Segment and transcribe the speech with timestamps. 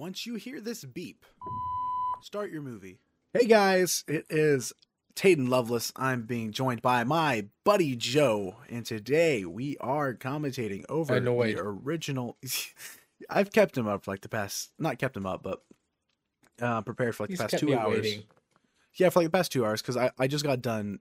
[0.00, 1.26] Once you hear this beep,
[2.22, 2.96] start your movie.
[3.34, 4.72] Hey guys, it is
[5.14, 5.92] Taden Lovelace.
[5.94, 11.58] I'm being joined by my buddy Joe, and today we are commentating over Annoyed.
[11.58, 12.38] the original.
[13.28, 15.62] I've kept him up for like the past, not kept him up, but
[16.62, 18.00] uh, prepared for like He's the past kept two me hours.
[18.00, 18.22] waiting.
[18.94, 21.00] Yeah, for like the past two hours because I, I just got done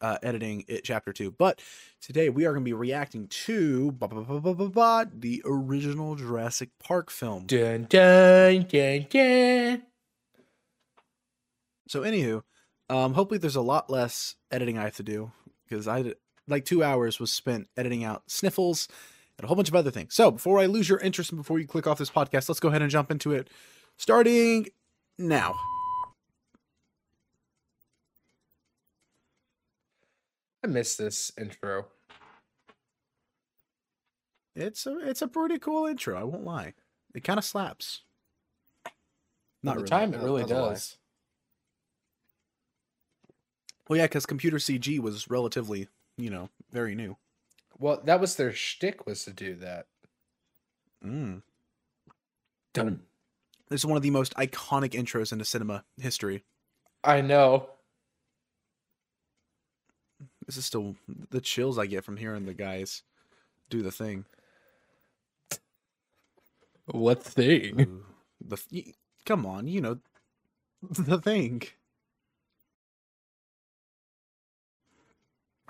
[0.00, 1.30] uh, editing it chapter two.
[1.30, 1.60] But
[2.00, 5.42] today we are going to be reacting to ba- ba- ba- ba- ba- ba, the
[5.44, 7.46] original Jurassic Park film.
[7.46, 9.82] Dun dun dun dun.
[11.88, 12.42] So, anywho,
[12.88, 15.32] um, hopefully there's a lot less editing I have to do
[15.68, 16.14] because I
[16.46, 18.88] like two hours was spent editing out sniffles
[19.38, 20.14] and a whole bunch of other things.
[20.14, 22.68] So, before I lose your interest and before you click off this podcast, let's go
[22.68, 23.48] ahead and jump into it,
[23.96, 24.68] starting
[25.18, 25.54] now.
[30.62, 31.86] I missed this intro.
[34.54, 36.18] It's a it's a pretty cool intro.
[36.18, 36.74] I won't lie.
[37.14, 38.02] It kind of slaps.
[39.62, 39.88] Not the really.
[39.88, 40.96] time, it really that's does.
[43.88, 47.16] Well, yeah, because computer CG was relatively, you know, very new.
[47.78, 49.86] Well, that was their shtick was to do that.
[51.04, 51.42] Mm.
[52.72, 53.00] Done.
[53.68, 56.44] This is one of the most iconic intros into cinema history.
[57.02, 57.70] I know.
[60.50, 60.96] This is still
[61.30, 63.04] the chills I get from hearing the guys
[63.68, 64.24] do the thing.
[66.86, 67.86] What thing?
[67.86, 68.04] Ooh,
[68.44, 68.58] the
[69.24, 69.98] come on, you know,
[70.82, 71.62] the thing.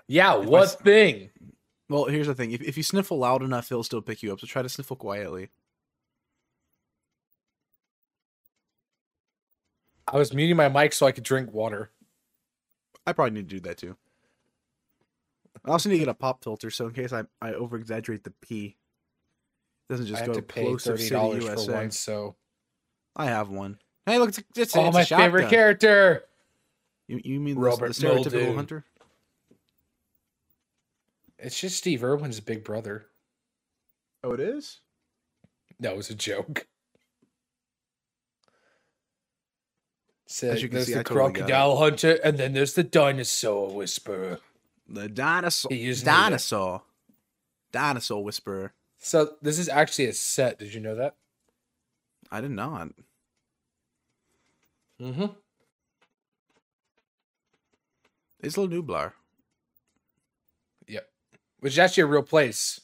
[0.09, 1.31] Yeah, If what s- thing?
[1.91, 4.41] Well, here's the thing: if if you sniffle loud enough, he'll still pick you up.
[4.41, 5.51] So try to sniffle quietly.
[10.09, 11.91] I was muting my mic so I could drink water.
[13.07, 13.99] I probably need to do that too.
[15.65, 18.25] I also need to get a pop filter, so in case I I over exaggerate
[18.25, 18.77] the P,
[19.89, 22.37] it doesn't just I go to pay closer thirty dollars for one, so
[23.17, 23.79] I have one.
[24.07, 26.25] Hey, look, it's, it's, oh, it's my a favorite character.
[27.07, 28.57] You, you mean the, Robert the stereotypical Muldoon.
[28.57, 28.85] hunter?
[31.39, 33.07] It's just Steve Irwin's big brother.
[34.23, 34.81] Oh, it is.
[35.79, 36.67] No, it was a joke.
[40.27, 42.85] So As you can there's see, the I totally crocodile hunter, and then there's the
[42.85, 44.39] dinosaur whisperer.
[44.91, 45.71] The dinosaur.
[45.73, 46.83] He dinosaur.
[47.73, 48.73] Dinosaur whisperer.
[48.99, 50.59] So this is actually a set.
[50.59, 51.15] Did you know that?
[52.31, 52.89] I did not.
[55.01, 55.27] Mm-hmm.
[58.43, 59.13] Isla Nublar.
[60.89, 61.09] Yep.
[61.61, 62.81] Which is actually a real place.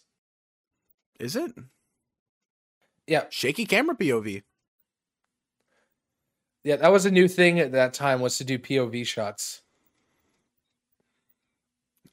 [1.18, 1.52] Is it?
[3.06, 4.42] Yeah, Shaky camera POV.
[6.64, 9.62] yeah, that was a new thing at that time was to do POV shots.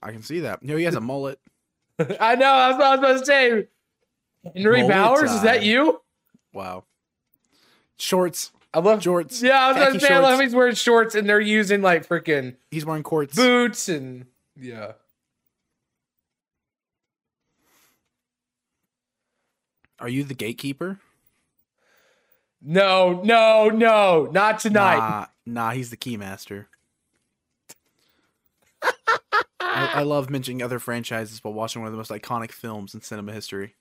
[0.03, 0.62] I can see that.
[0.62, 1.40] You know, he has a mullet.
[2.00, 2.40] I know.
[2.40, 3.68] That's what I was about to say.
[4.56, 6.02] Henry Mullet Bowers, is that you?
[6.52, 6.84] Wow.
[7.97, 8.52] Shorts.
[8.74, 9.02] I love.
[9.03, 9.42] shorts.
[9.42, 11.81] Yeah, I was about Khaki to say I love he's wearing shorts and they're using
[11.81, 13.36] like freaking He's wearing quartz.
[13.36, 14.25] boots and
[14.59, 14.94] yeah.
[20.00, 21.00] Are you the gatekeeper?
[22.62, 24.97] No, no, no, not tonight.
[24.97, 26.66] Nah, nah, he's the keymaster.
[29.74, 33.02] I, I love mentioning other franchises while watching one of the most iconic films in
[33.02, 33.76] cinema history.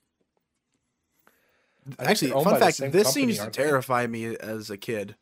[1.99, 3.63] I Actually, fun fact: this company, scene used to aren't they?
[3.63, 5.15] terrify me as a kid.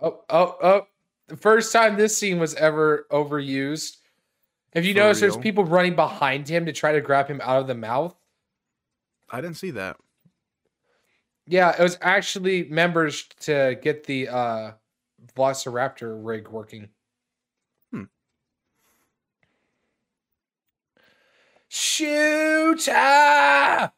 [0.00, 0.86] Oh, oh, oh.
[1.28, 3.98] The first time this scene was ever overused.
[4.72, 7.60] If you For notice, there's people running behind him to try to grab him out
[7.60, 8.14] of the mouth.
[9.30, 9.96] I didn't see that.
[11.46, 14.72] Yeah, it was actually members to get the uh
[15.36, 16.88] Velociraptor rig working.
[17.90, 18.04] Hmm.
[21.68, 22.88] Shoot!
[22.90, 23.92] Ah!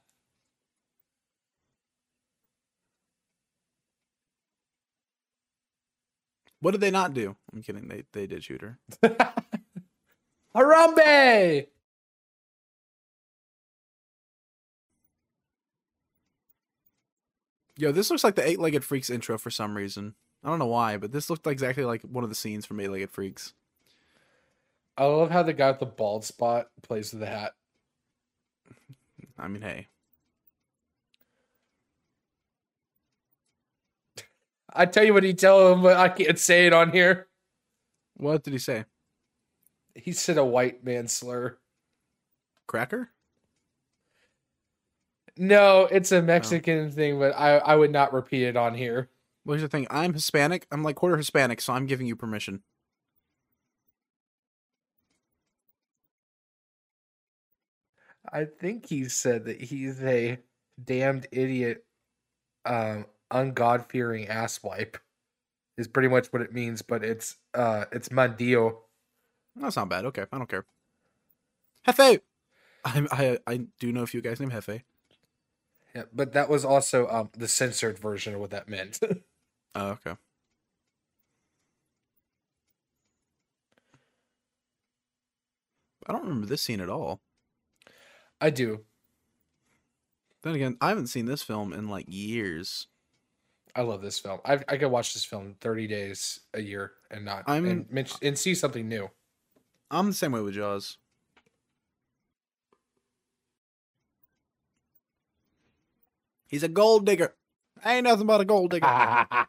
[6.61, 7.37] What did they not do?
[7.53, 7.89] I'm kidding.
[7.89, 8.79] They they did shoot her.
[10.55, 11.67] Harambe!
[17.77, 20.15] Yo, this looks like the Eight Legged Freaks intro for some reason.
[20.45, 22.91] I don't know why, but this looked exactly like one of the scenes from Eight
[22.91, 23.55] Legged Freaks.
[24.97, 27.53] I love how the guy with the bald spot plays with the hat.
[29.39, 29.89] I mean, hey,
[34.75, 37.29] I tell you what he tell him, but I can't say it on here.
[38.17, 38.85] what did he say?
[39.95, 41.59] He said a white man slur.
[42.67, 43.11] Cracker?
[45.37, 49.09] No, it's a Mexican thing, but I, I would not repeat it on here.
[49.45, 49.87] Well, here's the thing.
[49.91, 50.67] I'm Hispanic.
[50.71, 52.63] I'm like quarter Hispanic, so I'm giving you permission.
[58.31, 60.39] I think he said that he's a
[60.83, 61.85] damned idiot,
[62.65, 64.97] um, ungod fearing asswipe.
[65.79, 68.77] Is pretty much what it means, but it's uh, it's Mandio.
[69.57, 70.05] That's not bad.
[70.07, 70.65] Okay, I don't care.
[71.87, 72.21] Hefe.
[72.85, 74.83] I I I do know a few guys named Hefe.
[75.95, 78.99] Yeah, but that was also um the censored version of what that meant.
[79.75, 80.15] Oh, okay.
[86.07, 87.21] I don't remember this scene at all.
[88.41, 88.85] I do.
[90.43, 92.89] Then again, I haven't seen this film in like years.
[93.75, 94.41] I love this film.
[94.45, 98.39] I I could watch this film thirty days a year and not I'm- and, and
[98.39, 99.09] see something new.
[99.93, 100.97] I'm the same way with Jaws.
[106.49, 107.35] He's a gold digger.
[107.85, 108.87] Ain't nothing but a gold digger.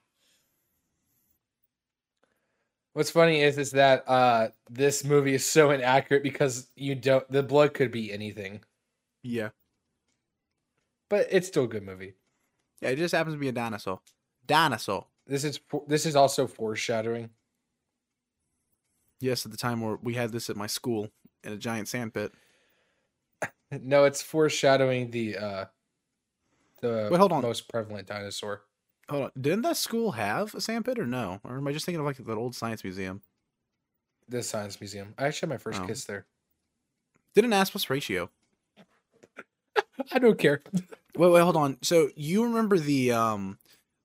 [2.93, 7.41] What's funny is is that uh this movie is so inaccurate because you don't the
[7.41, 8.61] blood could be anything,
[9.23, 9.49] yeah.
[11.09, 12.13] but it's still a good movie.
[12.81, 14.01] Yeah, it just happens to be a dinosaur.
[14.45, 15.07] Dinosaur.
[15.25, 17.31] This is this is also foreshadowing.
[19.23, 21.07] Yes, at the time where we had this at my school
[21.45, 22.33] in a giant sandpit.
[23.81, 25.65] No, it's foreshadowing the uh
[26.81, 27.41] the Wait, hold on.
[27.41, 28.61] most prevalent dinosaur.
[29.09, 29.31] Hold on.
[29.39, 31.39] Didn't that school have a sandpit or no?
[31.43, 33.21] Or am I just thinking of like that old science museum?
[34.29, 35.15] The science museum.
[35.17, 35.87] I actually had my first Oh.
[35.87, 36.27] kiss there.
[37.33, 38.29] Didn't ask what's ratio.
[40.11, 40.61] I don't care.
[41.15, 41.77] Wait, wait, hold on.
[41.81, 43.57] So you remember the um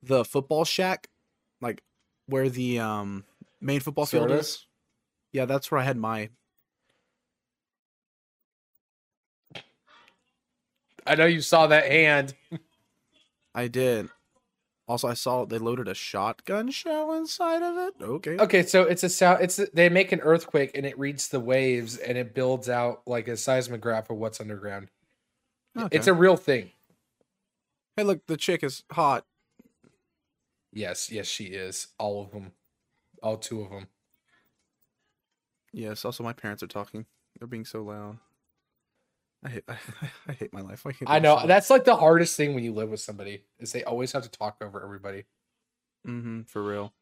[0.03, 1.09] the football shack,
[1.61, 1.83] like
[2.27, 3.25] where the um
[3.61, 4.65] main football field is?
[5.33, 6.31] Yeah, that's where I had my.
[11.07, 12.35] I know you saw that hand.
[13.55, 14.11] I did.
[14.87, 17.95] Also, I saw they loaded a shotgun shell inside of it.
[18.03, 18.39] Okay.
[18.39, 19.43] Okay, so it's a sound.
[19.43, 23.03] It's a, they make an earthquake and it reads the waves and it builds out
[23.07, 24.89] like a seismograph of what's underground.
[25.77, 25.95] Okay.
[25.95, 26.71] It's a real thing.
[27.97, 29.27] Hey, look, the chick is hot.
[30.73, 31.89] Yes, yes, she is.
[31.99, 32.53] All of them,
[33.23, 33.89] all two of them.
[35.73, 36.05] Yes.
[36.05, 37.07] Also, my parents are talking.
[37.39, 38.19] They're being so loud.
[39.45, 39.65] I hate.
[39.69, 39.77] I,
[40.29, 40.85] I hate my life.
[40.87, 43.85] I, I know that's like the hardest thing when you live with somebody is they
[43.85, 45.25] always have to talk over everybody.
[46.07, 46.43] Mm-hmm.
[46.43, 46.93] For real.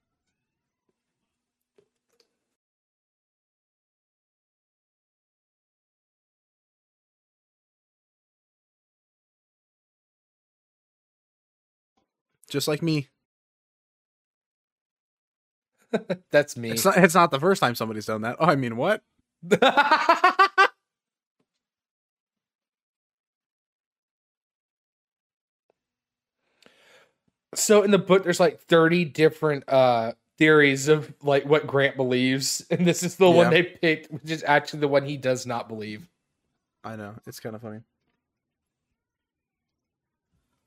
[12.49, 13.09] Just like me.
[16.31, 16.71] That's me.
[16.71, 16.99] It's not.
[16.99, 18.37] It's not the first time somebody's done that.
[18.39, 19.03] Oh, I mean, what?
[27.55, 32.65] so in the book, there's like 30 different uh theories of like what Grant believes,
[32.71, 35.69] and this is the one they picked, which is actually the one he does not
[35.69, 36.09] believe.
[36.85, 37.15] I know.
[37.27, 37.81] It's kind of funny.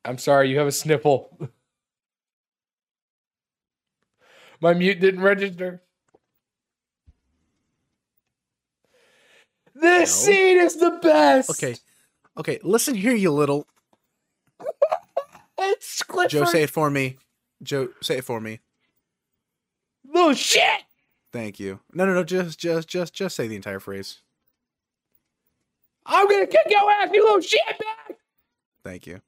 [0.06, 1.38] I'm sorry, you have a sniffle.
[4.62, 5.82] My mute didn't register.
[9.74, 10.32] This No.
[10.34, 11.50] scene is the best.
[11.52, 11.76] Okay.
[12.38, 12.60] Okay.
[12.64, 13.68] Listen here, you little
[15.58, 16.32] It's Clifford.
[16.32, 16.46] Joe.
[16.46, 17.18] Say it for me.
[17.64, 18.60] Joe, say it for me.
[20.12, 20.82] Little shit.
[21.32, 21.80] Thank you.
[21.94, 22.24] No, no, no.
[22.24, 24.20] Just, just, just, just say the entire phrase.
[26.06, 28.18] I'm gonna kick your ass, you little shit bag.
[28.84, 29.22] Thank you.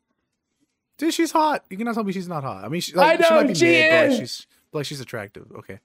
[0.97, 1.63] Dude, she's hot.
[1.69, 2.63] You cannot tell me she's not hot.
[2.63, 5.01] I mean, she, I like, she know, might be she mid, but she's, like she's
[5.01, 5.51] attractive.
[5.59, 5.79] Okay.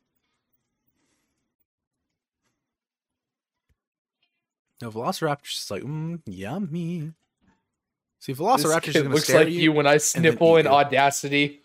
[4.82, 7.12] Now Velociraptor's just like, mm, yummy.
[8.20, 9.60] See, This Velociraptor's just gonna looks stare like at you.
[9.62, 9.72] you.
[9.72, 11.62] when I sniffle in audacity.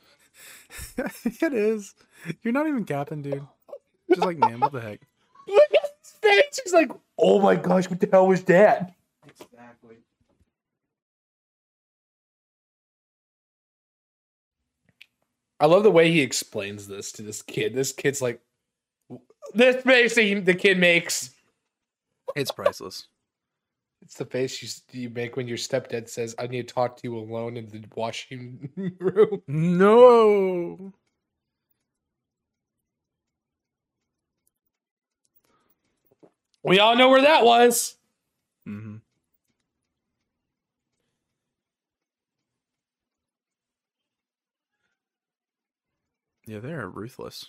[0.98, 1.94] it is.
[2.44, 3.46] You're not even capping, dude.
[4.10, 5.02] Just like, man, what the heck?
[5.48, 6.60] Look at his face.
[6.64, 8.94] He's like, oh my gosh, what the hell was that?
[9.26, 9.98] Exactly.
[15.62, 17.76] I love the way he explains this to this kid.
[17.76, 18.42] This kid's like,
[19.54, 21.30] this face the kid makes.
[22.36, 23.06] It's priceless.
[24.02, 27.02] It's the face you, you make when your stepdad says, I need to talk to
[27.04, 29.44] you alone in the washing room.
[29.48, 30.94] No.
[36.64, 37.98] We all know where that was.
[38.68, 38.96] Mm-hmm.
[46.52, 47.46] Yeah, they're ruthless.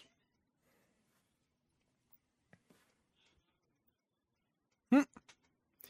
[4.93, 5.01] Hmm.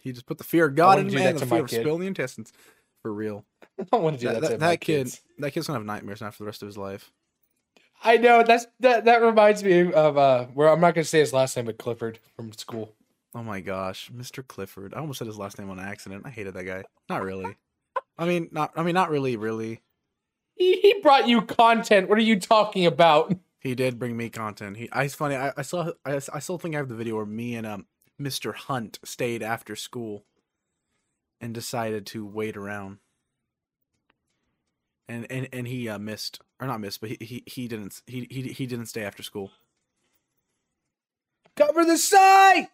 [0.00, 1.83] He just put the fear of God in man, that the fear of kid.
[1.83, 2.54] spilling the intestines.
[3.02, 3.45] For real.
[3.78, 5.21] I don't want to do That, that, that, that kid, kids.
[5.38, 7.12] that kid's gonna have nightmares now for the rest of his life.
[8.02, 9.04] I know that's that.
[9.04, 12.19] That reminds me of uh, where I'm not gonna say his last name, but Clifford
[12.35, 12.95] from school.
[13.35, 14.47] Oh my gosh, Mr.
[14.47, 14.95] Clifford.
[14.95, 16.23] I almost said his last name on accident.
[16.25, 16.85] I hated that guy.
[17.11, 17.57] Not really.
[18.16, 18.73] I mean, not.
[18.75, 19.37] I mean, not really.
[19.37, 19.81] Really,
[20.54, 22.09] He, he brought you content.
[22.09, 23.35] What are you talking about?
[23.61, 24.76] he did bring me content.
[24.76, 24.90] He.
[24.90, 25.04] I.
[25.04, 25.37] It's funny.
[25.37, 25.92] I, I saw.
[26.04, 27.87] I, I still think I have the video where me and um
[28.21, 28.54] Mr.
[28.54, 30.25] Hunt stayed after school,
[31.40, 32.99] and decided to wait around.
[35.09, 38.26] And and and he uh, missed or not missed, but he he, he didn't he,
[38.30, 39.50] he he didn't stay after school.
[41.56, 42.68] Cover the site.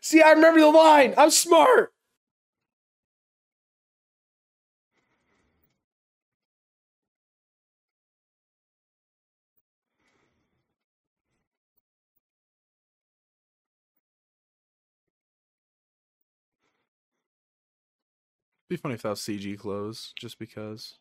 [0.00, 1.14] See, I remember the line.
[1.18, 1.92] I'm smart.
[18.68, 20.98] Be funny if that was CG clothes, just because.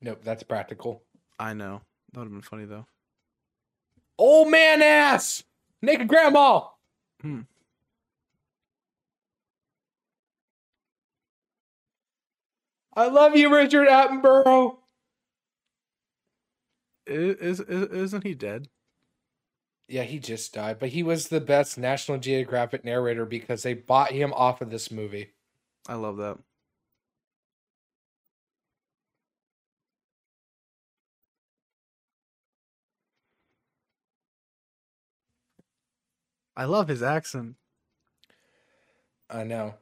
[0.00, 1.02] Nope, that's practical.
[1.38, 2.86] I know that would have been funny though.
[4.18, 5.44] Old man ass.
[5.80, 6.62] Naked grandma.
[7.20, 7.40] Hmm.
[12.94, 14.76] I love you, Richard Attenborough.
[17.06, 18.68] Is, is isn't he dead?
[19.88, 24.12] Yeah, he just died, but he was the best National Geographic narrator because they bought
[24.12, 25.32] him off of this movie.
[25.88, 26.38] I love that.
[36.56, 37.56] I love his accent.
[39.30, 39.74] I know.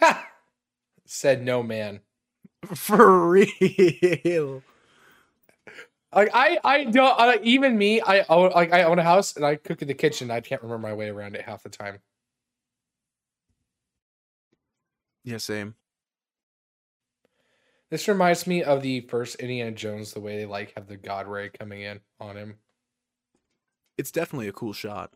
[1.06, 2.00] Said no man.
[2.74, 4.62] For real.
[6.14, 7.18] Like I, I don't.
[7.18, 9.94] I, even me, I own like I own a house and I cook in the
[9.94, 10.30] kitchen.
[10.30, 12.00] I can't remember my way around it half the time.
[15.24, 15.76] Yeah, same.
[17.90, 21.28] This reminds me of the first Indiana Jones, the way they like have the God
[21.28, 22.58] ray coming in on him.
[23.96, 25.14] It's definitely a cool shot.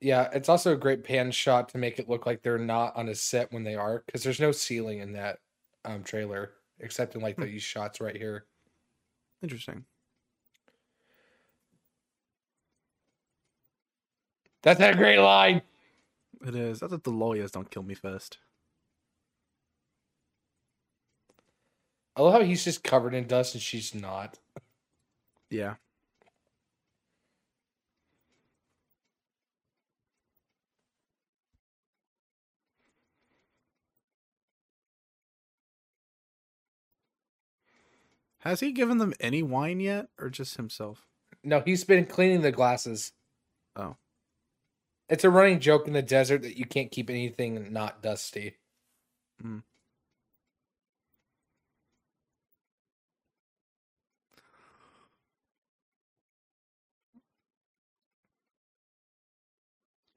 [0.00, 3.08] Yeah, it's also a great pan shot to make it look like they're not on
[3.08, 5.38] a set when they are, because there's no ceiling in that
[5.84, 7.44] um trailer except in like Hmm.
[7.44, 8.46] these shots right here.
[9.42, 9.84] Interesting.
[14.62, 15.62] That's a great line.
[16.46, 16.82] It is.
[16.82, 18.38] I thought the lawyers don't kill me first.
[22.16, 24.38] I love how he's just covered in dust and she's not.
[25.48, 25.76] Yeah.
[38.40, 41.06] Has he given them any wine yet, or just himself?
[41.44, 43.12] No, he's been cleaning the glasses.
[43.76, 43.96] Oh.
[45.08, 48.56] It's a running joke in the desert that you can't keep anything not dusty.
[49.44, 49.62] Mm.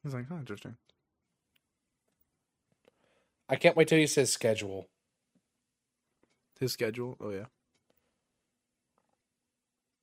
[0.03, 0.75] He's like, oh, interesting.
[3.49, 4.89] I can't wait till he says schedule.
[6.59, 7.17] His schedule.
[7.19, 7.45] Oh yeah.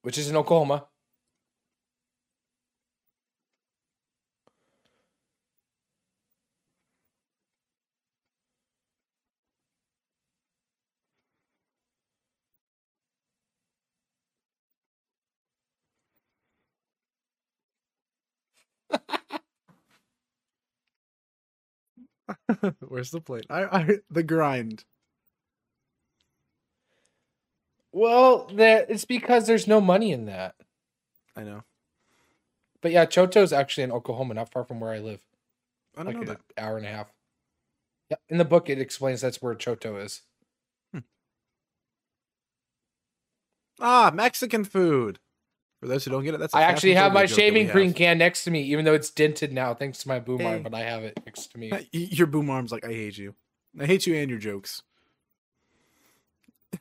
[0.03, 0.87] Which is in Oklahoma.
[22.81, 23.47] Where's the plate?
[23.51, 24.85] I, I the grind.
[27.93, 30.55] Well, that it's because there's no money in that.
[31.37, 31.65] I know.
[32.81, 35.21] But yeah, Choto's actually in Oklahoma, not far from where I live.
[35.97, 36.63] I don't Like know an that.
[36.63, 37.13] hour and a half.
[38.11, 40.23] Yeah, in the book it explains that's where Choto is.
[43.81, 45.19] Ah, Mexican food.
[45.81, 46.55] For those who don't get it, that's.
[46.55, 49.53] I I actually have my shaving cream can next to me, even though it's dented
[49.53, 50.47] now thanks to my boom Hey.
[50.53, 51.89] arm, but I have it next to me.
[51.93, 53.35] Your boom arm's like, I hate you.
[53.79, 54.83] I hate you and your jokes.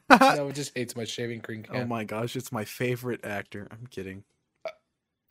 [0.22, 3.68] no, it just hates my shaving cream Oh my gosh, it's my favorite actor.
[3.72, 4.24] I'm kidding.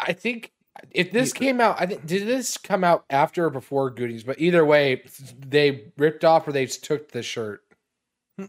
[0.01, 0.53] I think
[0.93, 4.23] if this came out, I think did this come out after or before Goonies?
[4.23, 5.03] But either way,
[5.39, 7.63] they ripped off or they took the shirt.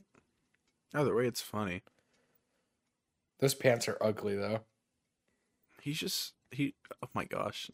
[0.94, 1.82] Either way, it's funny.
[3.40, 4.62] Those pants are ugly though.
[5.82, 6.76] He's just he.
[7.04, 7.72] Oh my gosh,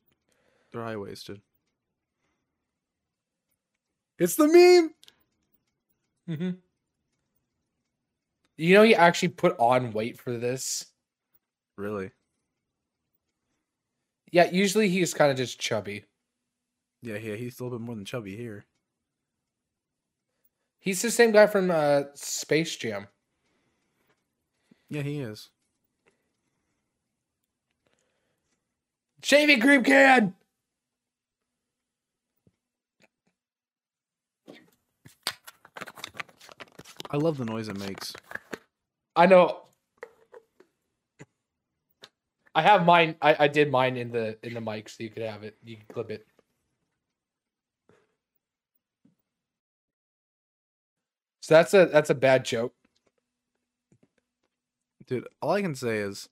[0.72, 1.42] they're high waisted.
[4.18, 4.94] It's the meme.
[6.30, 6.50] Mm-hmm.
[8.58, 10.86] You know, he actually put on weight for this.
[11.78, 12.12] Really?
[14.32, 16.06] Yeah, usually he's kind of just chubby.
[17.02, 18.66] Yeah, yeah, he's a little bit more than chubby here.
[20.80, 23.08] He's the same guy from uh, Space Jam.
[24.90, 25.50] Yeah, he is.
[29.24, 30.36] Shaving cream can.
[37.10, 38.14] I love the noise it makes.
[39.16, 39.62] I know.
[42.54, 43.16] I have mine.
[43.22, 45.58] I, I did mine in the in the mic, so you could have it.
[45.64, 46.26] You can clip it.
[51.42, 52.74] So that's a that's a bad joke.
[55.06, 56.30] Dude, all I can say is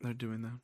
[0.00, 0.58] they're doing that.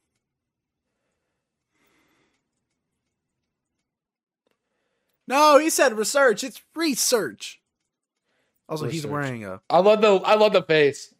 [5.28, 6.42] No, he said research.
[6.42, 7.61] It's research.
[8.68, 11.14] Also, he's wearing a I love the I love the face.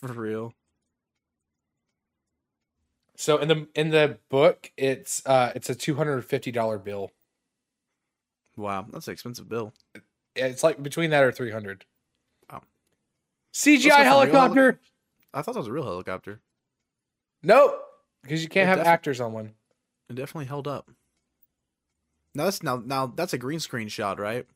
[0.00, 0.54] for real.
[3.16, 6.78] So in the in the book, it's uh it's a two hundred and fifty dollar
[6.78, 7.10] bill.
[8.56, 9.72] Wow, that's an expensive bill.
[10.36, 11.84] It's like between that or three hundred.
[12.50, 12.60] Oh.
[13.52, 14.04] CGI Let's go for real.
[14.04, 14.80] helicopter.
[15.32, 16.40] I thought that was a real helicopter.
[17.42, 17.80] Nope,
[18.22, 19.54] because you can't It have defi- actors on one.
[20.08, 20.90] It definitely held up.
[22.34, 24.46] Now that's now now that's a green screen shot, right?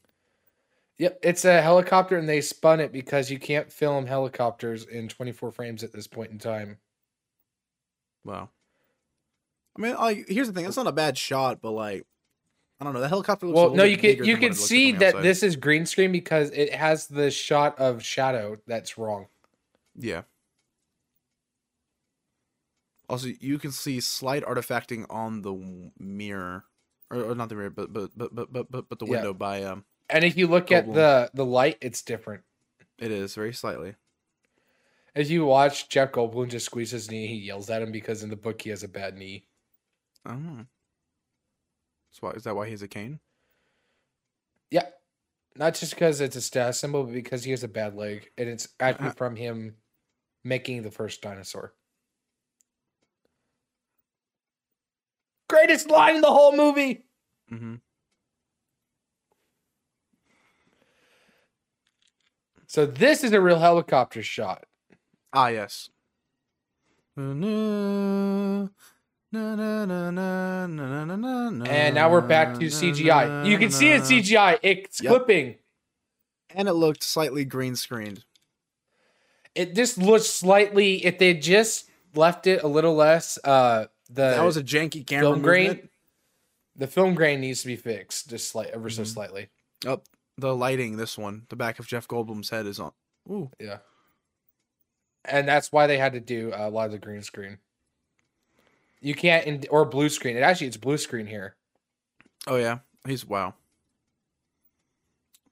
[0.98, 5.52] Yep, it's a helicopter, and they spun it because you can't film helicopters in 24
[5.52, 6.78] frames at this point in time.
[8.24, 8.50] Wow.
[9.76, 10.66] I mean, like here's the thing.
[10.66, 12.04] It's not a bad shot, but like,
[12.80, 13.00] I don't know.
[13.00, 13.56] The helicopter looks.
[13.56, 15.22] Well, no, you can you can see that outside.
[15.22, 19.26] this is green screen because it has the shot of shadow that's wrong.
[19.96, 20.22] Yeah.
[23.08, 26.64] Also, you can see slight artifacting on the mirror,
[27.10, 29.12] or, or not the mirror, but but but but but but, but the Yeah.
[29.12, 29.84] window by um.
[30.10, 32.42] And if you look at the the light, it's different.
[32.98, 33.94] It is very slightly.
[35.14, 38.30] As you watch Jeff Goldblum just squeeze his knee, he yells at him because in
[38.30, 39.44] the book he has a bad knee.
[40.24, 40.66] I.
[42.10, 43.20] So why, is that why he has a cane?
[44.70, 44.86] Yeah.
[45.56, 48.30] Not just because it's a status symbol, but because he has a bad leg.
[48.38, 49.14] And it's actually Uh-huh.
[49.16, 49.76] from him
[50.44, 51.74] making the first dinosaur.
[55.48, 57.04] Greatest line in the whole movie.
[57.52, 57.76] Mm-hmm.
[62.68, 64.64] So this is a real helicopter shot.
[65.32, 65.88] Ah, yes.
[71.70, 73.46] And now we're back to CGI.
[73.46, 74.58] You can see it CGI.
[74.62, 75.10] It's Yep.
[75.10, 75.56] clipping.
[76.50, 78.24] And it looked slightly green screened.
[79.54, 84.42] It just looks slightly if they just left it a little less uh the That
[84.44, 85.88] was a janky camera film grain
[86.74, 89.06] the film grain needs to be fixed just slight ever so Mhm.
[89.06, 89.48] slightly.
[89.84, 90.00] Oh,
[90.38, 90.96] the lighting.
[90.96, 92.92] This one, the back of Jeff Goldblum's head is on.
[93.30, 93.78] Ooh, Yeah.
[95.24, 97.58] And that's why they had to do a lot of the green screen.
[99.00, 100.36] You can't in, or blue screen.
[100.36, 101.56] It actually it's blue screen here.
[102.46, 103.54] oh yeah, he's wow.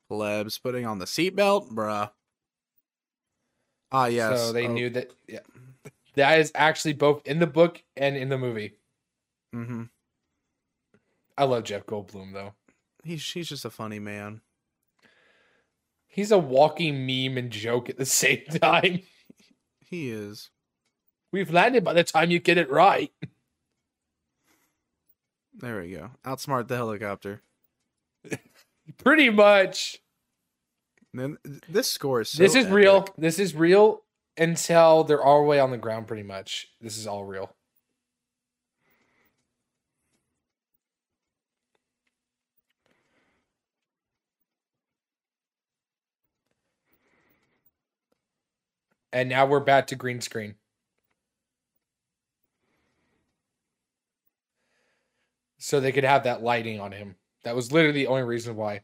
[0.08, 2.10] Plebs putting on the seatbelt, bruh.
[3.92, 4.40] Ah yes.
[4.40, 5.40] So they oh, knew that yeah.
[6.14, 8.78] That is actually both in the book and in the movie.
[9.54, 9.84] Mm-hmm.
[11.36, 12.54] I love Jeff Goldblum though.
[13.04, 14.40] He's he's just a funny man.
[16.16, 19.02] He's a walking meme and joke at the same time.
[19.80, 20.48] He is.
[21.30, 23.12] We've landed by the time you get it right.
[25.52, 26.12] There we go.
[26.24, 27.42] Outsmart the helicopter.
[28.96, 29.98] Pretty much.
[31.12, 31.36] Then
[31.68, 33.06] this score is so this is real.
[33.18, 34.02] This is real
[34.38, 36.68] until they're all the way on the ground, pretty much.
[36.80, 37.55] This is all real.
[49.16, 50.56] And now we're back to green screen.
[55.56, 57.16] So they could have that lighting on him.
[57.42, 58.82] That was literally the only reason why.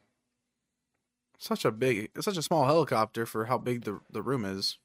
[1.37, 4.79] Such a big, it's such a small helicopter for how big the the room is.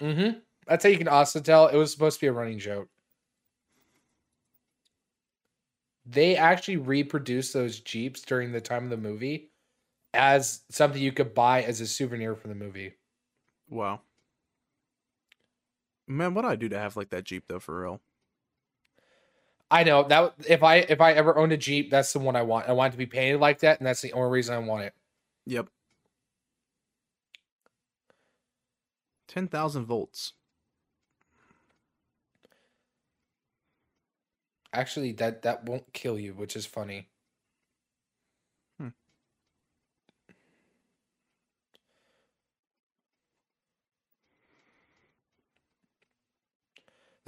[0.00, 0.38] Mm-hmm.
[0.66, 2.88] That's how you can also tell it was supposed to be a running joke.
[6.06, 9.50] They actually reproduced those Jeeps during the time of the movie
[10.14, 12.94] as something you could buy as a souvenir for the movie.
[13.68, 14.00] Wow.
[16.08, 17.60] Man, what do I do to have like that Jeep though?
[17.60, 18.00] For real.
[19.70, 22.42] I know that if I if I ever owned a Jeep, that's the one I
[22.42, 22.68] want.
[22.68, 24.84] I want it to be painted like that, and that's the only reason I want
[24.84, 24.94] it.
[25.46, 25.68] Yep.
[29.28, 30.32] Ten thousand volts.
[34.72, 37.08] Actually, that that won't kill you, which is funny.
[38.78, 38.88] Hmm.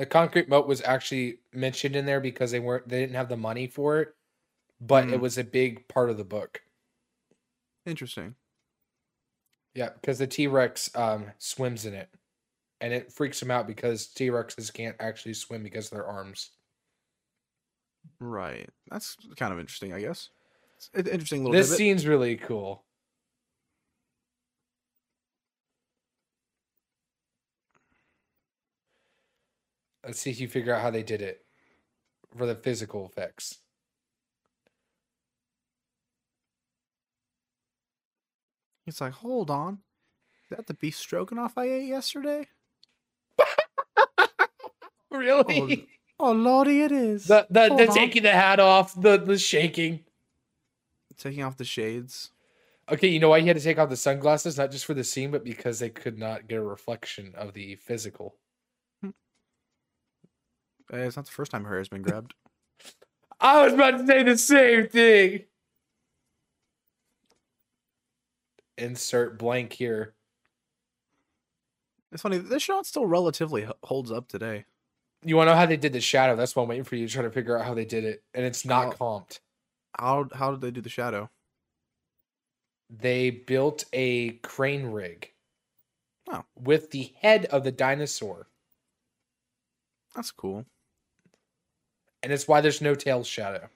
[0.00, 3.36] The concrete moat was actually mentioned in there because they weren't they didn't have the
[3.36, 4.14] money for it,
[4.80, 5.20] but it Mm.
[5.20, 6.62] was a big part of the book.
[7.84, 8.34] Interesting.
[9.74, 12.08] Yeah, because the T Rex um, swims in it,
[12.80, 16.52] and it freaks him out because T Rexes can't actually swim because of their arms.
[18.20, 18.70] Right.
[18.90, 20.30] That's kind of interesting, I guess.
[20.78, 21.76] It's an interesting little This tidbit.
[21.76, 22.84] scene's really cool.
[30.04, 31.44] Let's see if you figure out how they did it
[32.36, 33.58] for the physical effects.
[38.86, 39.80] He's like, hold on.
[40.50, 42.46] Is that the beef stroganoff I ate yesterday?
[45.12, 45.88] Really?
[46.20, 47.24] Oh, oh, lordy, it is.
[47.26, 47.94] the the, Hold the on.
[47.94, 50.04] taking the hat off, the the shaking.
[51.18, 52.30] Taking off the shades.
[52.90, 54.56] Okay, you know why he had to take off the sunglasses?
[54.56, 57.74] Not just for the scene, but because they could not get a reflection of the
[57.76, 58.36] physical.
[60.92, 62.34] Eh, it's not the first time her hair's been grabbed.
[63.40, 65.44] I was about to say the same thing.
[68.76, 70.14] Insert blank here.
[72.12, 72.38] It's funny.
[72.38, 74.64] This shot still relatively holds up today.
[75.24, 76.34] You want to know how they did the shadow?
[76.34, 78.22] That's why I'm waiting for you to try to figure out how they did it.
[78.34, 79.20] And it's not Oh.
[79.20, 79.40] comped.
[79.98, 81.30] How how did they do the shadow?
[82.88, 85.32] They built a crane rig
[86.28, 86.44] Oh.
[86.56, 88.48] with the head of the dinosaur.
[90.14, 90.66] That's cool.
[92.22, 93.68] And it's why there's no tail shadow.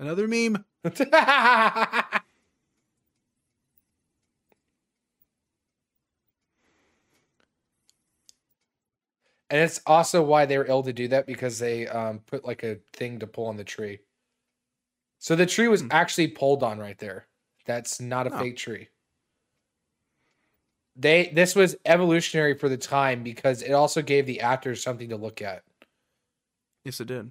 [0.00, 0.64] Another meme.
[9.50, 12.62] And it's also why they were able to do that because they um, put like
[12.62, 14.00] a thing to pull on the tree.
[15.20, 15.88] So the tree was Hmm.
[15.92, 17.28] actually pulled on right there.
[17.70, 18.38] That's not a Oh.
[18.40, 18.88] fake tree.
[20.96, 25.16] They this was evolutionary for the time because it also gave the actors something to
[25.16, 25.62] look at.
[26.84, 27.30] Yes, it did.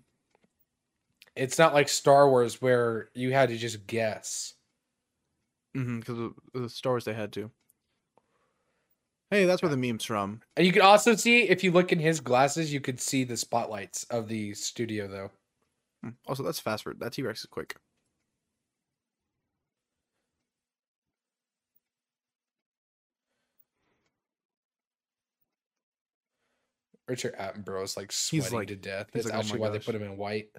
[1.35, 4.53] It's not like Star Wars where you had to just guess.
[5.75, 5.99] Mm-hmm.
[5.99, 7.51] Because of the stars they had to.
[9.29, 10.41] Hey, that's where the meme's from.
[10.55, 13.37] And you can also see if you look in his glasses, you could see the
[13.37, 15.31] spotlights of the studio though.
[16.01, 16.11] Hmm.
[16.27, 17.75] Also, that's fast for that T Rex is quick.
[27.09, 29.07] Richard Attenborough is like He's sweating like- to death.
[29.11, 30.49] That's like, "Oh actually why they put him in white.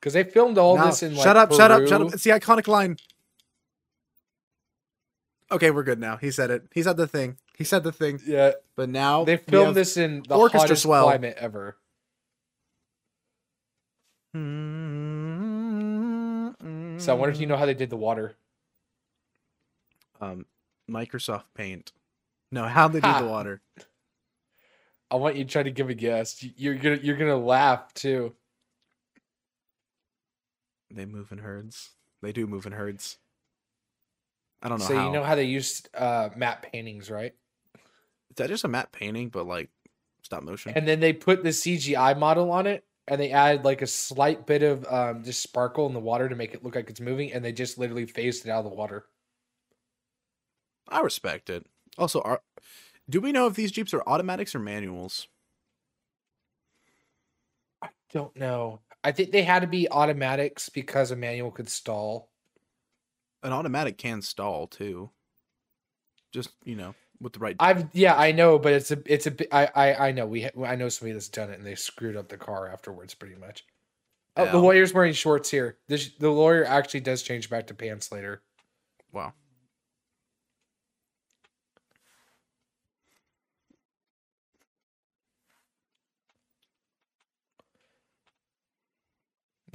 [0.00, 1.52] Because they filmed all this in like shut up!
[1.52, 1.86] Shut up!
[1.86, 2.12] Shut up!
[2.14, 2.96] It's the iconic line.
[5.50, 6.16] Okay, we're good now.
[6.16, 6.64] He said it.
[6.74, 7.38] He said the thing.
[7.56, 8.20] He said the thing.
[8.26, 11.04] Yeah, But now they filmed this in the orchestra hottest swell.
[11.04, 11.76] climate ever.
[16.98, 18.36] So I wonder if you know how they did the water.
[20.20, 20.46] um,
[20.90, 21.92] Microsoft Paint.
[22.50, 23.60] No, how they do the water.
[25.10, 26.44] I want you to try to give a guess.
[26.56, 28.34] You're gonna you're gonna laugh too.
[30.90, 31.90] They move in herds.
[32.22, 33.18] They do move in herds.
[34.62, 35.06] I don't know so how.
[35.06, 37.34] you know how they used uh, matte paintings, right?
[38.30, 39.70] Is that just a map painting, but like
[40.22, 40.72] stop motion?
[40.74, 44.46] And then they put the CGI model on it, and they add like a slight
[44.46, 47.32] bit of um, just sparkle in the water to make it look like it's moving,
[47.32, 49.06] and they just literally phased it out of the water.
[50.88, 51.66] I respect it.
[51.98, 52.42] Also, are
[53.08, 55.28] do we know if these Jeeps are automatics or manuals?
[57.82, 58.80] I don't know.
[59.04, 62.30] I think they had to be automatics because a manual could stall.
[63.42, 65.10] An automatic can stall too.
[66.32, 67.56] Just you know, with the right.
[67.60, 70.64] I've yeah, I know, but it's a it's a I I I know we ha-
[70.64, 73.64] I know somebody that's done it and they screwed up the car afterwards, pretty much.
[74.36, 75.78] Oh, the lawyer's wearing shorts here.
[75.88, 78.42] This, the lawyer actually does change back to pants later.
[79.10, 79.32] Wow.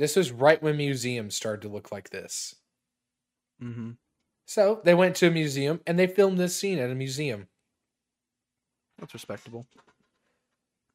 [0.02, 2.56] This was right when museums started to look like this.
[3.62, 3.92] Mm-hmm.
[4.48, 7.50] So they went to a museum and they filmed this scene at a museum.
[8.98, 9.68] That's respectable.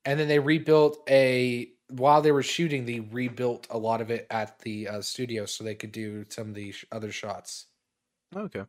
[0.05, 2.85] And then they rebuilt a while they were shooting.
[2.85, 6.49] They rebuilt a lot of it at the uh, studio so they could do some
[6.49, 7.67] of the sh- other shots.
[8.35, 8.65] Okay.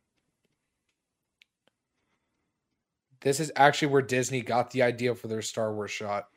[3.22, 6.28] This is actually where Disney got the idea for their Star Wars shot.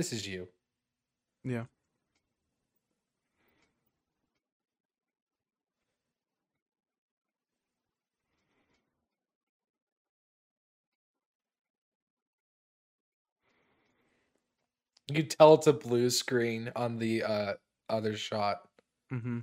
[0.00, 0.48] This is you.
[1.44, 1.66] Yeah.
[15.08, 17.54] You can tell it's a blue screen on the uh,
[17.90, 18.66] other shot.
[19.12, 19.40] Mm-hmm.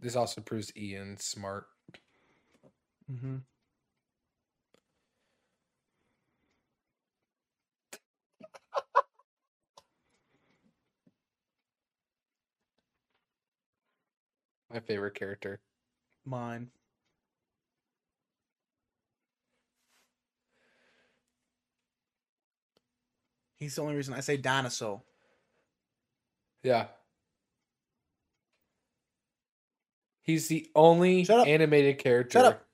[0.00, 1.66] This also proves Ian smart.
[3.10, 3.36] Mm-hmm.
[14.72, 15.60] My favorite character.
[16.24, 16.70] Mine.
[23.58, 25.02] He's the only reason I say dinosaur.
[26.62, 26.86] Yeah.
[30.28, 32.66] He's the only animated character Shut up.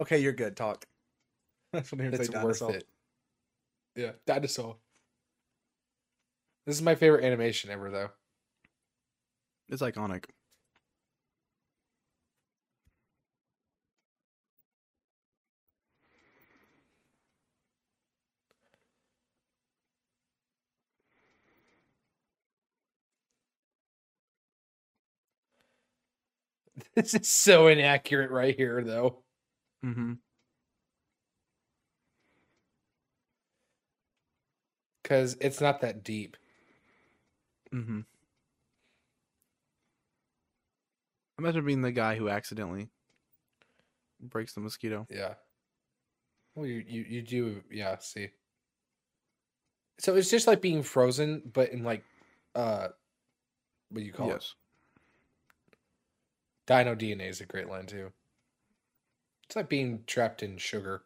[0.00, 0.56] Okay, you're good.
[0.56, 0.84] Talk.
[1.72, 2.86] That's what I'm that's say worth it.
[3.96, 4.76] Yeah, dinosaur.
[6.64, 8.10] This is my favorite animation ever, though.
[9.68, 10.26] It's iconic.
[26.94, 29.22] This is so inaccurate right here, though.
[29.82, 30.14] Mm-hmm.
[35.02, 36.36] Because it's not that deep.
[37.74, 38.00] Mm-hmm.
[41.38, 42.90] Imagine being the guy who accidentally
[44.20, 45.06] breaks the mosquito.
[45.10, 45.34] Yeah.
[46.54, 48.28] Well, you, you, you do, yeah, see.
[49.98, 52.04] So it's just like being frozen, but in like,
[52.54, 52.88] uh,
[53.88, 54.34] what do you call it?
[54.34, 54.54] yes.
[56.66, 58.12] Dino DNA is a great line too.
[59.44, 61.04] It's like being trapped in sugar.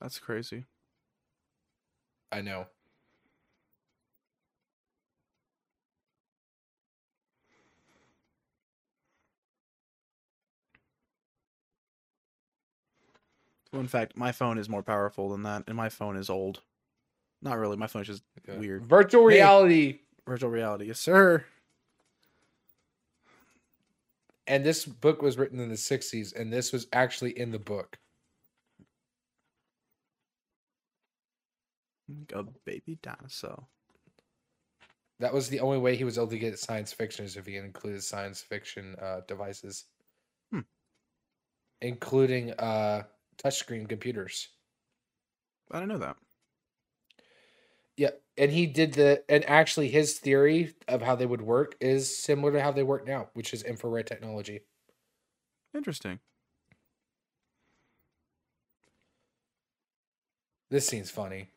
[0.00, 0.66] That's crazy.
[2.32, 2.66] I know.
[13.72, 16.62] Well, in fact, my phone is more powerful than that, and my phone is old.
[17.42, 17.76] Not really.
[17.76, 18.58] My phone's just Okay.
[18.58, 18.84] weird.
[18.86, 19.36] Virtual Hey.
[19.36, 20.00] reality.
[20.26, 20.86] Virtual reality.
[20.86, 21.44] Yes, sir.
[24.46, 27.98] And this book was written in the 60s, and this was actually in the book.
[32.34, 33.66] A baby dinosaur.
[35.20, 37.56] That was the only way he was able to get science fiction is if he
[37.56, 39.84] included science fiction uh, devices,
[40.50, 40.60] Hmm.
[41.80, 43.04] including uh,
[43.36, 44.48] touchscreen computers.
[45.70, 46.16] I didn't know that.
[48.40, 52.52] And he did the and actually his theory of how they would work is similar
[52.54, 54.62] to how they work now, which is infrared technology.
[55.74, 56.20] Interesting.
[60.70, 61.50] This scene's funny.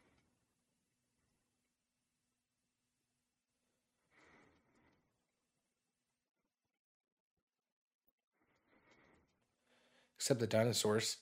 [10.18, 11.18] Except the dinosaurs.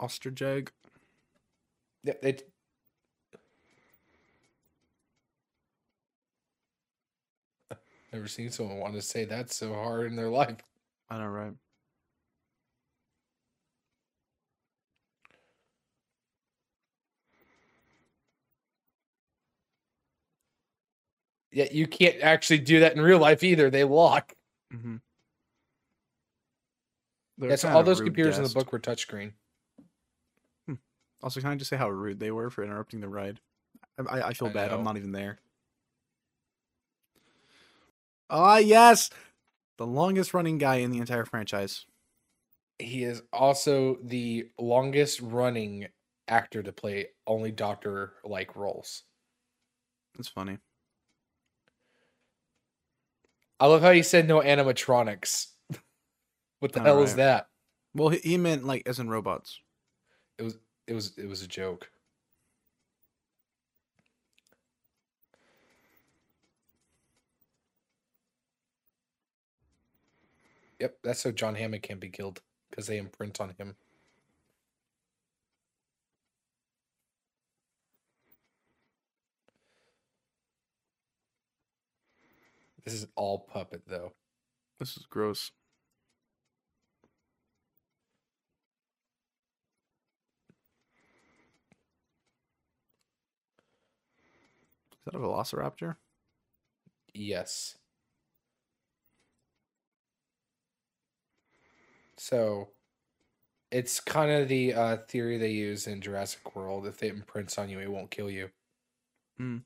[0.00, 0.72] Ostrich egg.
[2.06, 2.36] Yeah, they.
[8.12, 10.56] Never seen someone want to say that so hard in their life.
[11.10, 11.52] I know, right?
[21.50, 23.68] Yeah, you can't actually do that in real life either.
[23.70, 24.32] They lock.
[24.72, 24.96] Mm-hmm.
[27.38, 29.32] That's all those computers in the book were touchscreen.
[31.22, 33.40] Also, can I just say how rude they were for interrupting the ride?
[34.08, 34.72] I, I, feel I bad.
[34.72, 35.38] I'm not even there.
[38.28, 39.10] Ah, yes,
[39.78, 41.86] the longest running guy in the entire franchise.
[42.78, 45.88] He is also the longest running
[46.28, 49.04] actor to play only doctor like roles.
[50.16, 50.58] That's funny.
[53.58, 55.46] I love how he said no animatronics.
[56.60, 57.48] what the All hell is that?
[57.94, 59.60] Well, he, he meant like as in robots.
[60.38, 61.90] It was it was it was a joke.
[70.80, 73.76] Yep, that's so John Hammond can't be killed because they imprint on him.
[82.84, 84.12] This is all puppet though.
[84.78, 85.50] This is gross.
[95.06, 95.96] That a velociraptor?
[97.14, 97.78] Yes.
[102.16, 102.68] So
[103.70, 106.86] it's kind of the uh, theory they use in Jurassic World.
[106.86, 108.50] If it imprints on you, it won't kill you.
[109.40, 109.64] Mm.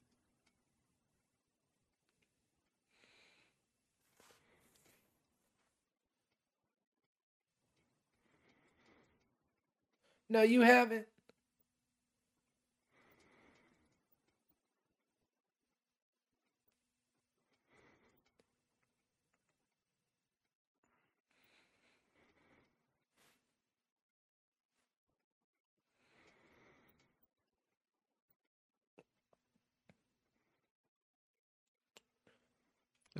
[10.30, 11.06] No, you haven't.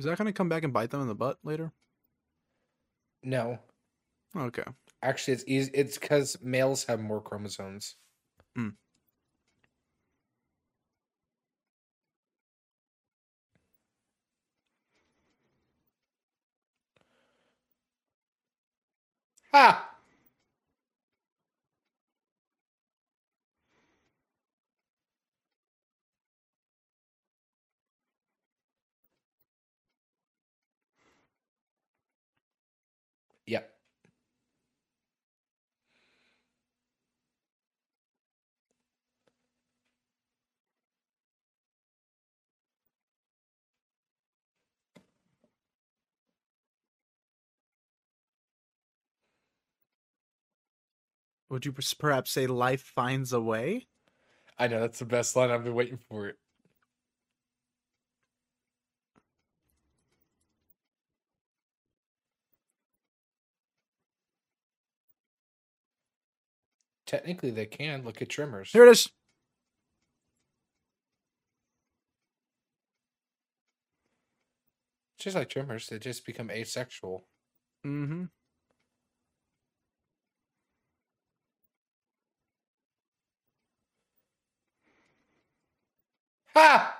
[0.01, 1.71] Is that going to come back and bite them in the butt later?
[3.23, 3.59] No,
[4.35, 4.63] Okay.
[5.03, 5.71] actually, it's easy.
[5.75, 7.97] It's because males have more chromosomes.
[8.57, 8.75] Mm.
[19.53, 19.91] Ha!
[33.45, 33.71] Yep.
[51.51, 53.87] Would you perhaps say life finds a way?
[54.57, 55.51] I know that's the best line.
[55.51, 56.37] I've been waiting for it.
[67.05, 68.71] Technically, they can look at trimmers.
[68.71, 69.09] Here it is.
[75.19, 77.25] Just like trimmers, they just become asexual.
[77.85, 78.23] Mm-hmm.
[86.53, 86.97] Ha!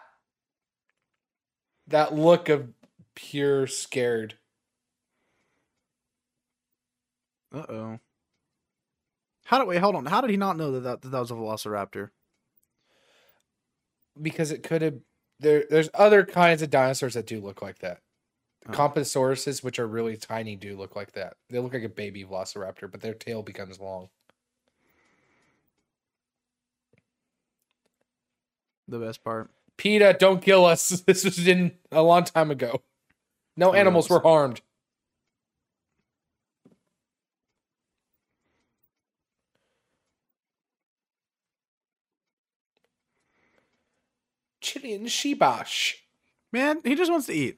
[1.88, 2.70] That look of
[3.16, 4.36] pure scared.
[7.54, 8.00] Uh oh.
[9.46, 9.80] How did wait?
[9.80, 10.06] Hold on.
[10.06, 12.12] How did he not know that that, that, that was a Velociraptor?
[14.20, 14.96] because it could have
[15.40, 18.00] there there's other kinds of dinosaurs that do look like that.
[18.68, 18.72] Oh.
[18.72, 21.34] Compasauruses, which are really tiny, do look like that.
[21.50, 24.10] They look like a baby velociraptor, but their tail becomes long.
[28.92, 29.50] The best part.
[29.78, 31.02] PETA, don't kill us.
[31.08, 32.82] This was in a long time ago.
[33.56, 34.60] No animals were harmed.
[44.60, 45.96] Chilean Shibash.
[46.52, 47.58] Man, he just wants to eat.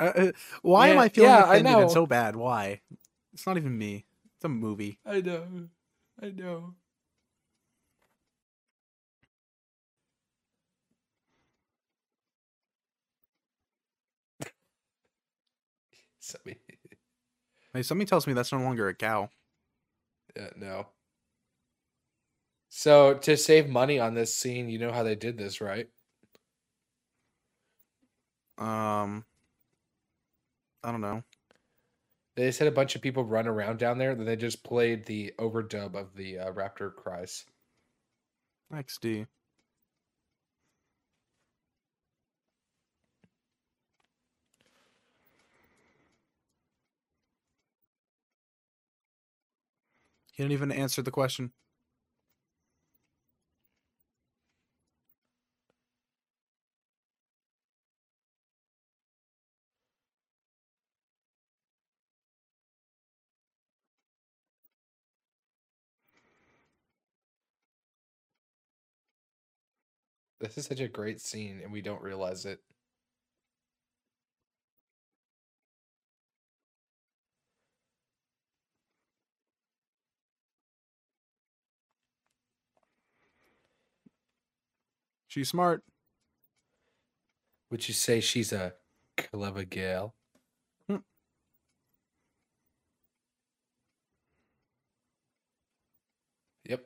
[0.00, 1.80] Uh, uh, why am I feeling yeah, I offended know.
[1.82, 2.36] and so bad?
[2.36, 2.80] Why?
[3.34, 4.06] It's not even me.
[4.36, 4.98] It's a movie.
[5.04, 5.44] I know.
[6.20, 6.74] I know.
[16.32, 16.58] Somebody,
[17.74, 19.28] Hey, somebody tells me that's no longer a cow.
[20.34, 20.86] yeah, no.
[22.70, 25.88] So to save money on this scene, you know how they did this, right?
[28.58, 29.24] Um,
[30.82, 31.22] I don't know.
[32.36, 35.04] They just had a bunch of people run around down there, then they just played
[35.04, 37.44] the overdub of the uh, raptor cries.
[38.72, 39.26] XD.
[50.34, 51.52] He didn't even answer the question.
[70.40, 72.60] This is such a great scene, and we don't realize it.
[85.34, 85.82] She's smart.
[87.72, 88.74] Would you say she's a
[89.16, 90.14] clever girl?
[90.88, 90.98] Hmm.
[96.68, 96.84] Yep.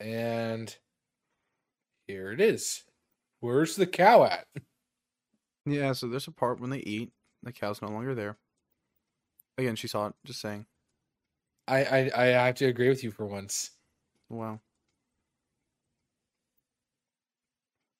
[0.00, 0.76] And
[2.08, 2.82] here it is.
[3.38, 4.46] Where's the cow at?
[5.66, 7.12] Yeah, so there's a part when they eat,
[7.46, 8.36] the cow's no longer there.
[9.58, 10.14] Again, she saw it.
[10.24, 10.66] Just saying.
[11.68, 13.70] I I, I have to agree with you for once.
[14.28, 14.60] Wow.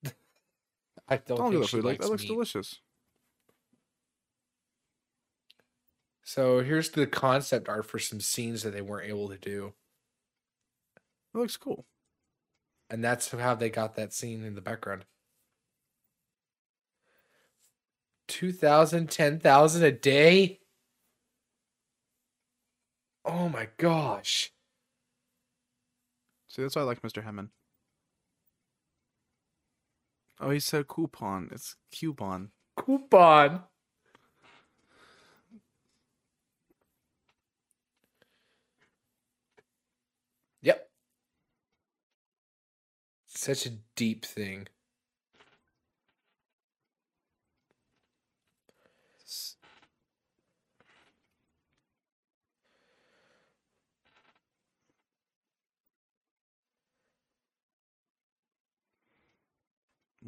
[1.09, 1.85] I don't I'll think do that she food.
[1.85, 2.29] Like likes that looks meat.
[2.29, 2.81] delicious.
[6.25, 9.75] So here's the concept art for some scenes that they weren't able to do.
[11.35, 11.87] It looks cool.
[12.91, 15.05] And that's how they got that scene in the background.
[18.29, 20.61] 2000, 10,000 a day?
[23.25, 24.53] Oh my gosh.
[26.49, 27.23] See, that's why I like Mr.
[27.23, 27.51] Hammond.
[30.41, 31.49] Oh, he said coupon.
[31.53, 32.51] It's coupon.
[32.77, 33.63] Coupon.
[40.63, 40.91] Yep.
[43.27, 44.69] Such a deep thing.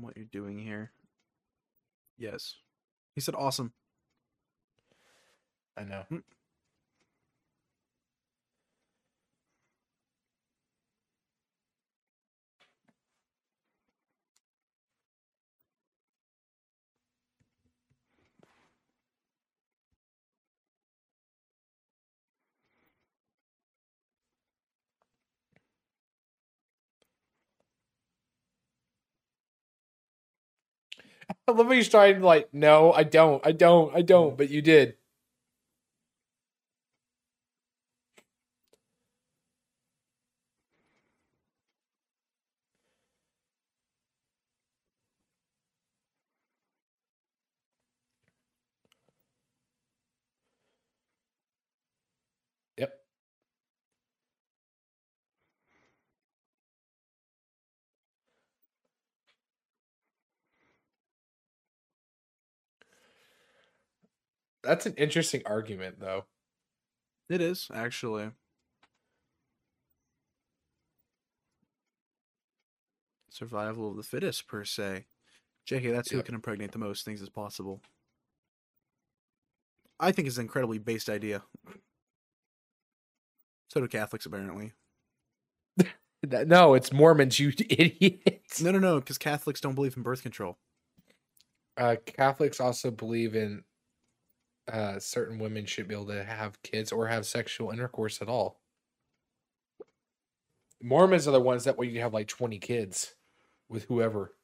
[0.00, 0.92] What you're doing here.
[2.18, 2.54] Yes.
[3.14, 3.72] He said awesome.
[5.76, 6.04] I know.
[6.08, 6.18] Hmm.
[31.48, 34.62] I love how you started like, no, I don't, I don't, I don't, but you
[34.62, 34.96] did.
[52.78, 52.92] Yep.
[64.68, 66.26] That's an interesting argument, though.
[67.30, 68.32] It is, actually.
[73.30, 75.06] Survival of the fittest, per se.
[75.66, 77.80] JK, that's who can impregnate the most things as possible.
[79.98, 81.44] I think it's an incredibly based idea.
[83.70, 84.72] So do Catholics, apparently.
[86.24, 88.42] No, it's Mormons, you idiot.
[88.60, 90.58] No, no, no, because Catholics don't believe in birth control.
[91.76, 93.62] Uh, Catholics also believe in
[94.68, 98.60] uh, certain women should be able to have kids or have sexual intercourse at all.
[100.82, 103.14] Mormons are the ones that where you have like 20 kids
[103.68, 104.34] with whoever.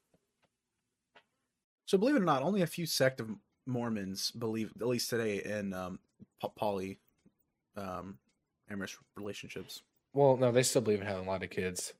[1.86, 3.30] So believe it or not, only a few sect of
[3.66, 5.98] Mormons believe, at least today, in um,
[6.56, 6.98] poly
[7.76, 8.18] um,
[8.70, 9.82] amorous relationships.
[10.12, 11.92] Well, no, they still believe in having a lot of kids.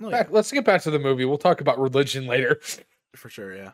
[0.00, 1.24] Oh, yeah, Back, let's get back to the movie.
[1.24, 2.60] We'll talk about religion later.
[3.14, 3.72] for sure, yeah.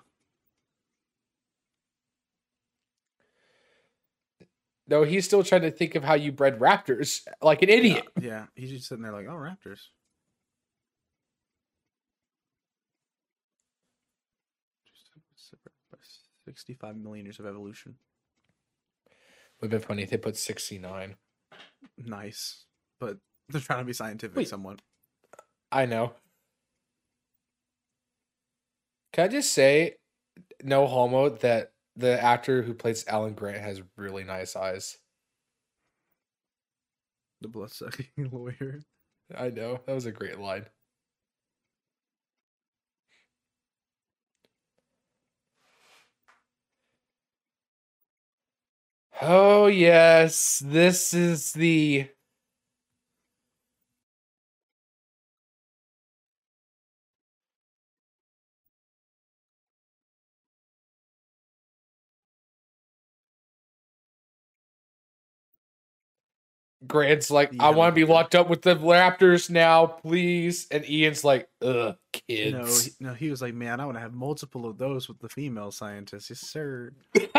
[4.89, 8.07] No, he's still trying to think of how you bred raptors like an idiot.
[8.20, 9.80] Yeah, yeah, he's just sitting there like, oh, raptors.
[16.47, 17.97] Sixty-five million years of evolution.
[19.61, 21.16] Would have been funny if they put 69.
[21.99, 22.64] Nice,
[22.99, 23.18] but
[23.51, 24.49] they're trying to be scientific Wait.
[24.49, 24.80] somewhat.
[25.70, 26.14] I know.
[29.12, 29.97] Can I just say,
[30.62, 34.99] no homo, that the actor who plays Alan Grant has really nice eyes.
[37.40, 38.80] The blood-sucking lawyer.
[39.36, 39.80] I know.
[39.86, 40.66] That was a great line.
[49.20, 50.62] Oh, yes.
[50.64, 52.09] This is the.
[66.87, 70.68] Grant's like, The I want to be locked up with the Raptors now, please.
[70.70, 72.53] And Ian's like, ugh, kids.
[72.53, 75.18] No, he, no, he was like, man, I want to have multiple of those with
[75.18, 76.31] the female scientists.
[76.31, 76.93] Yes, sir.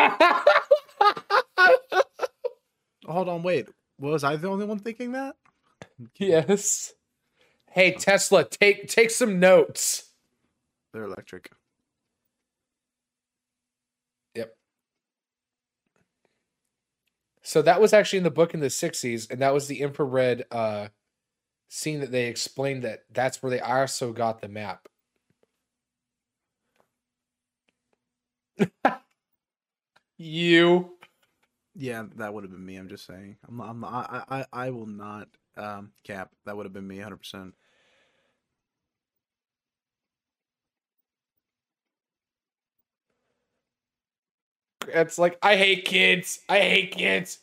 [3.06, 3.70] Hold on, wait.
[3.98, 5.36] Was I the only one thinking that?
[6.18, 6.94] yes.
[7.72, 10.12] Hey Tesla, take take some notes.
[10.92, 11.52] They're electric.
[17.50, 20.46] So that was actually in the book in the 60s and that was the infrared
[20.52, 20.90] uh
[21.70, 24.88] scene that they explained that that's where they also got the map.
[30.18, 30.92] you
[31.76, 32.76] Yeah, that would have been me.
[32.78, 33.38] I'm just saying.
[33.48, 36.32] I'm, I'm, I, I, I will not um, cap.
[36.46, 37.18] That would have been me 100.
[37.18, 37.54] percent
[44.88, 46.40] It's like I hate kids.
[46.50, 47.40] I hate kids.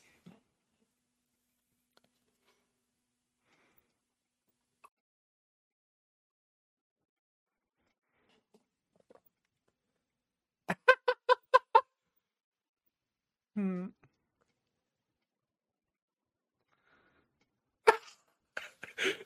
[13.54, 13.86] Hmm.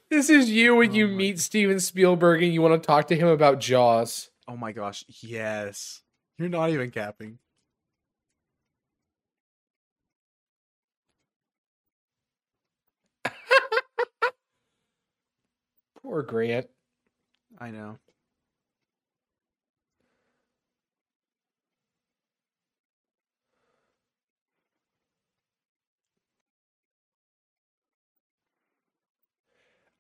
[0.09, 3.17] this is you when you oh meet Steven Spielberg and you want to talk to
[3.17, 4.31] him about Jaws.
[4.47, 6.03] Oh my gosh, yes.
[6.39, 7.39] You're not even capping.
[16.03, 16.69] Poor Grant.
[17.59, 17.99] I know.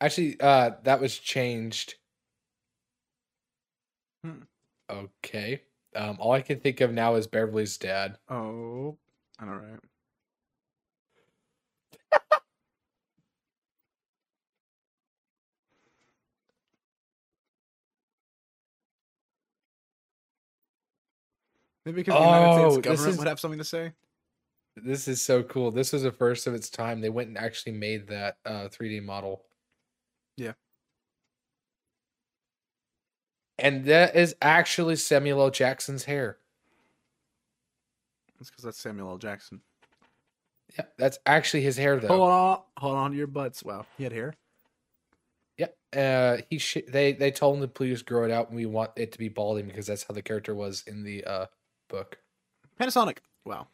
[0.01, 1.95] Actually, uh, that was changed.
[4.25, 4.43] Hmm.
[4.89, 5.63] Okay.
[5.95, 8.19] Um, all I can think of now is Beverly's dad.
[8.29, 8.99] Oh,
[9.39, 9.81] I know, right?
[21.87, 23.93] Maybe because the United Oh, States this government is- would have something to say.
[24.77, 25.71] This is so cool.
[25.71, 27.01] This was the first of its time.
[27.01, 29.45] They went and actually made that uh, 3D model.
[30.37, 30.53] Yeah.
[33.59, 35.51] And that is actually Samuel L.
[35.51, 36.39] Jackson's hair.
[38.39, 39.19] That's because that's Samuel L.
[39.19, 39.61] Jackson.
[40.79, 42.09] Yeah, that's actually his hair, though.
[42.09, 43.63] Hold on, hold on to your butts.
[43.63, 44.35] Wow, he had hair.
[45.59, 48.65] Yeah, uh, he sh- they they told him to please grow it out, and we
[48.67, 51.47] want it to be balding because that's how the character was in the uh
[51.91, 52.19] book.
[52.81, 53.19] Panasonic.
[53.45, 53.67] Wow.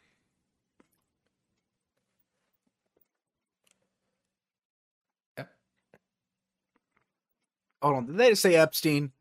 [5.37, 5.49] Yep.
[7.81, 8.05] Hold on.
[8.07, 9.11] Did they just say Epstein?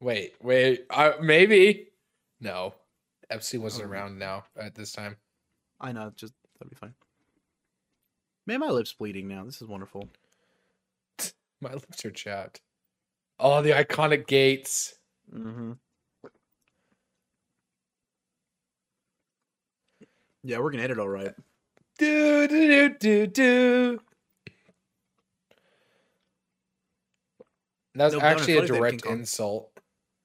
[0.00, 1.88] Wait, wait, uh, maybe
[2.40, 2.74] no,
[3.30, 3.90] Epstein wasn't Oh.
[3.90, 5.16] around now at this time.
[5.80, 6.12] I know.
[6.14, 6.94] Just that'd be fine.
[8.46, 9.44] Man, my lips bleeding now.
[9.44, 10.08] This is wonderful.
[11.60, 12.60] My lips are chapped.
[13.40, 14.94] Oh, the iconic gates.
[15.34, 15.72] Mm-hmm.
[20.42, 21.34] Yeah, we're gonna hit it all right.
[21.98, 24.00] Do do do do do.
[27.94, 29.70] That's No, actually a front of that, direct insult.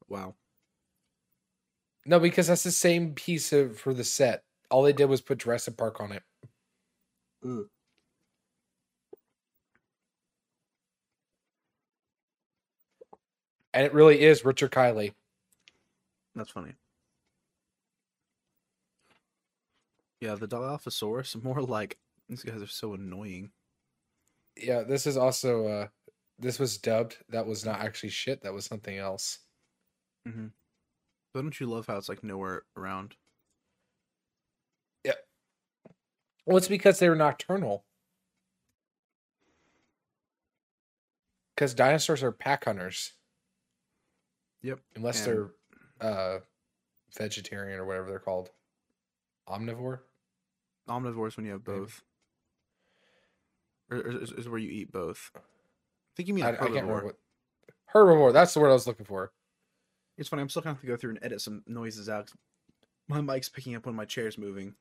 [0.08, 0.36] Wow.
[2.06, 4.44] No, because that's the same piece of for the set.
[4.70, 6.24] All they did was put Jurassic Park on it.
[13.74, 15.14] And it really is Richard Kiley.
[16.36, 16.74] That's funny.
[20.24, 21.98] Yeah, the Dilophosaurus more like
[22.30, 23.52] these guys are so annoying.
[24.56, 25.88] Yeah, this is also uh
[26.40, 27.18] this was dubbed.
[27.30, 28.42] That was not actually shit.
[28.44, 29.40] That was something else.
[30.26, 30.48] Mm-hmm.
[31.34, 33.16] But don't you love how it's like nowhere around?
[35.04, 35.18] Yep.
[36.46, 37.84] Well, it's because they were nocturnal.
[41.54, 43.12] Because dinosaurs are pack hunters.
[44.62, 44.80] Yep.
[44.96, 45.52] Unless and- they're
[46.00, 46.40] uh
[47.18, 48.52] vegetarian or whatever they're called.
[49.50, 50.00] Omnivore?
[50.88, 52.04] Omnivores when you have both.
[53.90, 55.32] Or, or is, is where you eat both.
[55.36, 55.40] I
[56.16, 57.16] think you mean I, I can't remember what
[57.94, 59.32] herbivore, that's the word I was looking for.
[60.18, 60.42] It's funny.
[60.42, 62.32] I'm still gonna have to go through and edit some noises out.
[63.08, 64.76] My mic's picking up when my chair's moving.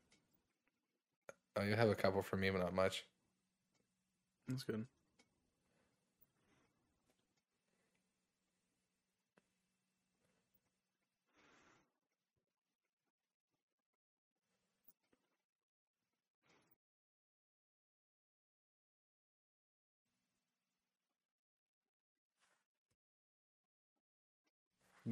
[1.57, 3.05] Oh, you have a couple for me, but not much.
[4.49, 4.87] That's good.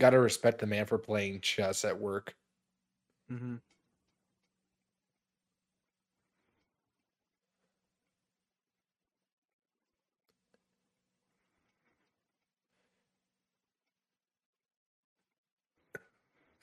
[0.00, 2.34] Gotta respect the man for playing chess at work.
[3.32, 3.56] Mm-hmm.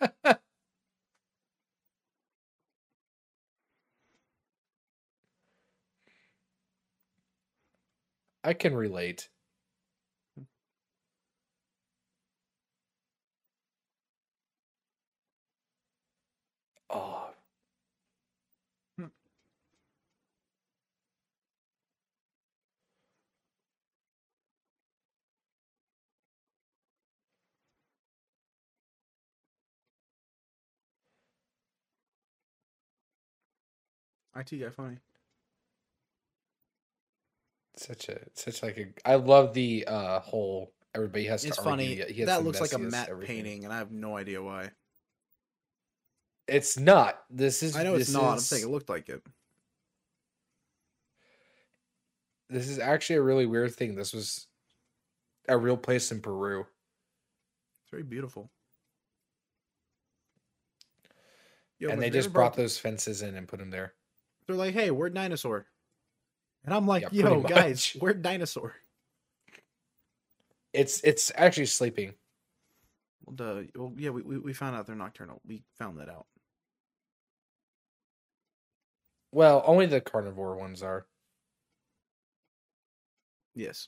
[8.44, 9.30] I can relate.
[16.90, 17.34] Oh.
[18.98, 19.08] Hmm.
[34.38, 34.98] IT guy funny.
[37.76, 41.72] Such a such like a I love the uh whole everybody has to It's argue,
[41.72, 41.96] funny.
[42.18, 43.36] has That looks like a matte everything.
[43.44, 44.72] painting, and I have no idea why.
[46.48, 47.22] It's not.
[47.30, 48.34] This is I know it's not.
[48.34, 49.22] I'm saying it looked like it.
[52.50, 53.96] This is actually a really weird thing.
[53.96, 54.48] This was
[55.50, 56.62] a real place in Peru.
[56.62, 58.50] It's very beautiful.
[61.80, 63.94] Yo, and they just brought those fences in and put them there.
[64.48, 65.68] They're like, "Hey, we're dinosaur."
[66.68, 68.76] And I'm like, Yeah, yo, guys, we're dinosaur?
[70.74, 72.14] It's it's actually sleeping.
[73.26, 73.62] Well, duh.
[73.76, 75.42] Well, yeah, we, we we found out they're nocturnal.
[75.48, 76.26] We found that out.
[79.32, 81.06] Well, only the carnivore ones are.
[83.56, 83.88] Yes.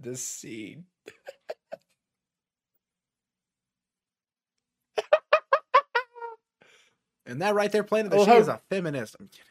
[0.00, 0.84] This scene.
[7.26, 9.16] And that right there, Planet, Oh, she is a feminist.
[9.20, 9.44] I'm kidding.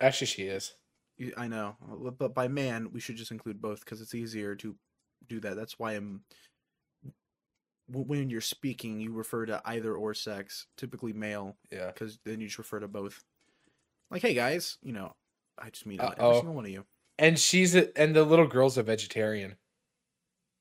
[0.00, 0.74] Actually, she is.
[1.36, 4.74] I know, uh, but by man, we should just include both because it's easier to
[5.28, 5.54] do that.
[5.56, 6.22] That's why I'm.
[7.86, 11.88] When you're speaking, you refer to either or sex, typically male, Yeah.
[11.88, 13.22] because then you just refer to both.
[14.10, 15.14] Like, hey guys, you know,
[15.58, 16.36] I just mean every Uh-oh.
[16.38, 16.84] single one of you.
[17.18, 19.56] And she's a, and the little girl's a vegetarian.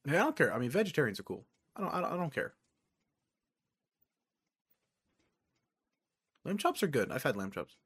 [0.05, 0.53] Hey, I don't care.
[0.53, 1.45] I mean, vegetarians are cool.
[1.75, 1.93] I don't.
[1.93, 2.53] I don't, I don't care.
[6.45, 7.11] Lamb chops are good.
[7.11, 7.77] I've had lamb chops.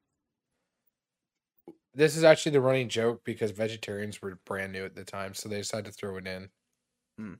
[1.94, 5.48] This is actually the running joke because vegetarians were brand new at the time, so
[5.48, 6.50] they decided to throw it in.
[7.18, 7.34] Hmm.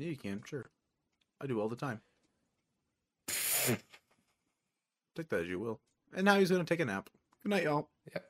[0.00, 0.42] Yeah, you can.
[0.46, 0.64] Sure,
[1.42, 2.00] I do all the time.
[5.14, 5.78] Take that as you will.
[6.16, 7.10] And now he's gonna take a nap.
[7.42, 7.90] Good night, y'all.
[8.14, 8.24] Yep.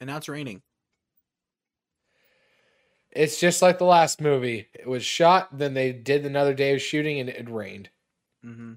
[0.00, 0.62] And now it's raining.
[3.12, 4.66] It's just like the last movie.
[4.74, 7.90] It was shot, then they did another day of shooting, and it rained.
[8.44, 8.72] Mm-hmm.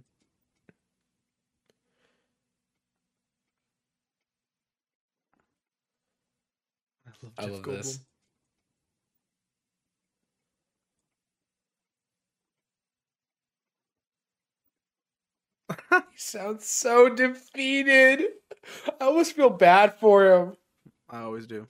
[7.07, 7.99] I love, I love this.
[16.11, 18.23] He sounds so defeated.
[19.01, 20.57] I almost feel bad for him.
[21.09, 21.67] I always do.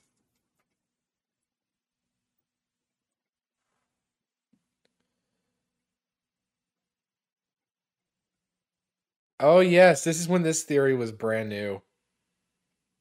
[9.39, 11.83] Oh yes, this is when this theory was brand new.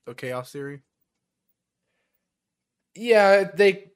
[0.07, 0.83] The chaos theory.
[2.95, 3.93] Yeah, they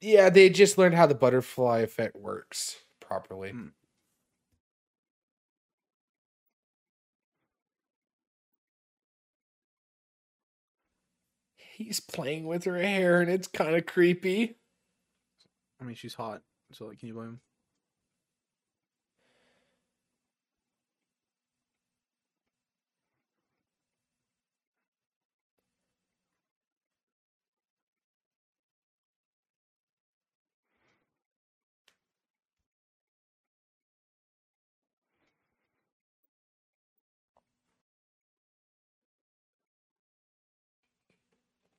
[0.00, 3.50] Yeah, they just learned how the butterfly effect works properly.
[3.50, 3.68] Hmm.
[11.76, 14.56] He's playing with her hair and it's kind of creepy.
[15.78, 16.40] I mean, she's hot.
[16.72, 17.40] So, like, can you blame him?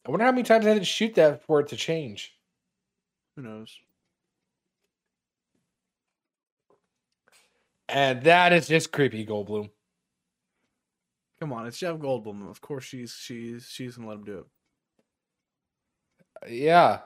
[0.07, 2.33] I wonder how many times I had to shoot that for it to change.
[3.35, 3.77] Who knows?
[7.89, 9.69] And that is just creepy, Goldblum.
[11.41, 12.49] Come on, it's Jeff Goldblum.
[12.49, 14.45] Of course, she's she's she's gonna let him do it.
[16.41, 16.99] Uh, yeah.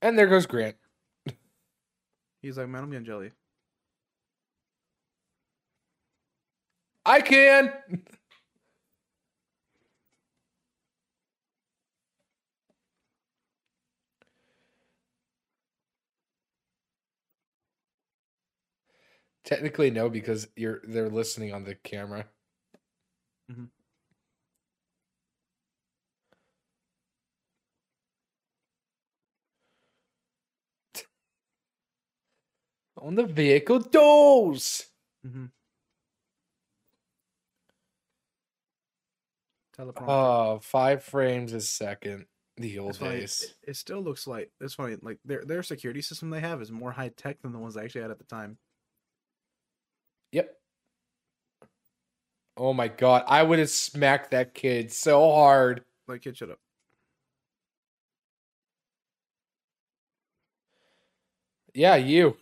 [0.00, 0.76] And there goes Grant.
[2.40, 3.30] He's like, man, I'm getting jelly.
[7.04, 7.72] I can.
[19.44, 22.26] Technically, no, because you're they're listening on the camera.
[23.48, 23.66] Mhm.
[33.00, 34.86] on the vehicle doors.
[35.26, 35.46] Mm-hmm.
[39.78, 40.08] Teleprompter.
[40.08, 42.26] Oh, five frames a second.
[42.58, 43.54] The old It's days.
[43.62, 44.96] It, it still looks like it's funny.
[45.00, 47.82] Like their their security system they have is more high tech than the ones they
[47.82, 48.58] actually had at the time.
[50.32, 50.54] Yep.
[52.58, 55.82] Oh my god, I would have smacked that kid so hard.
[56.06, 56.58] Like, kid, shut up.
[61.74, 62.36] Yeah, you.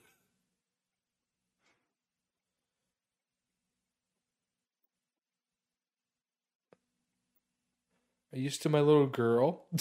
[8.32, 9.66] Are you still my little girl?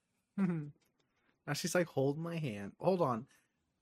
[0.36, 2.72] now she's like, hold my hand.
[2.78, 3.26] Hold on.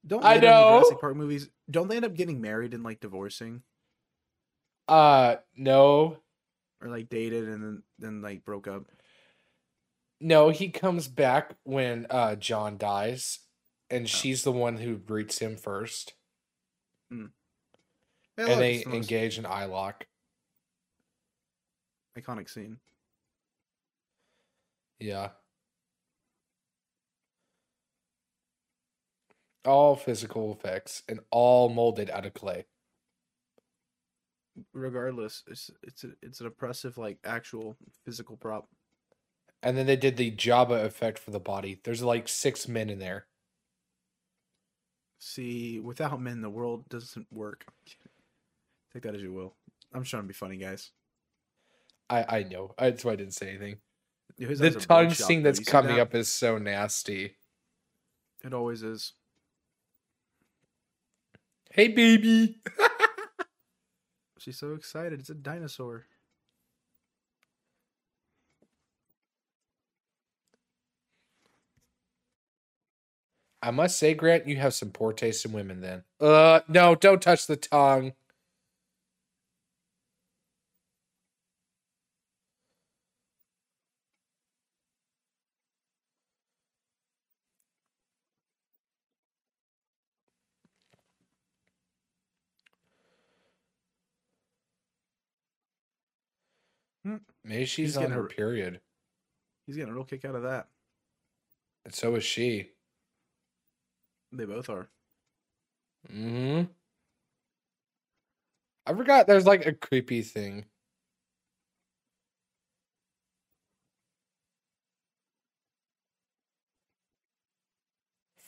[0.06, 0.78] Don't I know.
[0.80, 1.48] Jurassic Park movies.
[1.70, 3.62] Don't they end up getting married and like divorcing?
[4.88, 6.18] Uh, no,
[6.80, 8.84] or like dated and then then like broke up?
[10.20, 10.50] no.
[10.50, 13.40] He comes back when uh John dies,
[13.90, 13.96] Oh.
[13.96, 16.14] and she's the one who greets him first,
[17.10, 17.26] Yeah,
[18.38, 20.06] and they it's the most engage in eye lock.
[22.16, 22.78] iconic scene.
[24.98, 25.30] Yeah.
[29.64, 32.66] All physical effects and all molded out of clay.
[34.72, 38.68] Regardless, it's it's a, it's an oppressive like actual physical prop.
[39.62, 41.80] And then they did the Jabba effect for the body.
[41.82, 43.26] There's like six men in there.
[45.18, 47.66] See, without men, the world doesn't work.
[48.92, 49.56] Take that as you will.
[49.92, 50.90] I'm just trying to be funny, guys.
[52.08, 52.74] I I know.
[52.78, 53.78] That's why I didn't say anything.
[54.38, 56.02] The tongue scene that's coming that?
[56.02, 57.36] up is so nasty.
[58.44, 59.12] It always is.
[61.70, 62.60] Hey baby.
[64.38, 65.20] She's so excited.
[65.20, 66.06] It's a dinosaur.
[73.62, 76.04] I must say, Grant, you have some poor taste in women then.
[76.20, 78.12] Uh no, don't touch the tongue.
[97.06, 97.16] Hmm.
[97.46, 98.80] Maybe she's He's on getting her a- period.
[99.66, 100.68] He's getting a real kick out of that.
[101.84, 102.72] And so is she.
[104.32, 104.88] They both are.
[106.10, 106.62] hmm
[108.88, 110.66] I forgot there's like a creepy thing.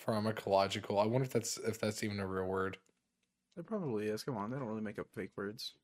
[0.05, 1.03] Pharmacological.
[1.03, 2.78] I wonder if that's if that's even a real word.
[3.57, 4.22] It probably is.
[4.22, 5.74] Come on, they don't really make up fake words.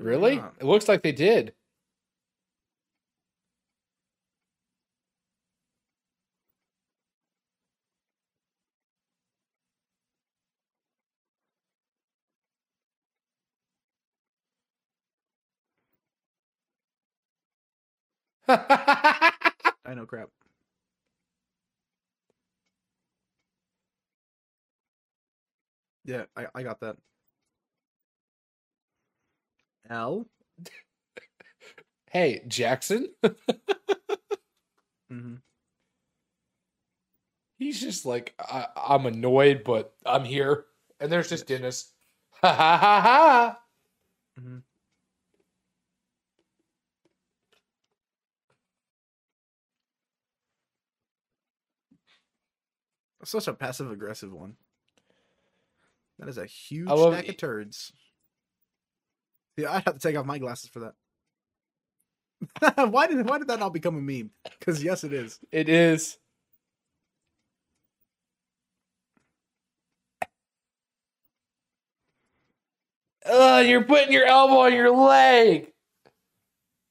[0.00, 0.36] Really?
[0.36, 0.54] not.
[0.60, 1.54] It looks like they did.
[18.48, 19.32] I
[19.94, 20.28] know crap.
[26.04, 26.96] Yeah, I, I got that.
[29.90, 30.26] L.
[32.10, 33.08] hey, Jackson?
[35.12, 35.34] Mm-hmm.
[37.58, 40.66] He's just like, I, I'm annoyed, but I'm here.
[41.00, 41.58] And there's just Yes.
[41.58, 41.92] Dennis.
[42.42, 43.58] Ha ha ha ha.
[44.40, 44.58] Mm-hmm.
[53.24, 54.56] Such a passive aggressive one.
[56.18, 57.92] That is a huge I love stack of turds.
[59.56, 60.94] Yeah, I'd have to take off my glasses for that.
[62.90, 64.30] why did why did that not become a meme?
[64.58, 65.38] Because yes, it is.
[65.52, 66.18] It is.
[73.26, 75.72] Ugh, you're putting your elbow on your leg.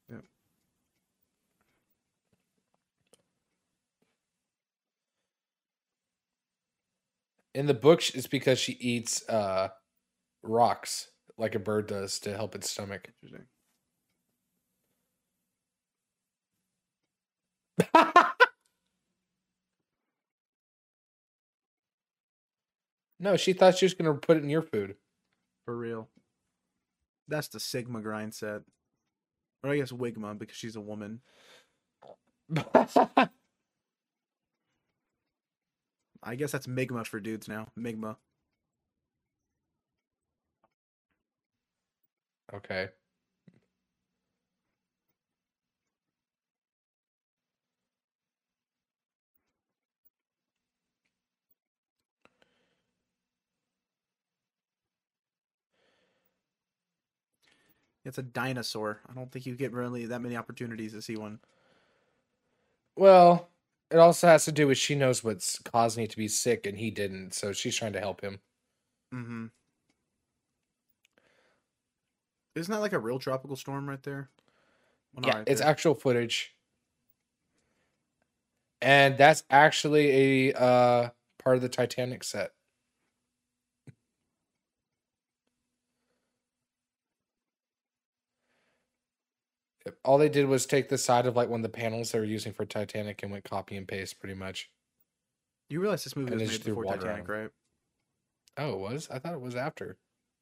[0.09, 0.23] Yep.
[7.55, 9.69] In the book, it's because she eats uh,
[10.43, 11.09] rocks
[11.39, 13.09] like a bird does to help its stomach.
[13.23, 13.47] Interesting.
[23.19, 24.95] no, she thought she was going to put it in your food.
[25.65, 26.09] For real.
[27.27, 28.61] That's the Sigma grind set.
[29.63, 31.21] Or I guess Wigma because she's a woman.
[36.21, 37.67] I guess that's Migma for dudes now.
[37.77, 38.17] Migma.
[42.53, 42.89] Okay.
[58.05, 59.01] It's a dinosaur.
[59.09, 61.39] I don't think you get really that many opportunities to see one.
[62.95, 63.49] Well,
[63.91, 66.77] it also has to do with she knows what's causing it to be sick and
[66.77, 68.39] he didn't, so she's trying to help him.
[69.13, 69.45] Mm-hmm.
[72.59, 74.29] Isn't that like a real tropical storm right there?
[75.13, 75.69] Well, yeah, right it's there.
[75.69, 76.53] actual footage.
[78.81, 81.09] And that's actually a uh
[81.41, 82.51] part of the Titanic set.
[90.03, 92.25] All they did was take the side of like one of the panels they were
[92.25, 94.69] using for Titanic and went copy and paste pretty much.
[95.69, 97.49] You realize this movie And was made before Titanic, right?
[98.57, 99.09] Oh, it was?
[99.09, 99.97] I thought it was after.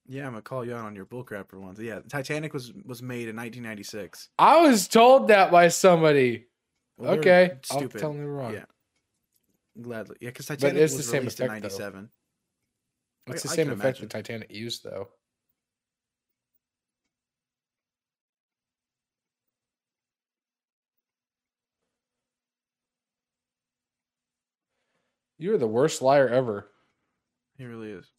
[0.07, 1.79] Yeah, I'm gonna call you out on your bullcrap for once.
[1.79, 4.29] Yeah, Titanic was was made in 1996.
[4.39, 6.47] I was told that by somebody.
[6.97, 7.51] Well, okay.
[7.71, 7.99] I'll stupid.
[7.99, 8.53] tell me wrong.
[8.53, 8.65] Yeah.
[9.81, 11.67] Gladly, yeah, because Titanic it's the was same released in effect, though.
[11.67, 12.09] '97.
[13.27, 14.01] It's I- the same effect imagine.
[14.07, 15.09] that Titanic used, though.
[25.37, 26.71] You're the worst liar ever.
[27.57, 28.11] He really is.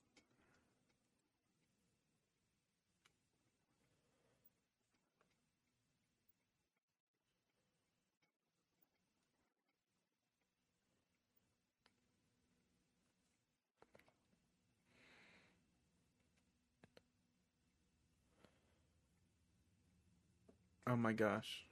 [20.89, 21.65] Oh my gosh.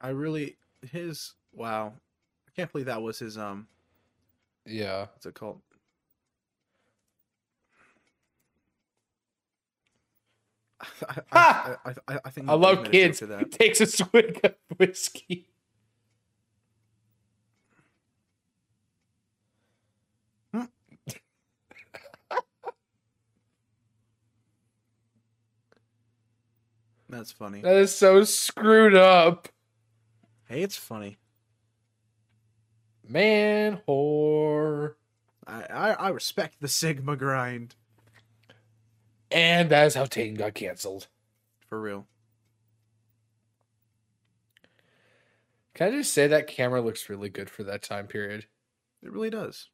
[0.00, 0.56] I really
[0.92, 1.92] his wow.
[2.48, 3.66] I can't believe that was his um
[4.64, 5.06] Yeah.
[5.12, 5.60] what's it called?
[11.32, 13.20] I, I, I, I, think I love kids.
[13.20, 13.50] that.
[13.50, 15.48] takes a swig of whiskey.
[27.08, 27.60] That's funny.
[27.60, 29.48] That is so screwed up.
[30.48, 31.18] Hey, it's funny.
[33.06, 34.94] Man whore.
[35.46, 37.76] I, I, I respect the Sigma grind
[39.30, 41.06] And that is how Tatum got canceled.
[41.68, 42.06] for real.
[45.74, 48.46] Can I just say that camera looks really good for that time period?
[49.02, 49.68] It really does.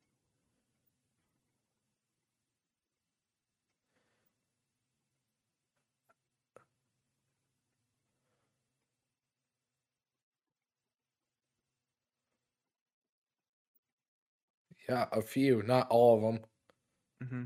[14.88, 16.44] Yeah, a few, not all of them.
[17.22, 17.42] Mm-hmm.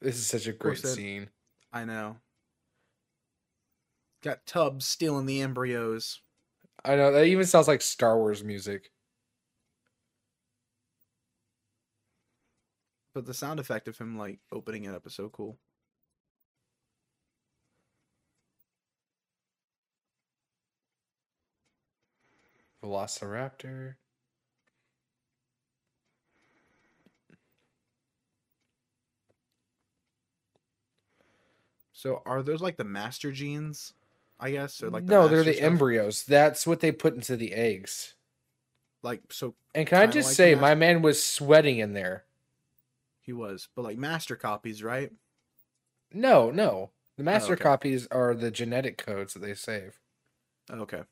[0.00, 1.28] This is such a great scene.
[1.72, 2.16] I know.
[4.22, 6.20] Got Tubbs stealing the embryos.
[6.84, 8.90] I know that even sounds like Star Wars music.
[13.14, 15.58] But the sound effect of him like opening it up is so cool.
[22.82, 23.94] Velociraptor.
[31.92, 33.92] So are those like the master genes?
[34.38, 35.64] I guess or like no, they're the stuff?
[35.64, 36.24] embryos.
[36.24, 38.14] That's what they put into the eggs.
[39.02, 42.24] Like so And can I just like say, my man was sweating in there.
[43.20, 45.12] he was, but like master copies, right?
[46.12, 46.90] No, no.
[47.16, 47.62] The oh, master okay.
[47.62, 49.98] copies are the genetic codes that they save.
[50.70, 51.02] Oh, okay.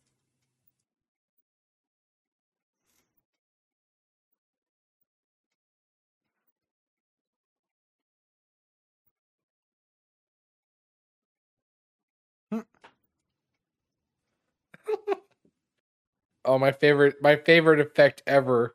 [16.49, 18.74] Oh, my favorite my favorite effect ever.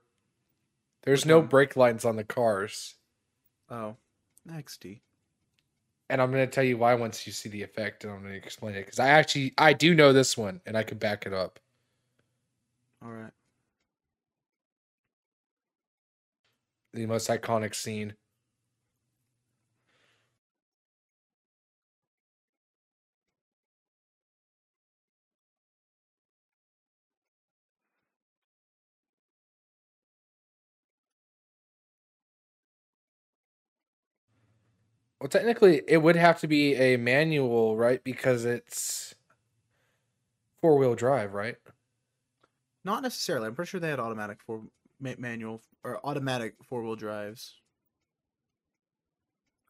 [1.01, 2.93] There's no brake lines on the cars.
[3.67, 3.95] Oh,
[4.47, 4.99] XD.
[6.07, 8.33] And I'm going to tell you why once you see the effect and I'm going
[8.33, 11.25] to explain it cuz I actually I do know this one and I can back
[11.25, 11.59] it up.
[13.03, 13.31] All right.
[16.93, 18.13] The most iconic scene.
[35.23, 38.03] Well, technically, it would have to be a manual, right?
[38.03, 39.15] Because it's
[40.61, 41.57] four wheel drive, right?
[42.85, 43.47] Not necessarily.
[43.47, 44.63] I'm pretty sure they had automatic four
[44.99, 47.59] manual or automatic four wheel drives.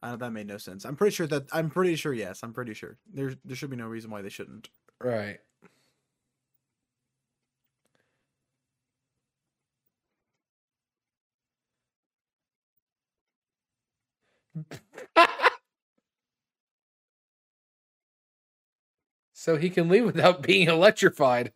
[0.02, 0.84] I don't know that made no sense.
[0.84, 2.12] I'm pretty sure that I'm pretty sure.
[2.12, 2.98] Yes, I'm pretty sure.
[3.12, 4.68] There there should be no reason why they shouldn't.
[5.00, 5.40] Right.
[19.44, 21.52] so he can leave without being electrified.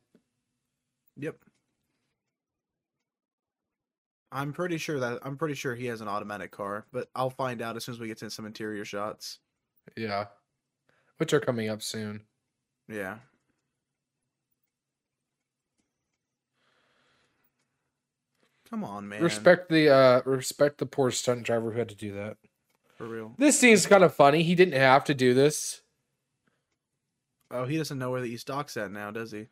[1.16, 1.36] Yep.
[4.30, 7.62] I'm pretty sure that I'm pretty sure he has an automatic car, but I'll find
[7.62, 9.38] out as soon as we get to some interior shots.
[9.96, 10.26] Yeah.
[11.16, 12.24] Which are coming up soon.
[12.90, 13.16] Yeah.
[18.68, 19.22] Come on, man.
[19.22, 22.36] Respect the uh respect the poor stunt driver who had to do that.
[22.98, 23.34] For real.
[23.38, 24.42] This scene's kind of funny.
[24.42, 25.80] He didn't have to do this.
[27.50, 29.46] Oh, he doesn't know where the East Dock's at now, does he?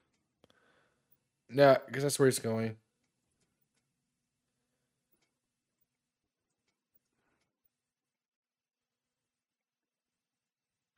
[1.48, 2.76] No, because that's where he's going.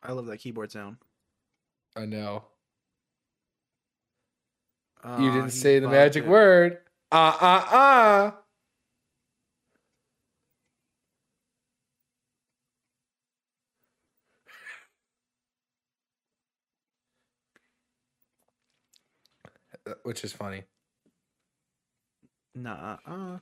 [0.03, 0.96] I love that keyboard sound.
[1.96, 2.44] I know.
[5.05, 6.28] you Ah, didn't say the magic it.
[6.28, 6.78] word.
[7.12, 8.30] Uh uh uh.
[20.03, 20.64] Which is funny.
[22.55, 23.39] Nah, uh,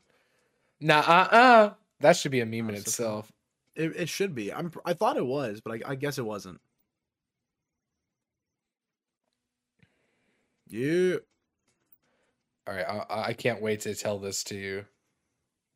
[0.80, 1.70] Nah, uh, uh.
[2.00, 3.32] That should be a meme in itself.
[3.74, 4.52] it, it should be.
[4.52, 4.70] I'm.
[4.84, 6.60] I thought it was, but I, I guess it wasn't.
[10.68, 11.16] Yeah,
[12.66, 14.84] All right, I, I can't wait to tell this to you.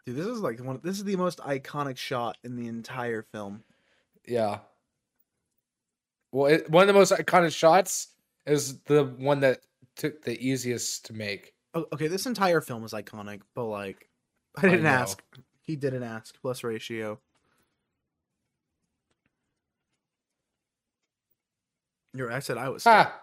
[0.04, 0.80] dude, this is like one.
[0.82, 3.62] This is the most iconic shot in the entire film.
[4.26, 4.58] Yeah.
[6.32, 8.08] Well, it, one of the most iconic shots
[8.46, 9.60] is the one that
[9.96, 11.54] took the easiest to make.
[11.74, 14.08] Oh, okay, this entire film is iconic, but like,
[14.56, 14.90] I I didn't know.
[14.90, 15.22] ask.
[15.62, 16.34] He didn't ask.
[16.40, 17.20] Plus ratio.
[22.14, 22.32] You're.
[22.32, 22.86] I said I was.
[22.86, 23.20] Ah.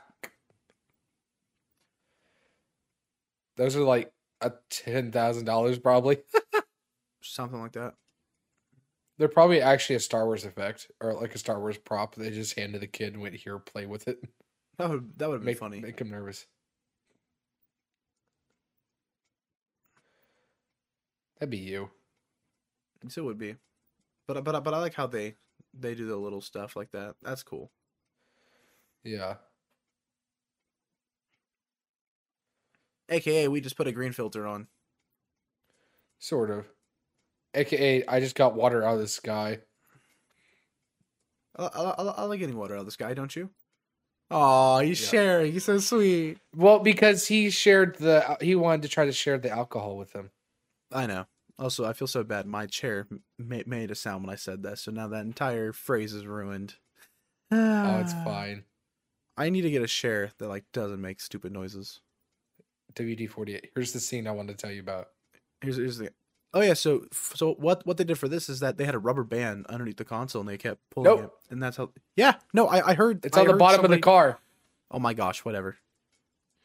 [3.57, 4.11] Those are like
[4.41, 6.19] a ten thousand dollars probably.
[7.21, 7.95] Something like that.
[9.17, 12.15] They're probably actually a Star Wars effect or like a Star Wars prop.
[12.15, 14.19] They just handed the kid and went here, play with it.
[14.77, 15.79] That would that would be Make funny.
[15.79, 16.45] Make him nervous.
[21.39, 21.89] That'd be you.
[23.03, 23.55] Yes, it would be.
[24.27, 25.35] But but but I like how they
[25.73, 27.15] they do the little stuff like that.
[27.21, 27.71] That's cool.
[29.03, 29.35] Yeah.
[33.09, 34.67] AKA, we just put a green filter on.
[36.19, 36.65] Sort of.
[37.53, 39.59] AKA, I just got water out of the sky.
[41.55, 43.49] I, I, I, I like getting water out of the sky, don't you?
[44.29, 45.07] Oh, he's Yeah.
[45.07, 45.53] sharing.
[45.53, 46.39] He's so sweet.
[46.53, 50.31] Well, because he shared the, he wanted to try to share the alcohol with him.
[50.91, 51.25] I know.
[51.59, 52.45] Also, I feel so bad.
[52.45, 53.07] My chair
[53.39, 56.75] ma- made a sound when I said that, so now that entire phrase is ruined.
[57.49, 58.65] Oh, it's fine.
[59.37, 62.01] I need to get a chair that like doesn't make stupid noises.
[62.95, 63.71] WD 48.
[63.73, 65.09] Here's the scene I wanted to tell you about.
[65.61, 66.09] Here's here's the.
[66.53, 68.99] Oh yeah, so so what what they did for this is that they had a
[68.99, 71.39] rubber band underneath the console and they kept pulling Nope.
[71.49, 71.91] it, and that's how.
[72.17, 74.39] Yeah, no, I I heard It's I on the bottom of the car.
[74.91, 75.77] Oh my gosh, whatever.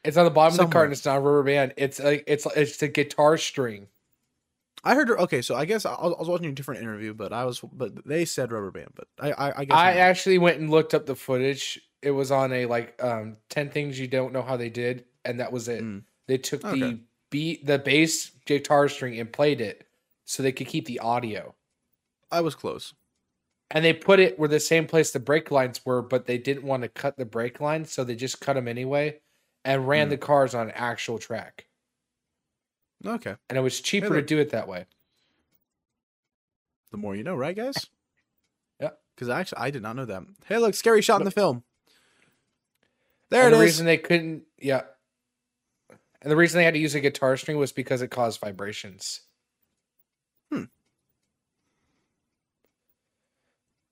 [0.05, 1.75] It's on the bottom of the car and it's not a rubber band.
[1.77, 3.87] It's like, it's, it's a guitar string.
[4.85, 5.09] I heard.
[5.09, 5.19] her.
[5.21, 8.05] Okay, so I guess I, I was watching a different interview, but I was, but
[8.07, 9.97] they said rubber band, but I, I, I guess I not.
[10.01, 11.81] actually went and looked up the footage.
[12.03, 15.39] It was on a like um 10 things you don't know how they did and
[15.39, 15.85] that was it.
[15.85, 16.03] Mm.
[16.27, 16.81] They took Okay.
[16.81, 19.87] the beat the bass guitar string and played it
[20.25, 21.55] so they could keep the audio.
[22.33, 22.93] I was close.
[23.71, 26.65] And they put it where the same place the brake lines were, but they didn't
[26.65, 29.21] want to cut the brake lines, so they just cut them anyway
[29.65, 30.11] and ran Mm.
[30.11, 31.67] the cars on an actual track.
[33.05, 34.87] Okay, And it was cheaper to do it that way.
[36.93, 37.75] the more you know, right, guys?
[38.81, 38.91] Yeah.
[39.15, 40.23] Because actually, I did not know that.
[40.47, 41.63] Hey, look, scary shot in the film.
[43.31, 43.69] There and it the is.
[43.71, 44.83] reason they couldn't, yeah.
[46.21, 49.21] And the reason they had to use a guitar string was because it caused vibrations.
[50.51, 50.65] Hmm.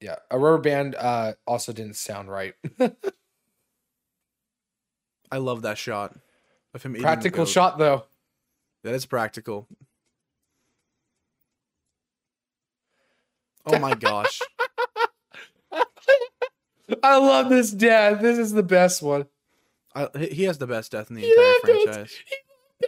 [0.00, 2.54] Yeah, a rubber band uh, also didn't sound right.
[5.30, 6.16] I love that shot
[6.74, 6.94] of him.
[6.94, 8.04] Practical shot though.
[8.82, 9.68] That is practical.
[13.66, 14.40] Oh my gosh.
[17.02, 18.22] I love this death.
[18.22, 19.26] This is the best one.
[19.94, 22.16] I, he he has the best death in the Yeah, entire franchise.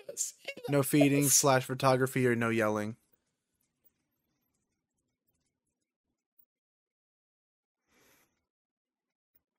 [0.09, 0.35] Yes.
[0.71, 2.97] No feeding, slash photography, or no yelling.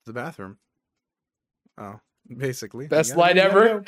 [0.06, 0.58] The bathroom.
[1.78, 2.88] Oh, basically.
[2.88, 3.86] Best gotta line go, you gotta ever.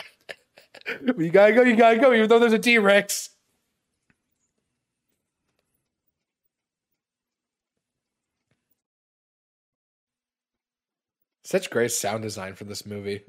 [1.17, 1.61] You gotta go.
[1.63, 2.13] You gotta go.
[2.13, 3.29] Even though there's a T Rex.
[11.43, 13.23] Such great sound design for this movie.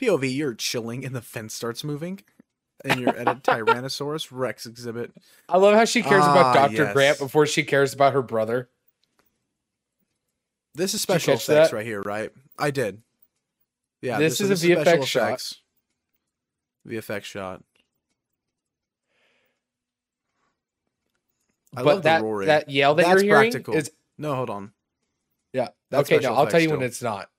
[0.00, 2.20] POV, you're chilling and the fence starts moving.
[2.84, 5.12] And you're at a Tyrannosaurus Rex exhibit.
[5.48, 6.92] I love how she cares about Ah, Dr.
[6.92, 8.68] Grant before she cares about her brother.
[10.74, 11.72] This is special effects that?
[11.72, 12.30] right here, right?
[12.58, 13.02] I did.
[14.02, 15.52] Yeah, This so is a VFX shot.
[16.86, 17.62] VFX shot.
[21.76, 22.46] I but love that, the roaring.
[22.46, 23.74] that yell that That's you're hearing practical.
[23.74, 24.72] is no, hold on.
[25.52, 25.68] yeah.
[25.90, 27.30] That's okay, no, I'll tell you when it's not.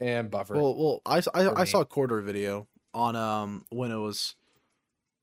[0.00, 0.54] And buffer.
[0.54, 4.36] Well, well, I, I, I saw a Corridor video on um when it was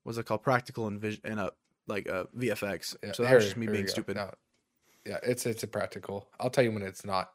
[0.05, 1.51] was it called practical and vision and a
[1.87, 2.95] like a VFX.
[3.03, 4.17] Yeah, so that here- was just me being stupid.
[4.17, 4.31] No.
[5.05, 6.27] Yeah, it's it's a practical.
[6.39, 7.31] I'll tell you when it's not.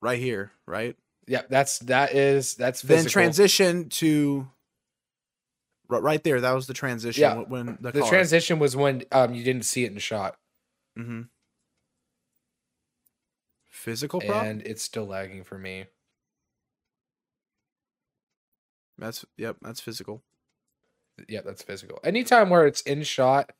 [0.00, 0.96] Right here, right?
[1.28, 3.12] Yeah, that's that is that's Then physical.
[3.12, 4.48] transition to
[5.88, 6.40] right, there.
[6.40, 7.34] That was the transition Yeah.
[7.36, 10.36] when- the, the transition was when um you didn't see it in shot,
[10.98, 11.22] Mm-hmm.
[13.68, 14.42] Physical prop.
[14.44, 15.84] and it's still lagging for me.
[18.98, 19.56] That's yep.
[19.62, 20.22] That's physical.
[21.28, 21.98] Yeah, that's physical.
[22.04, 23.52] Anytime where it's in shot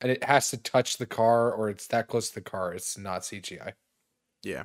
[0.00, 2.96] and it has to touch the car or it's that close to the car, it's
[2.98, 3.72] not CGI.
[4.42, 4.64] Yeah.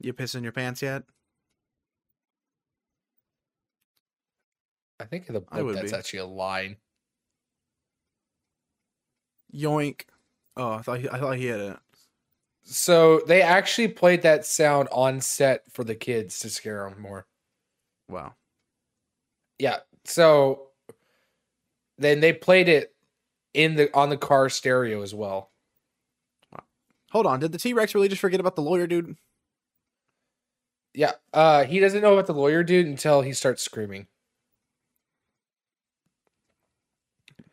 [0.00, 1.02] You pissing your pants yet?
[4.98, 5.96] I think in the book that's be.
[5.96, 6.76] actually a line.
[9.54, 10.02] Yoink.
[10.56, 11.76] Oh, I thought he, I thought he had it.
[12.62, 17.26] So they actually played that sound on set for the kids to scare them more.
[18.08, 18.34] Wow.
[19.58, 19.78] Yeah.
[20.04, 20.68] So
[21.98, 22.94] then they played it
[23.54, 25.50] in the on the car stereo as well.
[27.10, 27.40] Hold on.
[27.40, 29.16] Did the T Rex really just forget about the lawyer dude?
[30.94, 31.12] Yeah.
[31.32, 34.06] Uh he doesn't know about the lawyer dude until he starts screaming.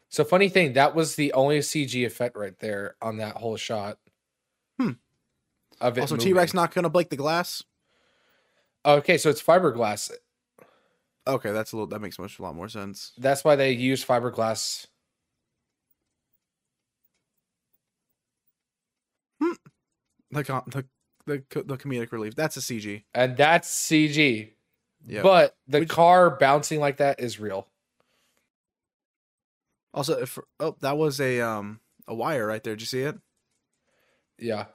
[0.09, 3.97] So funny thing, that was the only CG effect right there on that whole shot.
[4.79, 4.91] Hmm.
[5.79, 6.17] Of it Also.
[6.17, 7.63] T Rex not gonna break the glass.
[8.85, 10.11] Okay, so it's fiberglass.
[11.27, 11.87] Okay, that's a little.
[11.87, 13.11] That makes much a lot more sense.
[13.17, 14.87] That's why they use fiberglass.
[19.41, 19.53] Hmm.
[20.31, 20.85] The the
[21.27, 22.35] the, the comedic relief.
[22.35, 23.03] That's a CG.
[23.13, 24.51] And that's CG.
[25.05, 25.21] Yeah.
[25.21, 27.67] But the Which- car bouncing like that is real.
[29.93, 32.73] Also, if oh, that was a um a wire right there.
[32.75, 33.17] Did you see it?
[34.39, 34.65] Yeah.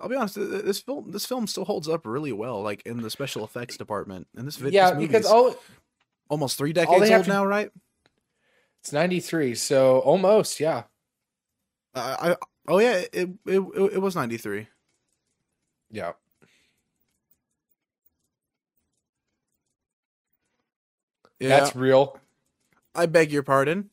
[0.00, 0.34] I'll be honest.
[0.36, 3.44] th- th- This film this film still holds up really well, like in the special
[3.44, 4.28] effects department.
[4.36, 5.56] And this vid- yeah, this because all
[6.28, 7.70] almost three decades old to- now, right?
[8.80, 10.84] it's 93, so almost, yeah.
[11.94, 12.36] I, I
[12.68, 13.60] oh yeah, it it it,
[13.94, 14.68] it was ninety three.
[15.90, 16.12] Yeah.
[21.40, 22.18] Yeah, That's real.
[22.94, 23.90] I beg your pardon.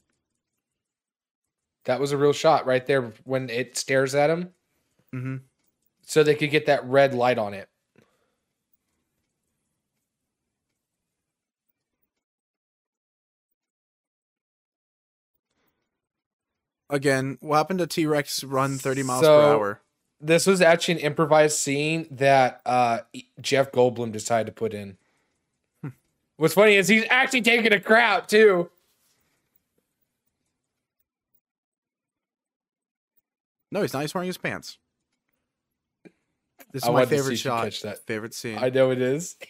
[1.85, 4.49] That was a real shot right there when it stares at him
[5.11, 5.37] hmm
[6.07, 7.67] so they could get that red light on it.
[16.89, 19.81] Again, what happened to T Rex run thirty miles per hour?
[20.21, 22.99] This was actually an improvised scene that uh,
[23.41, 24.97] Jeff Goldblum decided to put in.
[25.81, 25.89] Hmm.
[26.37, 28.69] What's funny is he's actually taking a crap too.
[33.71, 34.01] No, he's not.
[34.01, 34.77] He's wearing his pants.
[36.71, 37.97] This is I my wanted to see favorite shot.
[38.05, 38.57] Favorite scene.
[38.57, 39.35] I know it is.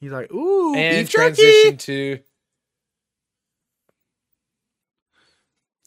[0.00, 1.34] He's like, ooh, and beef jerky!
[1.34, 2.18] transition to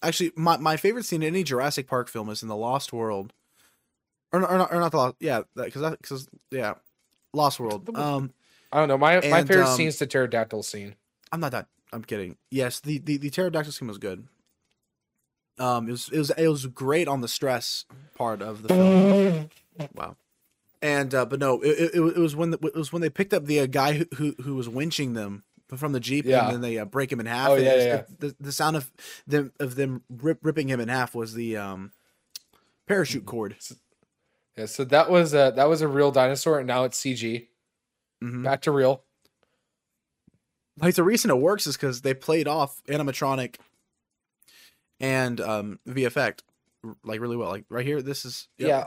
[0.03, 3.33] Actually, my, my favorite scene in any Jurassic Park film is in the Lost World,
[4.31, 5.15] or or not, or not the Lost.
[5.19, 6.75] Yeah, because because yeah,
[7.33, 7.89] Lost World.
[7.95, 8.31] Um,
[8.71, 8.97] I don't know.
[8.97, 10.95] My my And, favorite um, scene is the pterodactyl scene.
[11.31, 11.67] I'm not that.
[11.91, 12.37] I'm kidding.
[12.51, 14.27] Yes, the the the pterodactyl scene was good.
[15.57, 19.49] Um, it was it was it was great on the stress part of the film.
[19.95, 20.15] Wow.
[20.81, 23.33] And uh, but no, it, it, it was when the, it was when they picked
[23.33, 25.43] up the uh, guy who, who who was winching them
[25.75, 26.45] from the jeep, Yeah.
[26.45, 27.49] and then they uh, break him in half.
[27.49, 28.91] Oh, and yeah, yeah, it- the the sound of
[29.27, 31.91] them of them rip, ripping him in half was the um
[32.87, 33.29] parachute Mm-hmm.
[33.29, 33.55] cord.
[34.57, 37.47] Yeah, so that was a that was a real dinosaur, and now it's CG.
[38.23, 38.43] Mhm.
[38.43, 39.03] Back to real.
[40.79, 43.55] Like the reason it works is because they played off animatronic
[44.99, 46.39] and um VFX
[47.03, 47.49] like really well.
[47.49, 48.69] Like right here, this is yep.
[48.69, 48.85] Yeah.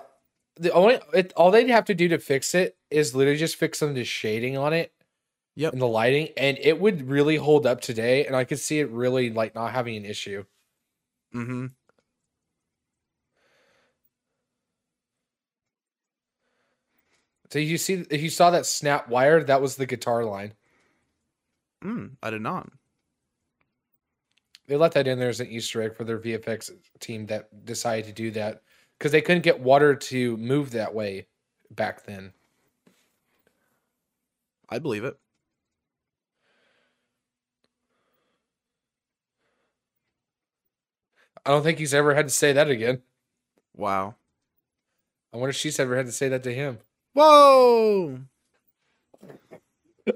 [0.56, 3.78] The only it, all they'd have to do to fix it is literally just fix
[3.78, 4.92] some of the shading on it.
[5.56, 5.72] Yep.
[5.72, 8.24] And the lighting, and it would really hold up today.
[8.24, 10.44] And I could see it really like not having an issue.
[11.34, 11.66] Mm-hmm.
[17.50, 20.54] So you see, if you saw that snap wire, that was the guitar line.
[21.84, 22.70] Mm, I did not.
[24.68, 26.70] They let that in there as an Easter egg for their VFX
[27.00, 28.62] team that decided to do that
[28.96, 31.26] because they couldn't get water to move that way
[31.72, 32.32] back then.
[34.68, 35.18] I believe it.
[41.44, 43.02] I don't think he's ever had to say that again.
[43.74, 44.16] Wow.
[45.32, 46.78] I wonder if she's ever had to say that to him.
[47.14, 48.20] Whoa.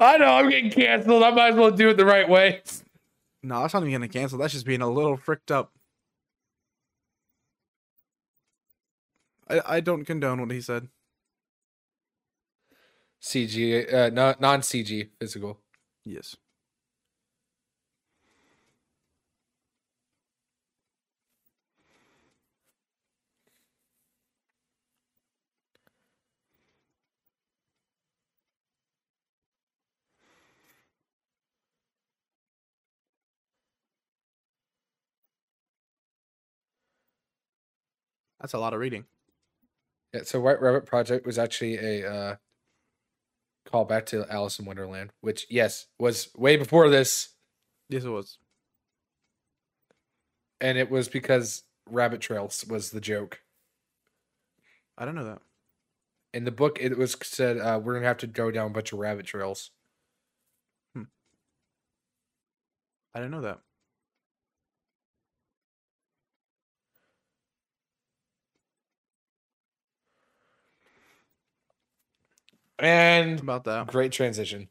[0.01, 1.23] I know I'm getting canceled.
[1.23, 2.63] I might as well do it the right way.
[3.43, 4.39] No, that's not even gonna cancel.
[4.39, 5.73] That's just being a little fricked up.
[9.49, 10.89] I I don't condone what he said.
[13.23, 15.61] CG, uh, non non CG physical.
[16.05, 16.37] Yes.
[38.45, 39.07] That's a lot of reading.
[40.13, 42.37] Yeah, so White Rabbit Project was actually a uh,
[43.65, 47.31] call back to Alice in Wonderland, which yes was way before this,
[47.89, 48.37] Yes, it was.
[50.61, 53.41] and it was because rabbit trails was the joke.
[54.99, 55.41] I don't know that.
[56.35, 58.93] In the book, it was said uh, we're gonna have to go down a bunch
[58.93, 59.71] of rabbit trails.
[60.95, 61.07] I
[63.21, 63.61] didn't know that.
[72.79, 73.87] And about that?
[73.89, 74.69] great transition.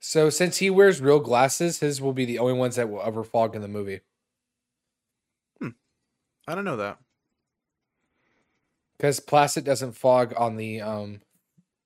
[0.00, 3.24] So since he wears real glasses, his will be the only ones that will ever
[3.24, 4.00] fog in the movie.
[6.46, 6.98] I don't know that.
[8.96, 11.20] Because plastic doesn't fog on the um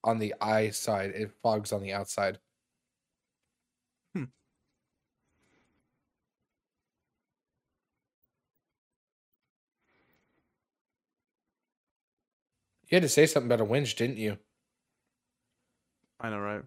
[0.05, 2.39] on the eye side, it fogs on the outside.
[12.89, 14.39] You had to say something about a winch, didn't you?
[16.21, 16.63] I know, right?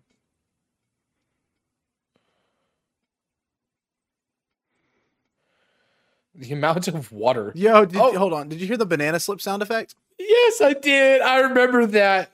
[6.36, 7.52] The amount of water.
[7.56, 8.18] Yo, did, Oh.
[8.18, 8.50] hold on.
[8.50, 9.96] Did you hear the banana slip sound effect?
[10.18, 11.22] Yes, I did.
[11.22, 12.32] I remember that.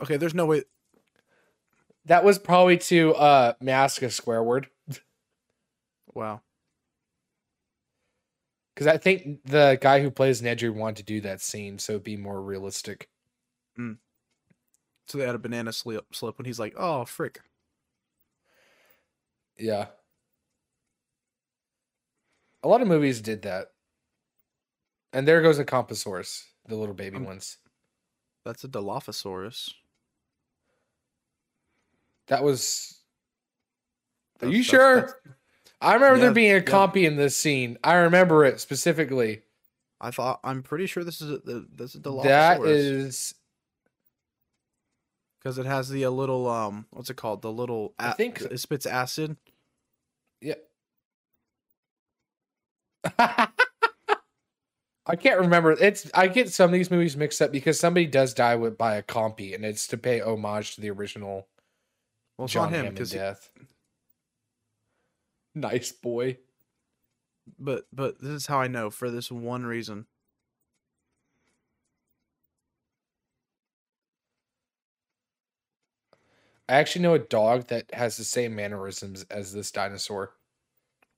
[0.00, 0.64] Okay, there's no way.
[2.06, 4.68] That was probably to uh mask a square word.
[6.14, 6.40] Wow.
[8.76, 12.04] Because I think the guy who plays Nedry wanted to do that scene so it'd
[12.04, 13.08] be more realistic.
[13.78, 17.40] So they had a banana slip slip when he's like, "Oh, frick."
[19.56, 19.86] Yeah.
[22.62, 23.68] A lot of movies did that.
[25.12, 27.58] And there goes a Compasaurus, the little baby Um, ones.
[28.44, 29.72] That's a Dilophosaurus.
[32.26, 33.00] That was.
[34.42, 34.96] Are you that's- sure?
[34.96, 35.14] that's-
[35.80, 36.60] I remember there being a yeah.
[36.62, 37.78] compy in this scene.
[37.84, 39.42] I remember it specifically.
[40.00, 42.24] I thought I'm pretty sure this is a, the- this is Dilophosaurus.
[42.24, 43.34] That is.
[45.38, 48.40] because it has the a little um what's it called the little I a- think-
[48.40, 49.36] it spits acid.
[50.40, 50.54] Yeah.
[55.08, 55.70] I can't remember.
[55.72, 58.96] It's I get some of these movies mixed up because somebody does die with by
[58.96, 61.46] a compy, and it's to pay homage to the original
[62.36, 63.50] Well, it's John not him because death.
[65.56, 66.38] Nice boy.
[67.58, 70.06] but but this is how I know for this one reason.
[76.68, 80.32] I actually know a dog that has the same mannerisms as this dinosaur.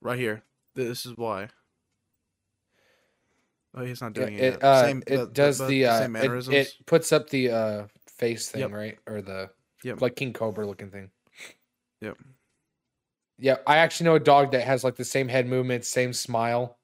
[0.02, 0.43] Right here.
[0.74, 1.48] This is why.
[3.74, 4.40] Oh, he's not doing it.
[4.55, 6.55] it uh, Same- it but- does but the uh, same it, mannerisms.
[6.55, 8.73] it puts up the uh face thing, Yep.
[8.73, 8.98] right?
[9.06, 9.51] Or the
[9.85, 10.01] Yep.
[10.01, 11.10] like King Cobra looking thing.
[12.01, 12.16] Yep.
[13.39, 16.77] Yeah, I actually know a dog that has like the same head movement, same smile.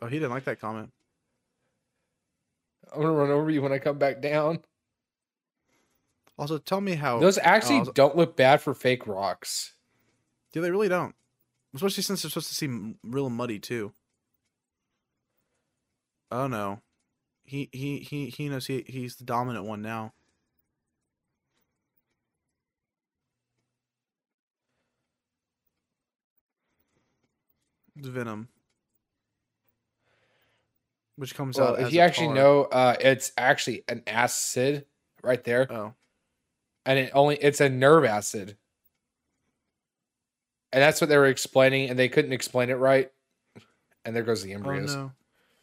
[0.00, 0.90] Oh, he didn't like that comment.
[2.92, 4.60] I'm gonna run over you when I come back down.
[6.38, 7.18] Also, tell me how.
[7.18, 9.74] Those actually don't look bad for fake rocks.
[10.52, 11.14] yeah, they really don't.
[11.74, 13.92] Especially since they're supposed to seem real muddy too.
[16.30, 16.80] Oh no,
[17.44, 20.14] he he he he knows he he's the dominant one now.
[27.96, 28.48] Venom,
[31.16, 31.80] which comes Well, out.
[31.80, 32.34] if as you a actually tar.
[32.36, 34.86] know, uh, it's actually an acid
[35.22, 35.94] right there, Oh,
[36.86, 38.56] and it only it's a nerve acid,
[40.72, 43.10] and that's what they were explaining, and they couldn't explain it right.
[44.04, 44.94] And there goes the oh embryos.
[44.96, 45.12] no.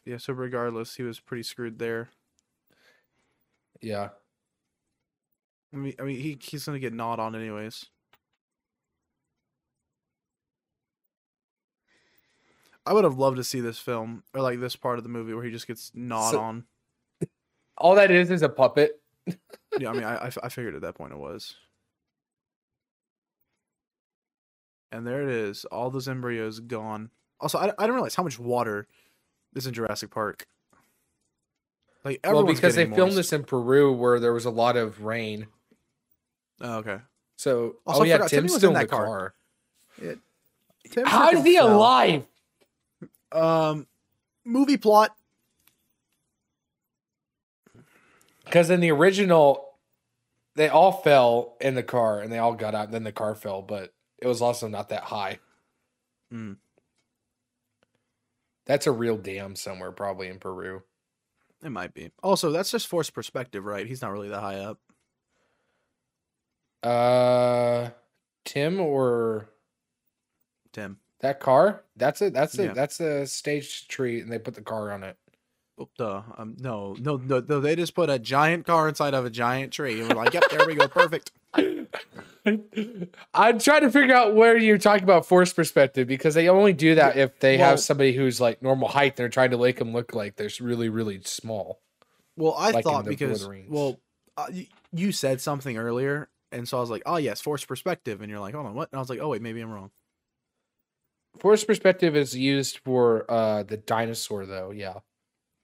[0.05, 0.17] Yeah.
[0.17, 2.09] So regardless, he was pretty screwed there.
[3.81, 4.09] Yeah,
[5.73, 7.85] I mean, I mean, he he's gonna get gnawed on anyways.
[12.89, 15.33] I would have loved to see this film or like this part of the movie
[15.35, 16.63] where he just gets gnawed So- on.
[17.77, 18.99] all that is is a puppet.
[19.79, 21.55] Yeah, I mean, I, I figured at that point it was.
[24.91, 27.11] And there it is, all those embryos gone.
[27.39, 28.87] Also, I, I didn't realize how much water
[29.55, 30.47] is in Jurassic Park.
[32.03, 35.03] Like well, because they getting filmed this in Peru where there was a lot of
[35.03, 35.45] rain.
[36.61, 36.97] Oh, okay.
[37.37, 39.05] So, Also, oh yeah, Tim's was still in that the car.
[39.05, 40.15] car.
[40.91, 42.25] Tim How is he alive?
[43.31, 43.87] Um,
[44.43, 45.15] movie plot.
[48.45, 49.73] Because in the original,
[50.55, 53.35] they all fell in the car and they all got out, and then the car
[53.35, 55.39] fell, but it was also not that high.
[56.31, 56.53] Hmm.
[58.65, 60.83] That's a real dam somewhere, probably in Peru.
[61.63, 62.11] It might be.
[62.23, 63.85] Also, that's just forced perspective, right?
[63.85, 64.79] He's not really that high up.
[66.81, 67.89] Uh,
[68.45, 69.49] Tim or
[70.71, 70.97] Tim.
[71.21, 71.83] That car?
[71.95, 72.33] That's it.
[72.33, 72.65] That's it.
[72.65, 72.73] Yeah.
[72.73, 75.17] That's a stage tree, and they put the car on it.
[75.77, 76.23] Oh, duh.
[76.37, 77.59] Um, no, no, no, no.
[77.61, 80.43] They just put a giant car inside of a giant tree, and we're like, "Yep,
[80.51, 81.31] there we go, perfect."
[83.33, 86.95] I'm trying to figure out where you're talking about force perspective because they only do
[86.95, 89.11] that if they Well- have somebody who's like normal height.
[89.13, 91.79] and They're trying to make them look like they're really, really small.
[92.35, 93.69] Well, I Like thought because Lord of the Rings.
[93.69, 93.99] well,
[94.37, 94.47] uh,
[94.93, 98.39] you said something earlier, and so I was like, "Oh yes, forced perspective," and you're
[98.39, 99.91] like, "Hold on, what?" And I was like, "Oh wait, maybe I'm wrong."
[101.39, 104.71] Force perspective is used for uh the dinosaur, though.
[104.71, 104.99] Yeah,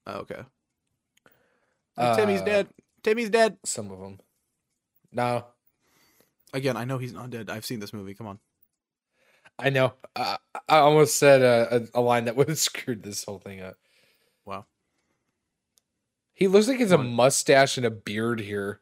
[0.08, 0.44] Oh, okay.
[2.16, 2.68] Timmy's Uh, dead.
[3.04, 3.58] Timmy's dead.
[3.66, 4.20] Some of them.
[5.12, 5.46] No,
[6.54, 7.50] Again, I know he's not dead.
[7.50, 8.14] I've seen this movie.
[8.14, 8.40] Come on.
[9.60, 9.94] I know.
[10.16, 10.38] Uh,
[10.70, 13.76] I almost said a, a, a line that would have screwed this whole thing up.
[14.46, 14.66] Wow,
[16.34, 18.80] He looks like he has a mustache and a beard here.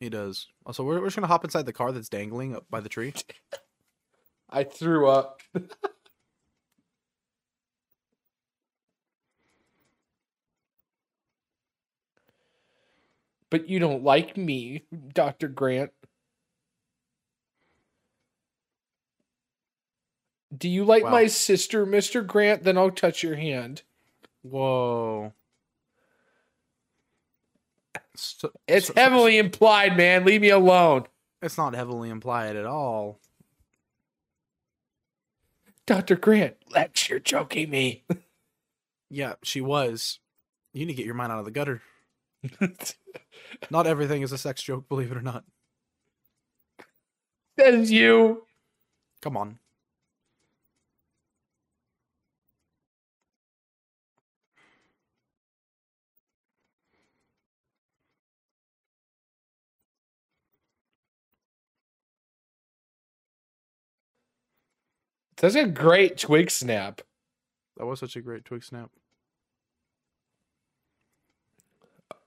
[0.00, 0.46] he does.
[0.64, 3.12] Also, we're, we're just gonna hop inside the car that's dangling up by the tree.
[4.50, 5.40] I threw up.
[13.52, 14.82] but you don't like me,
[15.14, 15.46] Dr.
[15.46, 15.92] Grant.
[20.56, 21.10] Do you like Wow.
[21.10, 22.26] my sister, Mr.
[22.26, 22.62] Grant?
[22.64, 23.82] Then I'll touch your hand.
[24.42, 25.32] Whoa.
[28.14, 30.24] So- It's so- heavily implied, man.
[30.24, 31.06] Leave me alone.
[31.40, 33.18] It's not heavily implied at all.
[35.86, 36.16] Dr.
[36.16, 38.04] Grant, Lex, you're joking me.
[39.14, 40.20] Yeah, she was.
[40.72, 41.82] You need to get your mind out of the gutter.
[43.70, 45.44] Not everything is a sex joke, believe it or not.
[47.56, 48.46] that is you.
[49.20, 49.58] Come on.
[65.36, 67.00] That's a great twig snap.
[67.76, 68.90] That was such a great twig snap.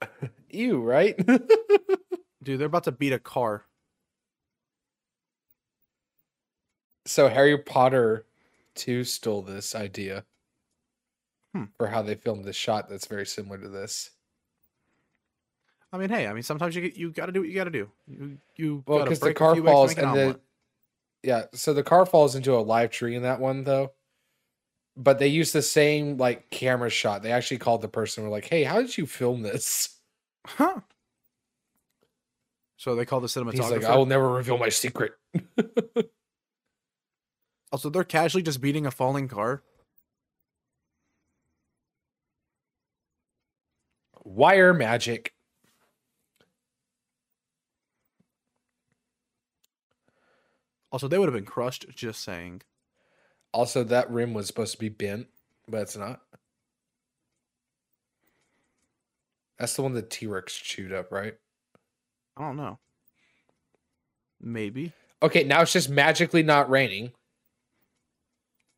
[0.55, 1.15] You, right?
[2.43, 3.65] Dude, they're about to beat a car.
[7.07, 8.25] so Harry Potter
[8.75, 10.25] 2 stole this idea
[11.53, 11.65] Hmm.
[11.77, 14.09] for how they filmed this shot that's very similar to this.
[15.93, 17.69] I mean, hey, I mean, sometimes you you got to do what you got to
[17.69, 17.89] do.
[18.07, 20.39] You you Well, because the car falls and the
[21.23, 23.93] yeah, so the car falls into a live tree in that one though.
[24.97, 27.23] But they use the same like camera shot.
[27.23, 28.23] They actually called the person.
[28.23, 29.94] and Were like, "Hey, how did you film this?"
[30.45, 30.81] Huh.
[32.77, 33.53] So they call the cinematographer.
[33.53, 35.13] He's like, "I will never reveal my secret."
[37.71, 39.61] Also, they're casually just beating a falling car.
[44.23, 45.33] Wire magic.
[50.89, 51.85] Also, they would have been crushed.
[51.93, 52.61] Just saying.
[53.51, 55.27] Also, that rim was supposed to be bent,
[55.67, 56.21] but it's not.
[59.57, 61.35] That's the one that T Rex chewed up, right?
[62.37, 62.79] I don't know.
[64.41, 64.91] Maybe.
[65.23, 67.13] Okay, now it's just magically not raining.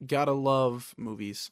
[0.06, 1.50] Gotta love movies.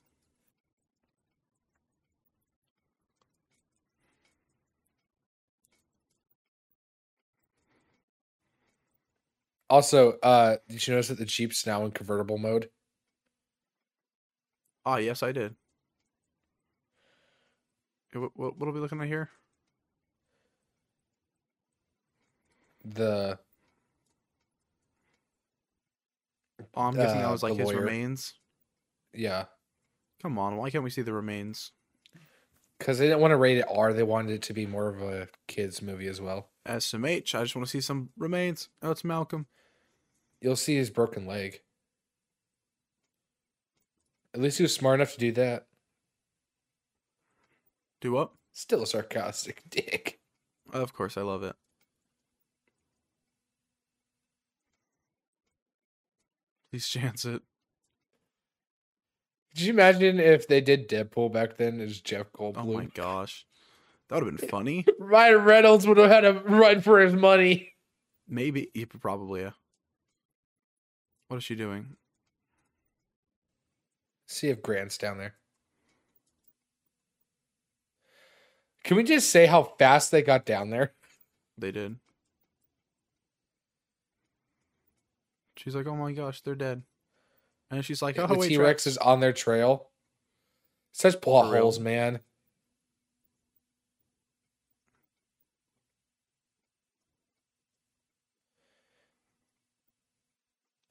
[9.70, 12.70] Also, uh, did you notice that the Jeep's now in convertible mode?
[14.86, 15.56] Ah, yes, I did.
[18.16, 19.30] What, what, what are we looking at here?
[22.84, 23.40] The
[26.74, 27.80] Oh, I'm guessing that Uh, was like his lawyer.
[27.82, 28.34] remains.
[29.14, 29.46] yeah,
[30.22, 31.72] Come on, why can't we see the remains?
[32.80, 33.94] because they didn't want to rate it R.
[33.94, 36.50] They wanted it to be more of a kids movie as well.
[36.68, 37.34] SMH.
[37.34, 38.68] I just want to see some remains.
[38.82, 39.48] Oh, it's Malcolm.
[40.42, 41.62] You'll see his broken leg.
[44.34, 45.68] At least he was smart enough to do that.
[48.06, 48.30] Do what?
[48.54, 50.20] Still a sarcastic dick.
[50.72, 51.56] Of course, I love it.
[56.72, 57.42] Please chance it.
[59.56, 62.58] Could you imagine if they did Deadpool back then as Jeff oh Goldblum?
[62.58, 63.48] Oh my gosh.
[64.10, 64.86] That would have been funny.
[65.00, 67.74] Ryan Reynolds would have had to run for his money.
[68.28, 68.70] Maybe.
[68.76, 69.42] Yeah, probably.
[69.42, 69.52] Yeah.
[71.30, 71.96] What is she doing?
[74.28, 75.34] See if Grant's down there.
[78.86, 80.94] Can we just say how fast they got down there?
[81.58, 81.96] They did.
[85.58, 86.84] She's like, "Oh my gosh, they're dead,"
[87.72, 89.90] and she's like, "Oh the T Rex is on their trail.
[90.92, 92.20] Such plot holes, man.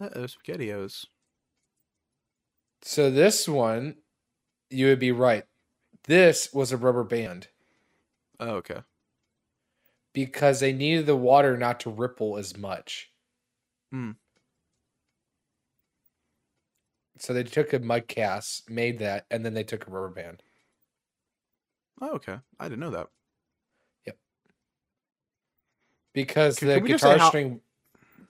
[0.00, 1.06] Uh-oh, spaghettios.
[2.82, 3.98] So this one,
[4.68, 5.44] you would be right.
[6.08, 7.48] This was a rubber band
[8.40, 8.80] Oh, okay.
[10.12, 13.10] because they needed the water not to ripple as much.
[13.90, 14.12] Hmm.
[17.18, 20.42] So they took a mud cast, made that, and then they took a rubber band.
[22.00, 22.38] Oh, okay.
[22.58, 23.06] I didn't know that.
[24.06, 24.16] Yep.
[26.12, 27.60] Because Can- the can guitar how- string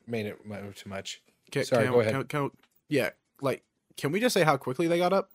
[0.07, 1.23] made it move too much.
[1.51, 2.29] Can, Sorry, go ahead.
[2.29, 2.51] can-
[2.89, 3.11] yeah,
[3.41, 3.65] like,
[3.97, 5.31] can we just say how quickly they got up?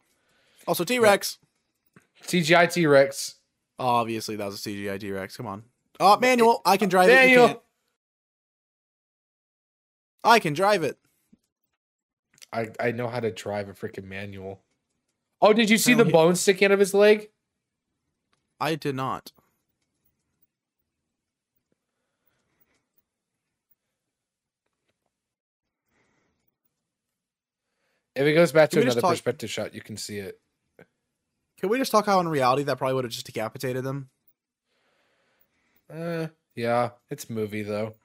[0.68, 1.40] Also, T Rex.
[2.24, 3.39] CGI T Rex.
[3.80, 5.38] Obviously, that was a CGI T Rex.
[5.38, 5.64] Come on.
[6.00, 6.62] Oh, manual.
[6.66, 7.14] I can drive it.
[7.14, 7.64] Manual.
[10.24, 10.98] I can drive it.
[12.52, 14.60] I I know how to drive a freaking manual.
[15.42, 17.30] Oh, did you see the bone sticking out of his leg?
[18.60, 19.32] I did not.
[28.16, 30.18] If it goes back to Can we just another talk- perspective shot, you can see
[30.18, 30.40] it.
[31.60, 34.10] Can we just talk how in reality that probably would have just decapitated them?
[35.94, 37.96] Uh, yeah, it's a movie though.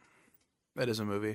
[0.76, 1.35] That is a movie.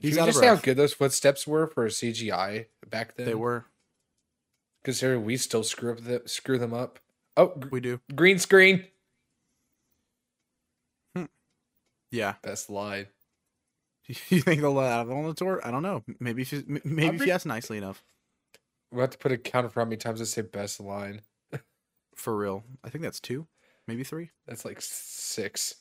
[0.00, 3.26] Can He's you out just say how good those footsteps were for CGI back then?
[3.26, 3.66] They were.
[4.84, 6.98] Considering we still screw up the, screw them up.
[7.36, 8.00] Oh, gr- We do.
[8.14, 8.86] green screen.
[12.10, 12.34] Yeah.
[12.42, 13.06] Best line.
[14.28, 15.60] You think they'll let out on the tour?
[15.64, 16.02] I don't know.
[16.18, 18.02] Maybe if you, maybe if re- you ask nicely enough.
[18.92, 21.22] We'll have to put a counter for how many times I say best line.
[22.14, 22.62] For real.
[22.84, 23.46] I think that's two,
[23.88, 24.30] maybe three.
[24.46, 25.76] That's like six.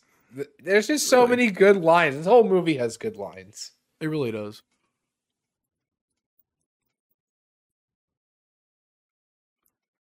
[0.64, 1.30] There's just so Really?
[1.30, 2.16] many good lines.
[2.16, 3.72] This whole movie has good lines.
[4.00, 4.64] It really does.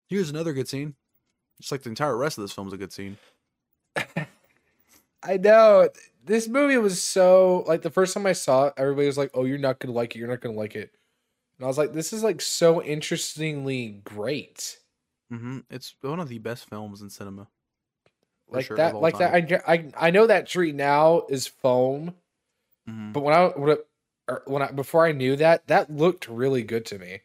[0.08, 0.96] Here's another good scene.
[1.60, 3.18] Just like the entire rest of this film is a good scene.
[5.24, 5.90] I know.
[6.24, 9.46] This movie was so like the first time I saw it, everybody was like, "Oh,
[9.46, 10.20] you're not gonna like it.
[10.20, 10.92] You're not gonna like it."
[11.60, 14.80] And I was like, "This is like so interestingly great."
[15.30, 17.50] hmm It's one of the best films in cinema.
[18.48, 19.34] Like sure, that, like that.
[19.34, 22.16] I, I I know that tree now is foam,
[22.88, 23.14] Mhm.
[23.14, 23.78] but when I when
[24.30, 27.22] I, when I before I knew that, that looked really good to me.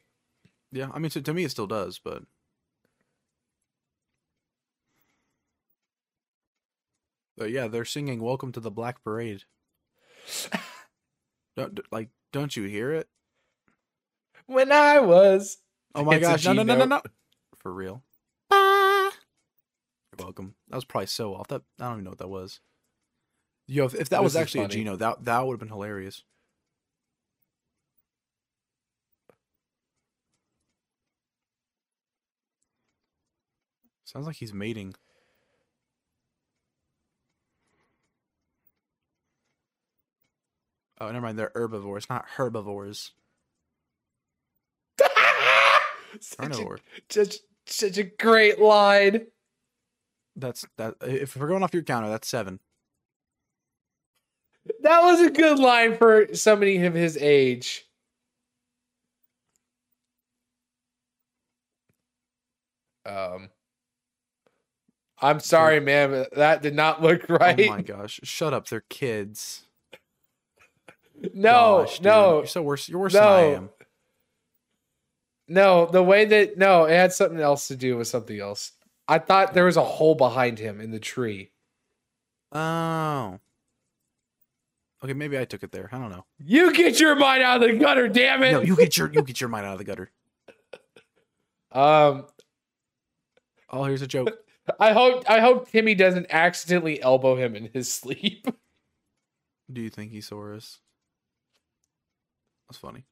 [0.73, 2.25] Yeah, I mean, to, to me, it still does, but.
[7.37, 9.45] But yeah, they're singing "Welcome to the Black Parade."
[11.57, 13.09] Don't, like, don't you hear it?
[14.47, 15.59] When I was
[15.95, 16.45] Oh my It's gosh!
[16.45, 17.03] No, no, no, no, no!
[17.59, 18.03] For real.
[18.51, 19.13] You're
[20.19, 20.55] welcome.
[20.69, 21.49] That was probably so off.
[21.49, 22.61] That I don't even know what that was.
[23.67, 24.69] Yo, if, if that This was is actually a.
[24.69, 26.25] Gino, that that would have been hilarious.
[34.05, 34.95] Sounds like he's mating.
[41.01, 41.39] Oh, never mind.
[41.39, 43.13] They're herbivores, not herbivores.
[46.21, 46.77] such, a,
[47.09, 47.37] such
[47.67, 49.27] such a great line.
[50.37, 50.95] That's that.
[51.03, 52.61] If we're going off your counter, that's seven.
[54.81, 57.87] That was a good line for somebody of his age.
[63.07, 63.51] Um,
[65.21, 67.61] I'm sorry, man, that did not look right.
[67.69, 68.21] Oh my gosh!
[68.25, 68.69] Shut up.
[68.69, 69.65] They're kids.
[71.35, 72.89] no, Gosh, no, You're so worse.
[72.89, 73.71] You're worse than I am.
[75.49, 75.87] No.
[75.87, 78.73] The way that no, it had something else to do with something else.
[79.07, 81.51] I thought there was a hole behind him in the tree.
[82.53, 83.39] Oh.
[85.03, 85.91] Okay, maybe I took it there.
[85.93, 86.25] I don't know.
[86.39, 88.53] You get your mind out of the gutter, damn it!
[88.53, 90.11] No, you get your you get your mind out of the gutter.
[91.73, 92.25] um,
[93.75, 94.31] Oh, here's a joke.
[94.81, 98.47] I hope I hope Timmy doesn't accidentally elbow him in his sleep.
[99.71, 100.79] Do you think he saw us?
[102.69, 103.05] That's funny.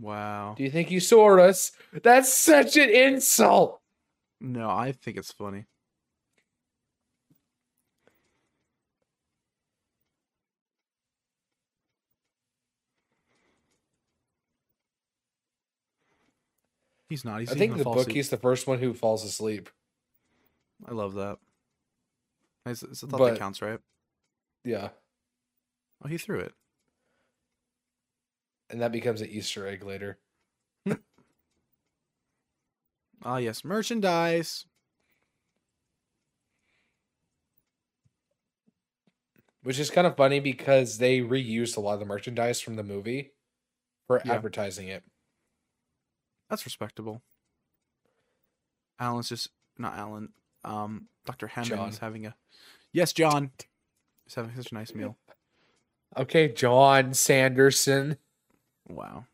[0.00, 0.54] Wow.
[0.56, 1.72] Do you think you saw us?
[1.92, 3.80] That's such an insult.
[4.40, 5.66] No, I think it's funny.
[17.08, 17.40] He's not.
[17.40, 19.70] He's I think the bookie's the first one who falls asleep.
[20.86, 21.38] I love that.
[22.66, 23.78] It's, it's a thought but, that counts, right?
[24.64, 24.88] Yeah.
[26.04, 26.52] Oh, he threw it
[28.70, 30.18] and that becomes an Easter egg later.
[33.26, 34.66] Ah, yes, merchandise.
[39.62, 42.82] Which is kind of funny because they reused a lot of the merchandise from the
[42.82, 43.32] movie
[44.06, 44.34] for Yeah.
[44.34, 45.04] advertising it.
[46.50, 47.22] That's respectable.
[48.98, 50.34] Alan's just not Alan.
[50.62, 52.36] Um, Doctor Hammond is having a
[52.92, 53.52] yes, John.
[54.24, 55.16] He's having such a nice meal.
[56.16, 58.18] Okay, John Sanderson.
[58.88, 59.24] Wow.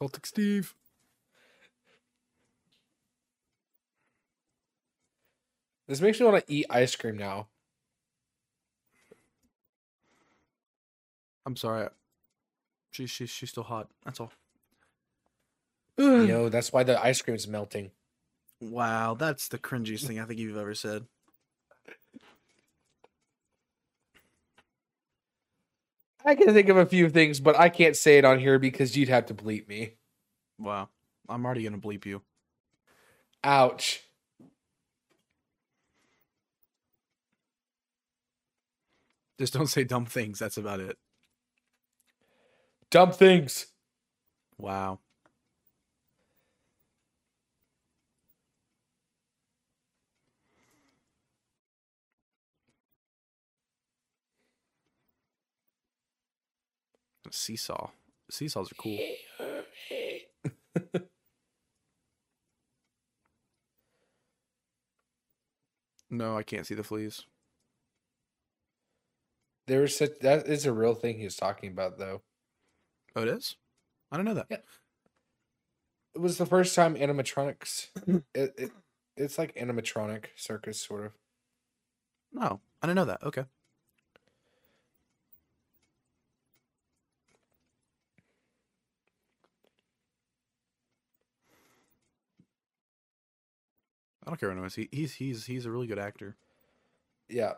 [0.00, 0.74] Cultic Steve.
[5.86, 7.48] This makes me want to eat ice cream now.
[11.44, 11.88] I'm sorry.
[12.92, 13.88] She's she's she's still hot.
[14.04, 14.32] That's all.
[15.98, 17.90] You know, that's why the ice cream is melting.
[18.60, 21.06] Wow, that's the cringiest thing I think you've ever said.
[26.24, 28.96] I can think of a few things, but I can't say it on here because
[28.96, 29.94] you'd have to bleep me.
[30.58, 30.88] Wow.
[31.28, 32.22] I'm already gonna bleep you.
[33.42, 34.02] Ouch.
[39.38, 40.38] Just don't say dumb things.
[40.38, 40.98] That's about it.
[42.90, 43.68] Dumb things.
[44.58, 44.98] Wow.
[57.30, 57.90] Seesaw.
[58.30, 58.98] Seesaws are cool.
[66.10, 67.24] No, I can't see the fleas.
[69.68, 72.22] There was such that is a real thing he's talking about though.
[73.14, 73.56] Oh, it is?
[74.10, 74.46] I don't know that.
[74.50, 74.56] Yeah.
[76.14, 77.88] It was the first time animatronics.
[78.34, 78.70] it, it
[79.16, 81.12] it's like animatronic circus sort of.
[82.32, 83.22] No, I didn't know that.
[83.22, 83.44] Okay.
[94.30, 96.36] I don't care what anyone he, he's he's he's a really good actor.
[97.28, 97.54] Yeah.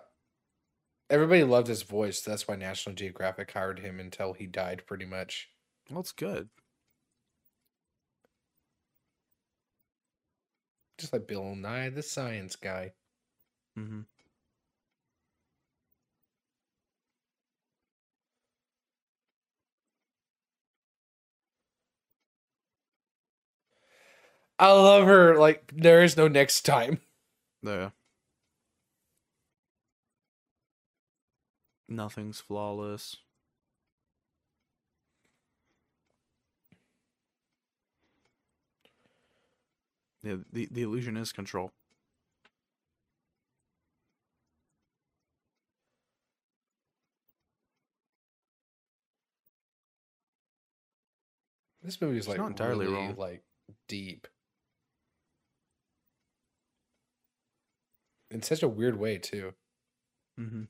[1.09, 2.23] Everybody loved his voice.
[2.23, 5.49] That's why National Geographic hired him until he died, pretty much.
[5.91, 6.49] Well, it's good.
[10.97, 12.95] Just like Bill Nye, the science guy.
[13.77, 14.03] hmm
[24.59, 25.39] I love her.
[25.39, 27.01] Like there is no next time.
[27.63, 27.91] Yeah.
[31.89, 33.17] Nothing's flawless.
[40.23, 41.73] Yeah, the, the illusion is control.
[51.83, 53.15] This movie is like not entirely really, wrong.
[53.17, 53.43] like
[53.89, 54.29] deep.
[58.33, 59.53] In such a weird way too.
[60.41, 60.63] Mm-hmm.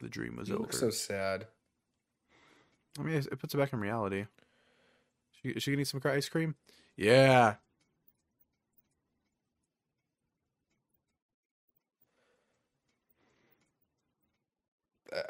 [0.00, 0.62] The dream was You over.
[0.62, 1.46] look so sad.
[2.98, 4.26] I mean, it it puts it back in reality.
[5.40, 6.54] She, is she gonna eat some ice cream?
[6.96, 7.54] Yeah.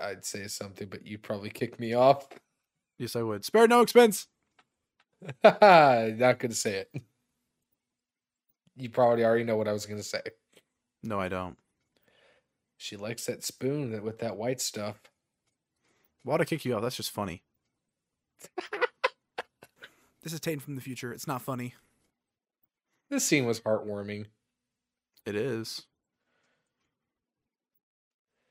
[0.00, 2.26] I'd say something, but you'd probably kick me off.
[2.98, 3.44] Yes, I would.
[3.44, 4.26] Spare no expense.
[5.44, 7.02] Not gonna say it.
[8.76, 10.22] You probably already know what I was gonna say.
[11.02, 11.56] No, I don't.
[12.76, 15.00] She likes that spoon that- with that white stuff.
[16.24, 16.82] Why'd I kick you off?
[16.82, 17.42] That's just funny.
[20.22, 21.12] this is Tane from the future.
[21.12, 21.74] It's not funny.
[23.10, 24.26] This scene was heartwarming
[25.26, 25.82] It is.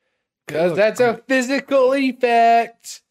[0.04, 3.02] Hey, because that's a physical effect.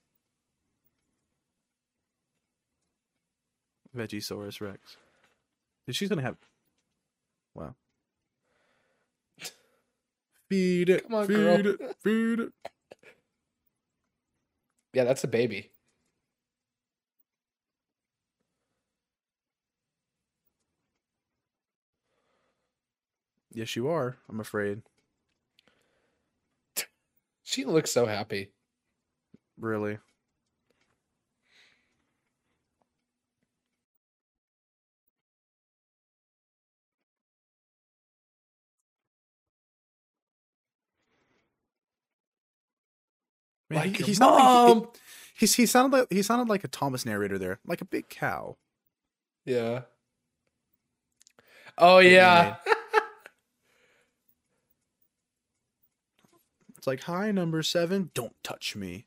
[3.97, 4.97] Vegisaurus Rex.
[5.91, 6.37] She's gonna have.
[7.55, 7.75] Wow.
[10.49, 11.05] Feed it.
[11.05, 11.67] Come on, feed girl.
[11.67, 11.97] it.
[12.03, 12.53] Feed it.
[14.93, 15.71] Yeah, that's a baby.
[23.53, 24.17] Yes, you are.
[24.29, 24.83] I'm afraid.
[27.51, 28.53] She looks so happy.
[29.59, 29.99] Really?
[43.69, 44.79] Man, like he, mom.
[44.79, 44.87] Like,
[45.35, 48.09] he, he, he sounded like he sounded like a Thomas narrator there, like a big
[48.09, 48.59] cow.
[49.45, 49.83] Yeah.
[51.77, 52.59] Oh yeah.
[56.81, 59.05] It's like, hi, number seven, don't touch me.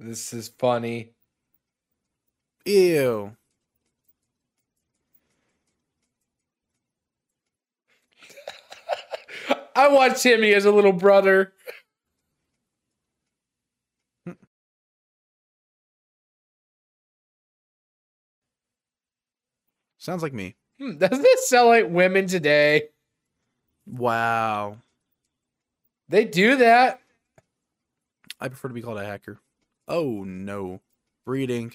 [0.00, 1.10] this is funny.
[2.66, 3.36] Ew.
[9.76, 11.52] I watched Timmy as a little brother.
[19.98, 20.56] Sounds like me.
[20.80, 22.88] Hmm, Doesn't it sound like women today?
[23.86, 24.78] Wow.
[26.12, 27.00] They do that.
[28.38, 29.40] I prefer to be called a hacker.
[29.88, 30.82] Oh no.
[31.24, 31.72] Breeding.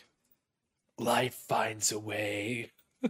[0.99, 2.69] Life finds a way.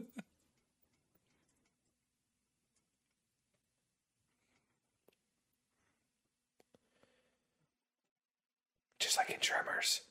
[9.02, 10.04] Just like in Tremors.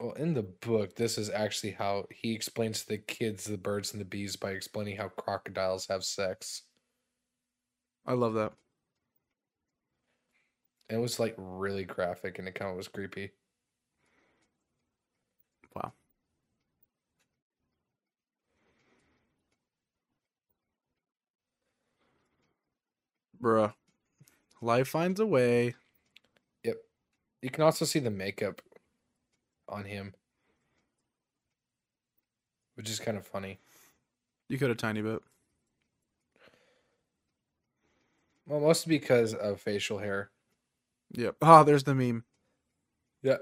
[0.00, 3.92] Well, in the book, this is actually how he explains to the kids the birds
[3.92, 6.62] and the bees by explaining how crocodiles have sex.
[8.06, 8.52] I love that.
[10.90, 13.30] It was like really graphic and it kind of was creepy.
[15.74, 15.92] Wow.
[23.40, 23.74] Bruh.
[24.62, 25.74] Life finds a way.
[26.64, 26.76] Yep.
[27.42, 28.62] You can also see the makeup
[29.68, 30.14] on him,
[32.74, 33.58] which is kind of funny.
[34.48, 35.20] You could a tiny bit.
[38.46, 40.30] Well, mostly because of facial hair.
[41.12, 41.36] Yep.
[41.42, 42.24] Ah, there's the meme.
[43.22, 43.38] Yeah.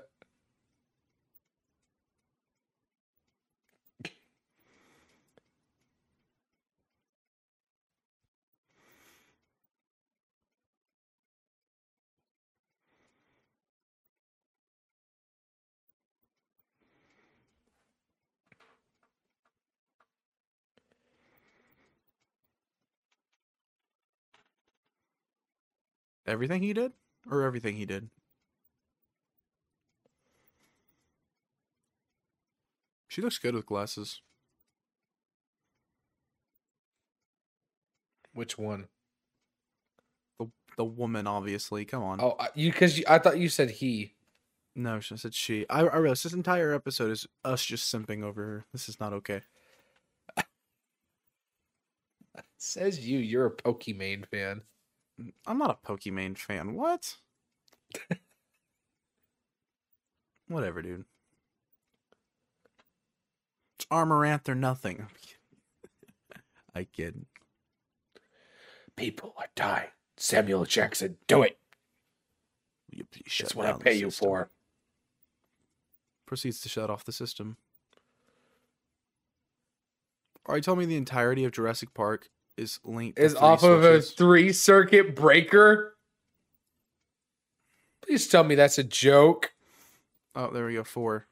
[26.26, 26.92] Everything he did?
[27.30, 28.08] Or everything he did?
[33.08, 34.20] She looks good with glasses.
[38.34, 38.88] Which one?
[40.38, 41.86] The the woman, obviously.
[41.86, 42.20] Come on.
[42.20, 44.12] Oh, you because I thought you said he.
[44.74, 45.64] No, she said she.
[45.70, 48.66] I, I realized this entire episode is us just simping over her.
[48.72, 49.40] This is not okay.
[52.58, 53.18] Says you.
[53.18, 54.60] You're a Pokimane fan.
[55.46, 56.74] I'm not a Pokimane fan.
[56.74, 57.16] What?
[60.48, 61.04] Whatever, dude.
[63.76, 65.06] It's Amouranth or nothing.
[66.74, 67.26] I kid.
[68.96, 69.88] People are dying.
[70.16, 71.58] Samuel Jackson, do it.
[72.90, 74.26] Will you please shut That's what I pay you system?
[74.28, 74.50] for.
[76.26, 77.56] Proceeds to shut off the system.
[80.46, 83.18] Are you telling me the entirety of Jurassic Park is linked?
[83.18, 85.94] Is off of a three circuit breaker.
[88.04, 89.52] Please tell me that's a joke.
[90.34, 90.84] Oh, there we go.
[90.84, 91.26] Four.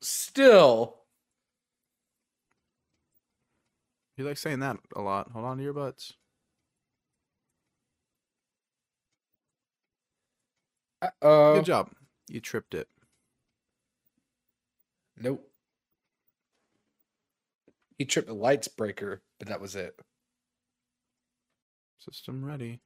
[0.00, 0.96] Still.
[4.16, 5.30] You like saying that a lot.
[5.32, 6.14] Hold on to your butts.
[11.02, 11.90] Uh Good job.
[12.28, 12.88] You tripped it.
[15.18, 15.46] Nope.
[17.98, 19.98] He tripped the lights breaker, but that was it.
[21.98, 22.80] System ready.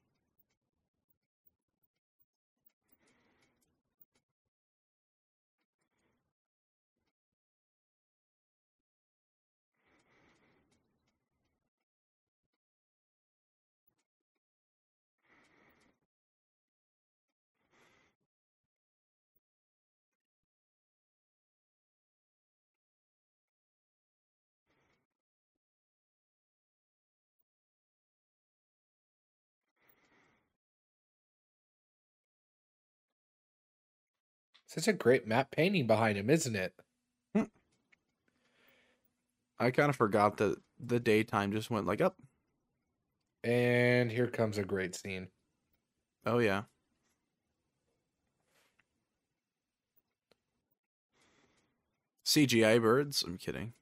[34.71, 36.73] Such a great map painting behind him, isn't it?
[37.35, 37.43] Hmm.
[39.59, 42.15] I kind of forgot that the daytime just went like up.
[43.43, 45.27] And here comes a great scene.
[46.25, 46.63] Oh yeah.
[52.25, 53.23] CGI birds?
[53.23, 53.73] I'm kidding.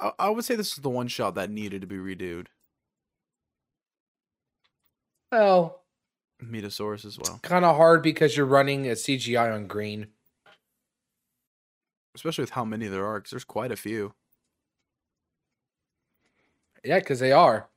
[0.00, 2.48] I, I would say this is the one shot that needed to be redoed.
[5.30, 5.81] Well,
[6.42, 10.08] Metasaurus as well, Kind of hard because you're running a CGI on green.
[12.14, 14.12] especially with how many there are, because there's quite a few.
[16.84, 17.68] Yeah, because they are.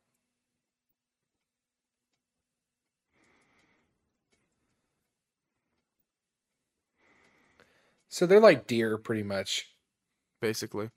[8.09, 9.67] So they're like deer, pretty much.
[10.41, 10.89] basically.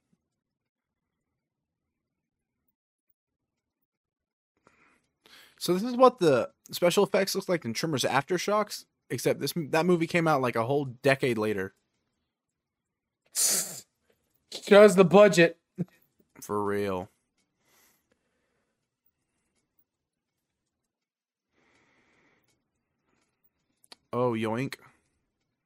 [5.58, 9.86] So this is what the special effects looks like in Tremors Aftershocks, except this that
[9.86, 11.74] movie came out like a whole decade later.
[13.34, 15.58] Shows the budget.
[16.40, 17.08] For real.
[24.12, 24.74] Oh, yoink.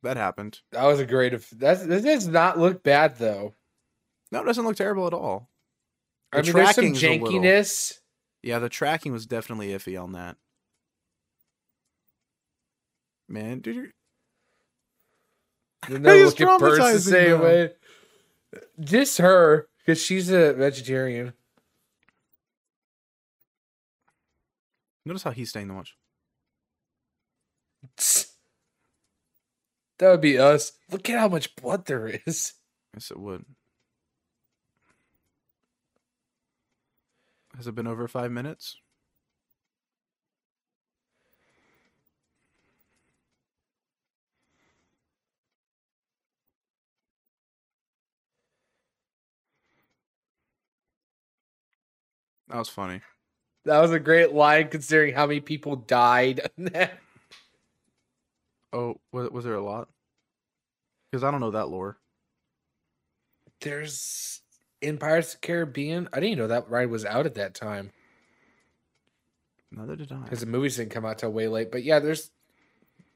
[0.02, 0.60] That happened.
[0.73, 1.32] That was a great.
[1.52, 3.55] That's this does not look bad though.
[4.32, 5.48] No, it doesn't look terrible at all.
[6.32, 7.98] I The mean, there's some tracking's a little- jankiness.
[8.43, 10.36] Yeah, the tracking was definitely iffy on that.
[13.28, 13.93] Man, dude, you're-
[15.89, 17.40] They never look at birds the same them.
[17.43, 17.74] way.
[18.81, 21.32] Just her, because she's a vegetarian.
[25.05, 25.97] notice how he's staying to watch.
[29.98, 30.73] That would be us.
[30.90, 32.55] Look at how much blood there is.
[32.94, 33.44] Yes, it would.
[37.62, 38.80] Has it been over five minutes?
[52.48, 53.01] That was funny.
[53.64, 56.40] That was a great line considering how many people died.
[58.72, 59.89] Oh, was, was there a lot?
[61.10, 61.98] Because I don't know that lore.
[63.60, 64.41] There's
[64.82, 66.09] in Pirates of the Caribbean.
[66.12, 67.92] I didn't even know that ride was out at that time
[69.70, 70.16] Neither did I.
[70.16, 71.72] because the movies didn't come out till way late.
[71.72, 72.30] But yeah, there's,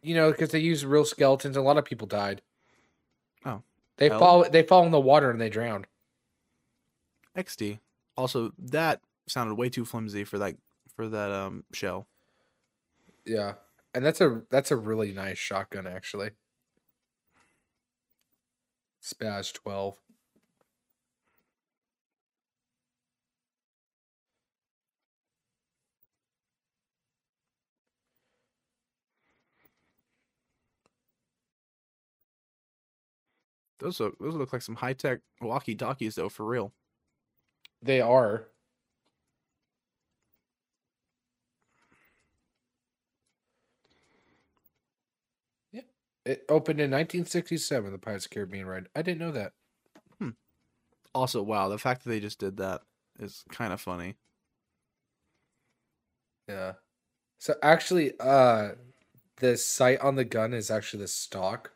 [0.02, 1.56] you know, because they use real skeletons.
[1.56, 2.43] A lot of people died.
[3.44, 3.62] Oh.
[3.98, 4.48] they fall.
[4.48, 5.86] They fall in the water and they drowned.
[7.36, 7.78] XD.
[8.16, 10.56] Also, that sounded way too flimsy for that
[10.94, 12.06] for that um shell.
[13.26, 13.55] Yeah,
[13.94, 16.30] and that's a that's a really nice shotgun actually.
[19.02, 19.98] Spaz twelve.
[33.78, 36.73] Those look those look like some high tech walkie talkies though, for real.
[37.82, 38.48] They are.
[45.73, 45.82] Yeah.
[46.24, 48.89] It opened in 1967, the Pirates of the Caribbean ride.
[48.97, 49.53] I didn't know that.
[51.16, 52.82] Also, wow, the fact that they just did that
[53.19, 54.16] is kind of funny.
[56.47, 56.74] Yeah.
[57.39, 58.73] So actually, uh,
[59.36, 61.73] the sight on the gun is actually the stock,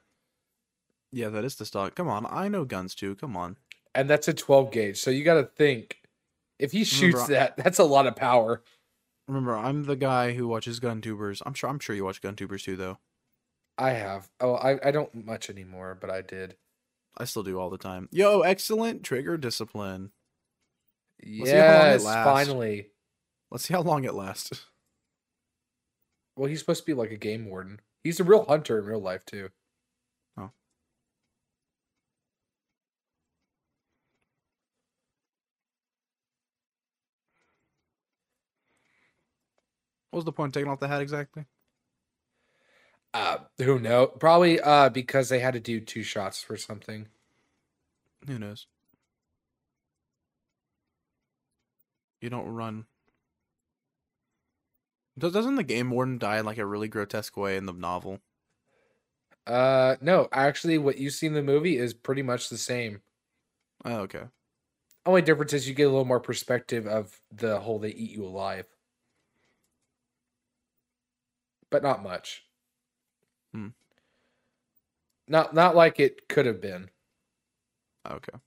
[1.12, 1.94] Yeah, that is the stock.
[1.94, 3.14] Come on, I know guns too.
[3.16, 3.56] Come on.
[3.94, 4.98] and that's a 12 gauge.
[4.98, 6.02] So you got to think,
[6.58, 8.62] if he shoots Remember, that, that's a lot of power.
[9.26, 11.42] Remember, I'm the guy who watches gun tubers.
[11.44, 12.98] I'm sure I'm sure you watch gun tubers too though.
[13.78, 14.28] I have.
[14.40, 16.56] Oh, I, I don't much anymore, but I did.
[17.16, 18.08] I still do all the time.
[18.12, 20.10] Yo, excellent trigger discipline.
[21.22, 22.88] long Yes, finally.
[23.50, 24.66] Let's see how long it lasts.
[26.36, 27.80] Well, he's supposed to be like a game warden.
[28.04, 29.50] He's a real hunter in real life too.
[30.38, 30.50] Oh.
[40.10, 41.46] What was the point of taking off the hat exactly?
[43.12, 44.06] Uh, who know?
[44.06, 47.08] Probably uh because they had to do two shots for something.
[48.26, 48.66] Who knows?
[52.20, 52.86] You don't run.
[55.16, 58.20] Does- Doesn't the game warden die in like a really grotesque way in the novel?
[59.46, 63.02] Uh, no, actually, what you see in the movie is pretty much the same.
[63.84, 64.24] Oh, okay.
[65.06, 68.24] Only difference is you get a little more perspective of the whole they eat you
[68.24, 68.66] alive,
[71.70, 72.44] but not much.
[73.52, 73.68] Hmm.
[75.26, 76.90] Not not like it could have been.
[78.08, 78.38] Okay.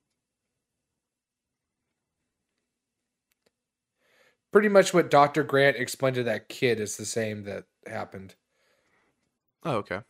[4.51, 8.35] Pretty much what Doctor Grant explained to that kid is the same that happened.
[9.63, 10.01] Oh, okay.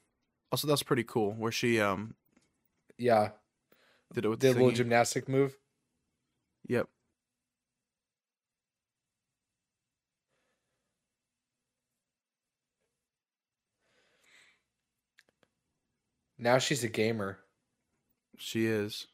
[0.51, 1.33] Also, that's pretty cool.
[1.33, 2.15] Where she um
[2.97, 3.31] Yeah,
[4.13, 5.57] did it with the the little gymnastic move.
[6.67, 6.87] Yep.
[16.43, 17.39] Now she's a gamer.
[18.37, 19.07] She is.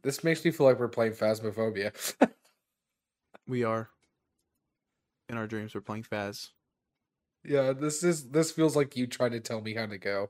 [0.00, 1.92] This makes me feel like we're playing Phasmophobia.
[3.48, 3.88] We are.
[5.30, 6.50] in our dreams we're playing Faz.
[7.42, 10.28] Yeah, this is this feels like you trying to tell me how to go.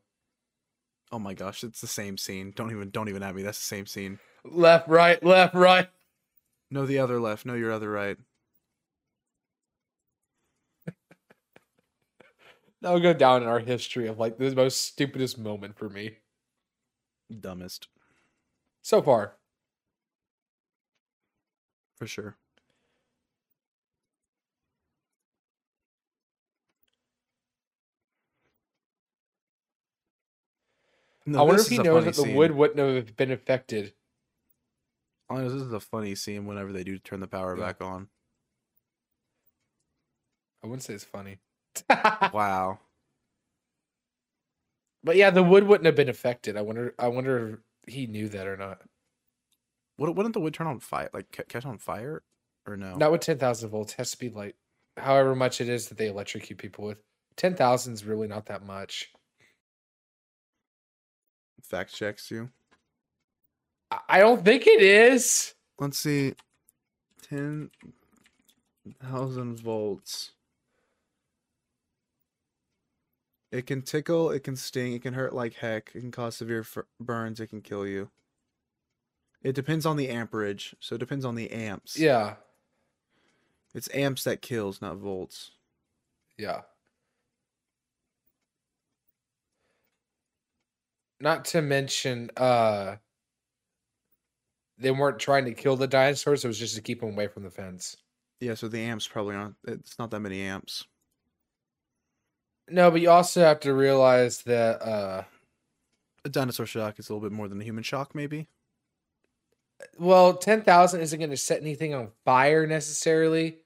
[1.11, 2.53] Oh my gosh, it's the same scene.
[2.55, 3.43] Don't even don't even at me.
[3.43, 4.21] That's the same scene.
[4.45, 5.89] Left, right, left, right.
[6.71, 7.45] No, the other left.
[7.45, 8.19] No, your other right.
[12.81, 16.19] That'll go down in our history of like the most stupidest moment for me
[17.41, 17.89] Dumbest
[18.83, 19.37] so far.
[21.97, 22.37] for sure.
[31.27, 32.37] No, I wonder if he knows that the scene.
[32.37, 33.95] wood wouldn't have been affected.
[35.29, 37.67] Oh, this is a funny scene whenever they do turn the power Yeah.
[37.67, 38.09] back on.
[40.63, 41.39] I wouldn't say it's funny.
[42.33, 42.79] Wow.
[45.05, 46.57] but yeah, the wood wouldn't have been affected.
[46.57, 46.95] I wonder.
[46.99, 48.81] I wonder if he knew that or not.
[49.97, 51.11] What wouldn't the wood turn on fire?
[51.13, 52.23] Like catch on fire,
[52.67, 52.95] or no?
[52.97, 53.95] Not with ten thousand volts.
[53.95, 54.55] Has to be like
[54.97, 56.99] however much it is that they electrocute people with.
[57.37, 59.11] Ten thousand is really not that much.
[61.63, 62.51] Fact checks you.
[63.91, 65.55] I- I don't think it is.
[65.79, 66.35] Let's see.
[67.23, 67.71] Ten
[69.03, 70.33] thousand volts.
[73.51, 76.61] It can tickle, it can sting, it can hurt like heck, it can cause severe
[76.61, 78.11] f- burns, it can kill you.
[79.43, 81.99] It depends on the amperage, so it depends on the amps.
[81.99, 82.37] Yeah.
[83.75, 85.53] It's amps that kills, not volts.
[86.37, 86.63] Yeah.
[91.21, 92.97] Not to mention, uh,
[94.79, 96.45] they weren't trying to kill the dinosaurs.
[96.45, 97.97] It was just to keep them away from the fence.
[98.41, 99.57] Yeah, so the amps probably aren't.
[99.67, 100.87] It's not that many amps.
[102.71, 105.25] No, but you also have to realize that, uh,
[106.25, 108.49] A dinosaur shock is a little bit more than a human shock, maybe.
[109.97, 113.59] well, 10,000 isn't going to set anything on fire necessarily.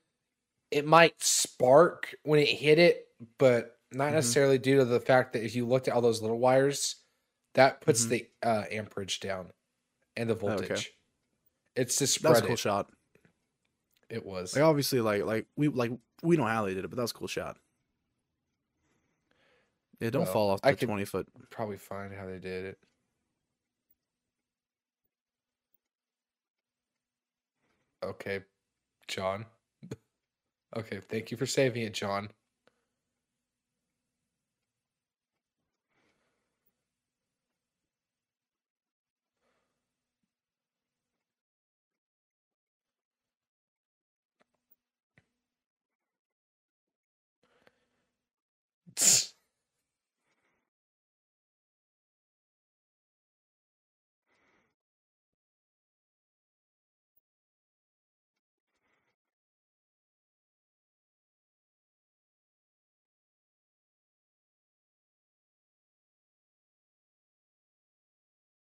[0.71, 3.09] It might spark when it hit it,
[3.39, 4.15] but not Mhm.
[4.15, 6.97] necessarily due to the fact that if you looked at all those little wires,
[7.55, 8.09] that puts Mhm.
[8.11, 9.53] the uh, amperage down
[10.17, 10.67] and the Oh, okay.
[10.69, 10.93] voltage.
[11.77, 12.59] It's to That spread was a cool it.
[12.59, 12.91] shot.
[14.11, 14.55] It was.
[14.55, 15.93] Like obviously, like like we like
[16.23, 17.59] we know how they did it, but that was a cool shot.
[20.03, 21.29] Yeah, don't Well, fall off I the could- twenty foot.
[21.49, 22.79] Probably find how they did it.
[28.03, 28.41] Okay,
[29.09, 29.47] John.
[30.75, 32.31] Okay, thank you for saving it, John.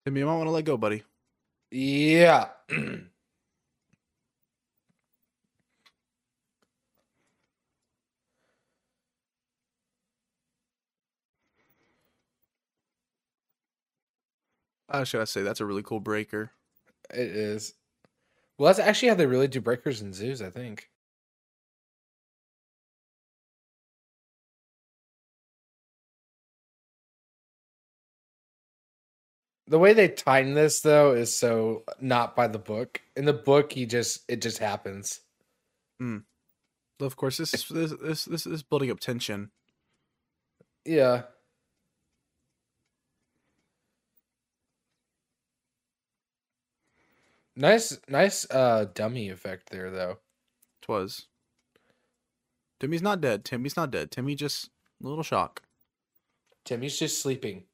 [0.05, 1.03] Timmy, you might want to let go, buddy.
[1.71, 2.49] Yeah.
[14.89, 16.51] Uh, should I say that's a really cool breaker?
[17.11, 17.75] It is.
[18.59, 20.91] Well, that's actually how they really do breakers in zoos, I think.
[29.67, 33.01] The way they tighten this though is so not by the book.
[33.17, 35.21] In the book, he just it just happens.
[36.01, 36.25] Mm.
[37.01, 39.51] Of course, this is this this this is building up tension.
[40.85, 41.23] Yeah.
[47.57, 50.19] Nice nice uh dummy effect there though.
[50.83, 51.27] Twas.
[52.81, 53.45] Timmy's not dead.
[53.45, 54.11] Timmy's not dead.
[54.11, 54.69] Timmy just
[55.03, 55.63] a little shock.
[56.65, 57.65] Timmy's just sleeping.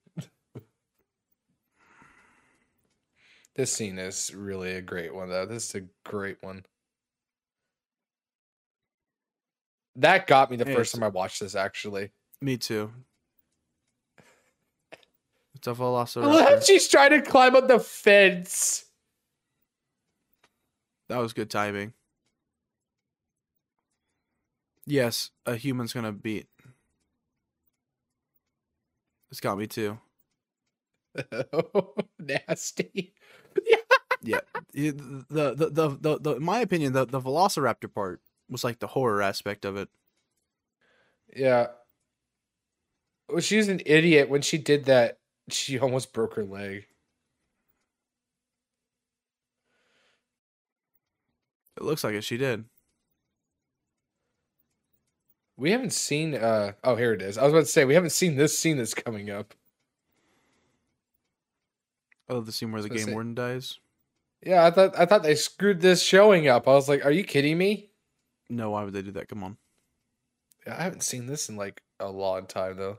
[3.54, 5.46] This scene is really a great one, though.
[5.46, 6.64] This is a great one.
[9.96, 12.10] That got me the Yeah, first time I watched this, actually.
[12.40, 12.92] Me too.
[15.54, 16.66] It's a I love how velociraptor.
[16.66, 18.86] she's trying to climb up the fence.
[21.08, 21.92] That was good timing.
[24.86, 26.48] Yes, a human's gonna beat.
[29.30, 29.98] It's got me too.
[32.18, 33.14] Nasty.
[34.22, 34.40] Yeah,
[34.72, 38.78] the the the the, the, the in my opinion, the the velociraptor part was like
[38.78, 39.88] the horror aspect of it.
[41.34, 41.68] Yeah.
[43.28, 45.18] Well, she was an idiot when she did that.
[45.48, 46.86] She almost broke her leg.
[51.76, 52.24] It looks like it.
[52.24, 52.64] She did.
[55.56, 56.34] We haven't seen.
[56.34, 57.38] uh Oh, here it is.
[57.38, 59.54] I was about to say we haven't seen this scene that's coming up.
[62.30, 63.80] Oh, the scene where the game warden dies.
[64.46, 66.68] Yeah, I thought I thought they screwed this showing up.
[66.68, 67.90] I was like, "Are you kidding me?"
[68.48, 69.28] No, why would they do that?
[69.28, 69.56] Come on.
[70.66, 72.98] I haven't seen this in like a long time though.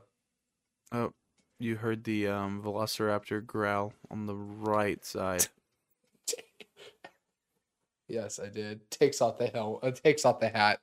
[0.92, 1.12] Oh,
[1.58, 5.46] you heard the um, Velociraptor growl on the right side.
[8.08, 8.90] yes, I did.
[8.90, 9.78] Takes off the helm.
[9.82, 10.80] Uh, takes off the hat.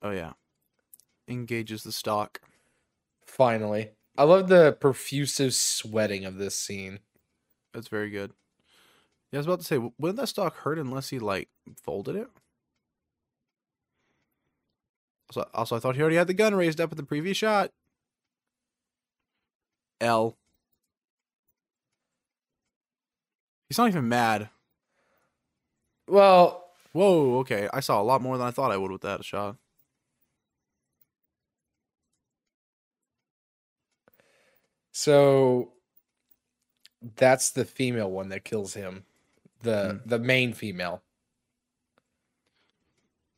[0.00, 0.32] Oh yeah,
[1.26, 2.40] engages the stock.
[3.26, 3.90] Finally,
[4.20, 6.98] I love the profusive sweating of this scene.
[7.72, 8.34] That's very good.
[9.32, 11.48] Yeah, I was about to say, wouldn't that stock hurt unless he like
[11.82, 12.28] folded it?
[15.30, 17.70] Also, also, I thought he already had the gun raised up at the previous shot.
[20.02, 20.36] L.
[23.70, 24.50] He's not even mad.
[26.06, 27.70] Well, Whoa, okay.
[27.72, 29.56] I saw a lot more than I thought I would with that shot.
[35.00, 35.72] So
[37.16, 39.06] that's the female one that kills him.
[39.62, 40.08] The Hmm.
[40.08, 41.02] the main female.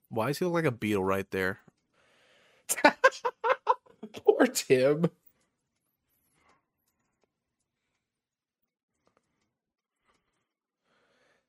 [0.08, 1.60] Why does he look like a beetle right there?
[4.24, 5.06] Poor Tim.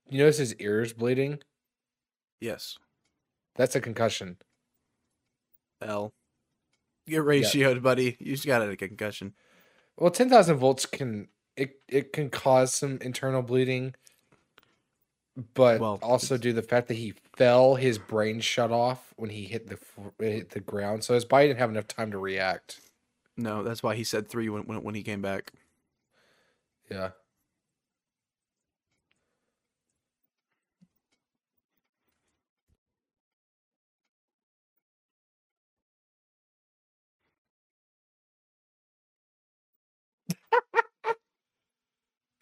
[0.08, 1.42] You notice his ears bleeding?
[2.40, 2.78] Yes.
[3.56, 4.38] That's a concussion.
[5.82, 6.14] L.
[7.08, 8.16] Get ratioed, buddy.
[8.20, 9.34] You just got a concussion.
[9.98, 13.96] Well, ten thousand volts can it it can cause some internal bleeding,
[15.54, 19.30] but Well, also due to the fact that he fell, his brain shut off when
[19.30, 19.80] he hit the
[20.20, 22.82] hit the ground, so his body didn't have enough time to react.
[23.38, 25.52] No, that's why he said three when when, when he came back.
[26.90, 27.12] Yeah.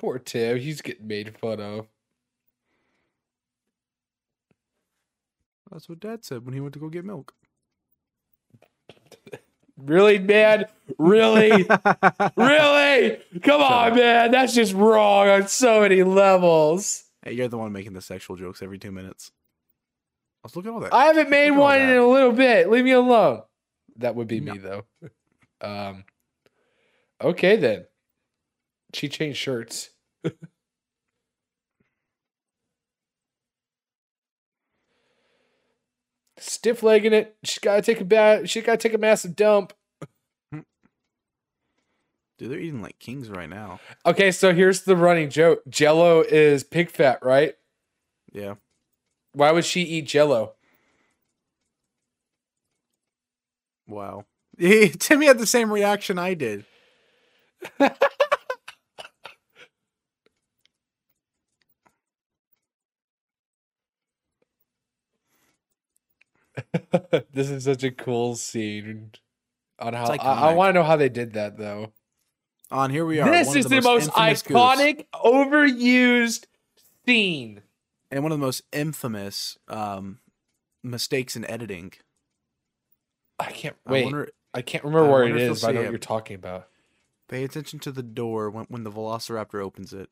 [0.02, 1.88] Poor Tim, he's getting made fun of.
[5.72, 7.36] That's what Dad said when he went to go get milk.
[9.78, 10.66] Really, man?
[11.00, 11.50] Really?
[12.36, 13.18] really?
[13.42, 14.30] Come on, man.
[14.30, 17.04] That's just wrong on so many levels.
[17.24, 19.32] Hey, you're the one making the sexual jokes every two minutes.
[20.44, 20.94] Let's look at all that.
[20.94, 22.70] I haven't made Look at all one in a little bit.
[22.70, 23.42] Leave me alone.
[23.98, 24.54] That would be No.
[24.54, 24.84] me though.
[25.62, 26.04] Um
[27.20, 27.86] Okay then.
[28.94, 29.92] She changed shirts.
[36.38, 37.36] Stiff legging it.
[37.44, 38.50] She's gotta take a bath.
[38.50, 39.74] She gotta take a massive dump.
[42.42, 43.80] Dude, they're eating like kings right now.
[44.04, 45.62] Okay, so here's the running joke.
[45.70, 47.54] Jello is pig fat, right?
[48.34, 48.56] Yeah.
[49.34, 50.54] Why would she eat jello?
[53.88, 54.26] Wow.
[54.60, 56.66] Timmy had the same reaction I did.
[67.34, 69.12] this is such a cool scene.
[69.80, 71.94] On how I, I want to know how they did that though.
[72.72, 73.30] On here we are.
[73.30, 76.46] This is the, most, infamous goofs- iconic, overused
[77.06, 77.62] scene.
[78.10, 80.20] and one of the most infamous um,
[80.84, 81.94] mistakes in editing.
[83.40, 84.02] I can't wait.
[84.02, 84.30] I, wonder.
[84.66, 85.98] can't remember I where it is, it if you'll is, but I know what you're
[85.98, 86.68] talking about.
[87.28, 90.10] Pay attention to the door when when the Velociraptor opens it.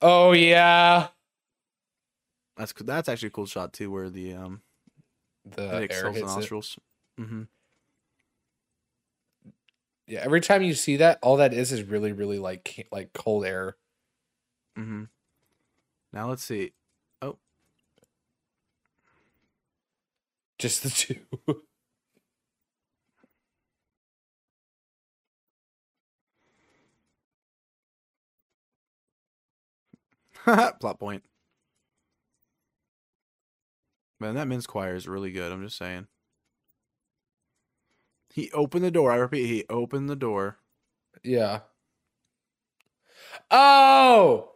[0.00, 1.08] Oh yeah,
[2.56, 4.62] That's that's actually a cool shot too, where the um
[5.56, 6.26] the it air hits it.
[6.26, 6.78] nostrils.
[7.18, 7.42] Mm-hmm.
[10.06, 13.44] Yeah, every time you see that, all that is is really, really like like cold
[13.44, 13.76] air.
[14.78, 15.04] Mm-hmm.
[16.12, 16.72] Now let's see.
[17.20, 17.38] Oh,
[20.58, 20.90] just the
[21.54, 21.62] two.
[30.80, 31.22] Plot point.
[34.20, 35.52] Man, that men's choir is really good.
[35.52, 36.06] I'm just saying.
[38.34, 39.10] He opened the door.
[39.12, 40.58] I repeat, he opened the door.
[41.22, 41.60] yeah.
[43.50, 44.52] Oh.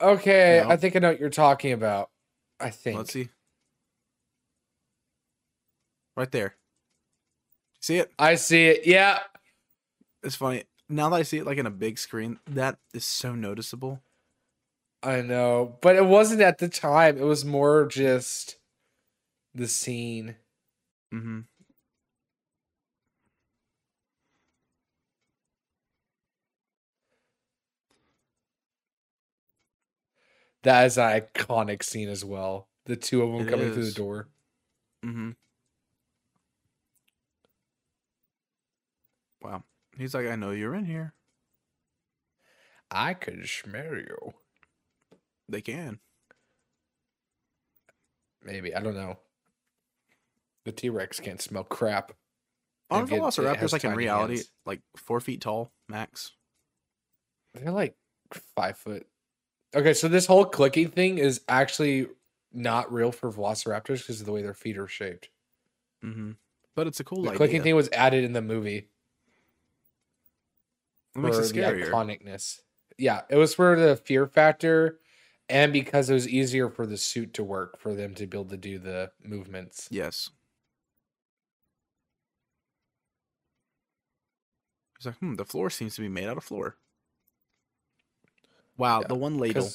[0.00, 0.70] Okay, No.
[0.70, 2.10] I think I know what you're talking about.
[2.60, 2.96] I think.
[2.98, 3.28] Let's see.
[6.16, 6.56] Right there.
[7.80, 8.12] See it?
[8.18, 8.86] I see it.
[8.86, 9.20] Yeah.
[10.22, 10.64] It's funny.
[10.88, 14.00] Now that I see it like in a big screen, that is so noticeable.
[15.04, 17.16] I know, but it wasn't at the time.
[17.18, 18.56] It was more just
[19.54, 20.36] the scene.
[21.12, 21.46] Mhm.
[30.62, 32.68] That is an iconic scene as well.
[32.86, 33.74] The two of them it coming is.
[33.74, 34.28] through the door.
[35.04, 35.36] Mhm.
[39.42, 39.64] Wow.
[39.96, 41.14] He's like, I know you're in here.
[42.90, 44.34] I could smell you.
[45.48, 45.98] They can.
[48.42, 49.18] Maybe I don't know.
[50.64, 52.12] The T Rex can't smell crap.
[52.90, 54.50] It velociraptors like in reality hands.
[54.66, 56.32] like four feet tall max?
[57.54, 57.96] They're like
[58.54, 59.06] five foot.
[59.74, 62.06] Okay, so this whole clicking thing is actually
[62.52, 65.28] not real for velociraptors because of the way their feet are shaped.
[66.04, 66.32] Mm-hmm.
[66.76, 67.36] But it's a cool The idea.
[67.38, 68.88] clicking thing was added in the movie
[71.16, 71.90] It makes it scarier.
[71.90, 72.60] iconicness.
[72.98, 75.00] Yeah, it was for the fear factor,
[75.48, 78.48] and because it was easier for the suit to work for them to be able
[78.50, 79.88] to do the movements.
[79.90, 80.30] Yes.
[84.98, 86.76] He's like, hmm, the floor seems to be made out of floor.
[88.76, 89.68] Wow, Yeah, the one ladle.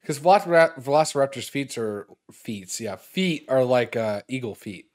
[0.00, 2.80] Because velocira- velociraptors' feet are feet.
[2.80, 4.86] Yeah, feet are like uh, eagle feet.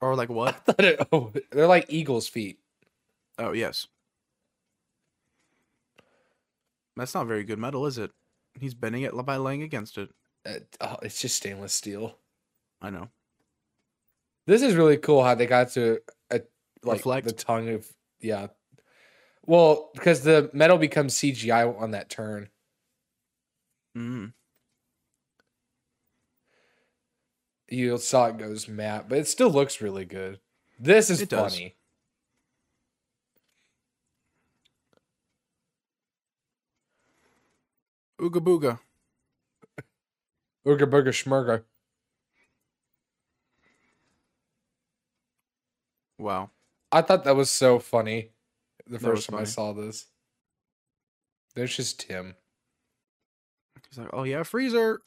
[0.00, 0.62] Or like what?
[0.78, 2.60] It- oh, they're like eagle's feet.
[3.38, 3.86] Oh, yes.
[6.96, 8.10] That's not very good metal, is it?
[8.60, 10.10] He's bending it by laying against it.
[10.46, 12.16] Uh, oh, it's just stainless steel.
[12.80, 13.08] I know.
[14.46, 16.00] This is really cool how they got to
[16.30, 16.38] uh,
[16.82, 17.26] like Reflect?
[17.26, 17.86] the tongue of
[18.20, 18.48] yeah.
[19.46, 22.48] Well, because the metal becomes CGI on that turn.
[23.96, 24.32] Mm.
[27.68, 30.40] You saw it goes matte, but it still looks really good.
[30.78, 31.60] This is It does.
[38.20, 38.78] Ooga booga.
[40.66, 41.62] Ooga booga schmurga.
[46.18, 46.50] Wow.
[46.92, 48.32] I thought that was so funny
[48.86, 50.06] the That first time I saw this.
[51.54, 52.34] There's just Tim.
[53.88, 55.00] He's like, oh yeah, freezer.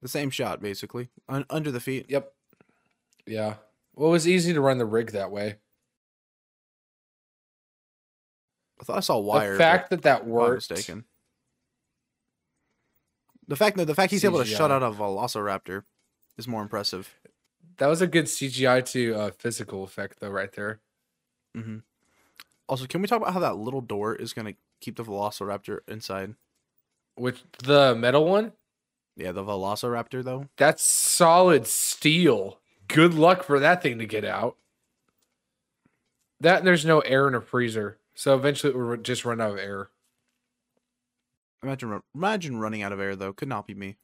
[0.00, 2.06] The same shot, basically, Un- under the feet.
[2.08, 2.32] Yep.
[3.26, 3.54] Yeah.
[3.98, 5.56] Well, it was easy to run the rig that way.
[8.80, 9.54] I thought I saw wire.
[9.54, 10.70] the fact that that worked.
[10.70, 11.04] mistaken.
[13.48, 15.82] The fact that the fact he's able to shut out a Velociraptor
[16.36, 17.12] is more impressive.
[17.78, 20.78] That was a good CGI to uh, physical effect, though, right there.
[21.56, 21.78] Mm-hmm.
[22.68, 25.80] Also, can we talk about how that little door is going to keep the Velociraptor
[25.88, 26.36] inside?
[27.16, 28.52] Which the metal one?
[29.16, 30.46] Yeah, the Velociraptor though.
[30.56, 32.60] That's solid steel.
[32.88, 34.56] Good luck for that thing to get out.
[36.40, 39.58] That there's no air in a freezer, so eventually it will just run out of
[39.58, 39.90] air.
[41.62, 43.32] Imagine, imagine running out of air though.
[43.32, 43.96] Could not be me.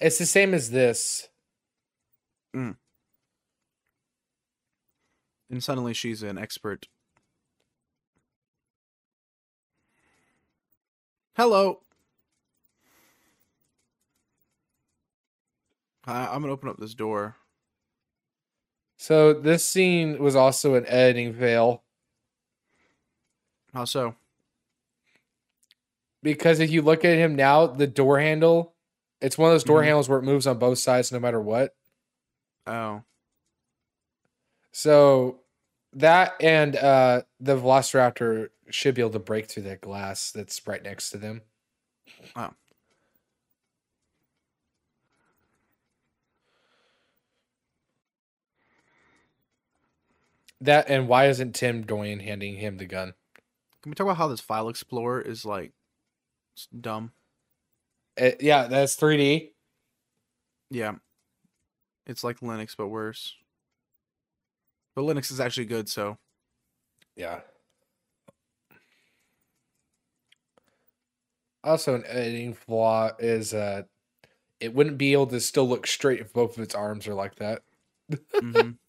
[0.00, 1.28] It's the same as this.
[2.54, 2.76] Mm.
[5.50, 6.88] And suddenly she's an expert.
[11.36, 11.83] Hello.
[16.06, 17.36] I, I'm gonna open up this door.
[18.96, 21.82] So this scene was also an editing fail
[23.72, 24.14] How so?
[26.22, 28.74] because if you look at him now, the door handle,
[29.20, 29.84] it's one of those door Mhm.
[29.86, 31.74] handles where it moves on both sides no matter what.
[32.66, 33.02] Oh,
[34.72, 35.40] So
[35.92, 40.82] that and uh the Velociraptor should be able to break through that glass that's right
[40.82, 41.42] next to them.
[42.34, 42.52] Oh.
[50.64, 53.12] That and why isn't Tim Doyen handing him the gun?
[53.82, 55.72] can we talk about how this file explorer is like
[56.80, 57.12] dumb?
[58.18, 59.52] Uh, yeah, that's 3D.
[60.70, 60.94] Yeah,
[62.06, 63.34] it's like Linux but worse.
[64.94, 66.16] But Linux is actually good, so
[67.16, 67.40] Yeah.
[71.62, 73.82] Also, an editing flaw is uh,
[74.60, 77.36] it wouldn't be able to still look straight if both of its arms are like
[77.36, 77.62] that.
[78.34, 78.78] mhm.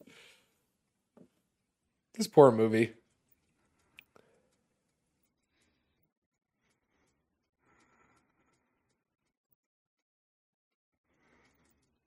[2.15, 2.93] This poor movie.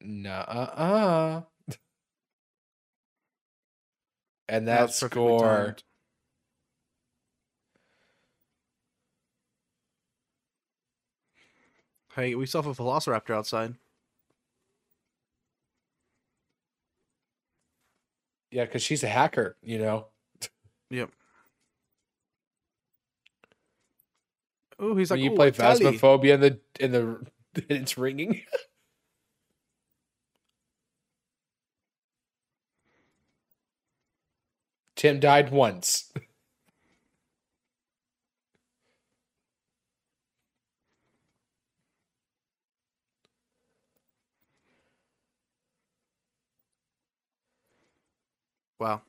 [0.01, 1.43] Nuh-uh.
[4.51, 5.77] And that, was score.
[12.15, 13.75] Hey, we still have a Velociraptor outside.
[18.51, 20.07] Yeah, because she's a hacker, you know.
[20.91, 21.11] Yep.
[24.79, 27.31] Oh, he's when like, you "Ooh, play a tally." Phasmophobia in the in the and
[27.71, 28.43] it's ringing.
[34.97, 36.13] Tim died once.
[48.79, 49.03] Wow,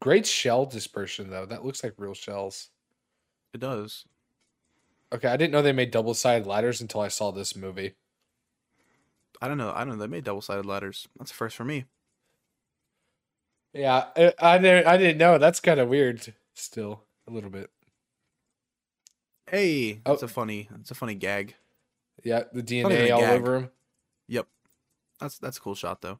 [0.00, 1.46] Great shell dispersion though.
[1.46, 2.70] That looks like real shells.
[3.54, 4.04] it does.
[5.12, 7.94] Okay, I didn't know they made double sided ladders until I saw this movie.
[9.42, 9.72] I don't know.
[9.74, 10.02] I don't know.
[10.02, 11.06] They made double sided ladders.
[11.18, 11.84] That's a first for me.
[13.74, 14.86] Yeah, I, I didn't.
[14.86, 15.38] I didn't know.
[15.38, 16.32] That's kind of weird.
[16.54, 17.70] Still a little bit.
[19.50, 20.10] Hey, Oh.
[20.12, 20.68] that's a funny.
[20.70, 21.54] That's a funny gag.
[22.24, 23.40] Yeah, the DNA all gag.
[23.40, 23.70] over him.
[24.28, 24.46] Yep.
[25.20, 26.18] That's that's a cool shot though.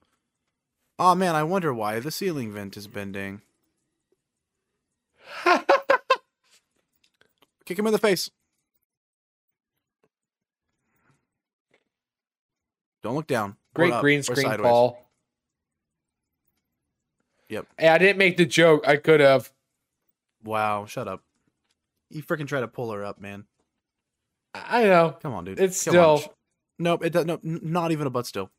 [1.05, 3.43] Oh man, I wonder why the ceiling vent is bending.
[7.65, 8.31] Kick him in the face.
[13.03, 13.57] Don't look down.
[13.75, 14.47] Great green screen.
[14.59, 14.97] Paul.
[17.49, 17.67] Yep.
[17.77, 18.87] Hey, I didn't make the joke.
[18.87, 19.51] I could have.
[20.45, 21.25] Wow, shut up.
[22.11, 23.47] You freaking try to pull her up, man.
[24.55, 25.17] I know.
[25.21, 25.59] Come on, dude.
[25.59, 26.19] It's Come on.
[26.19, 26.35] still.
[26.79, 28.53] Nope, it does no not even a butt still.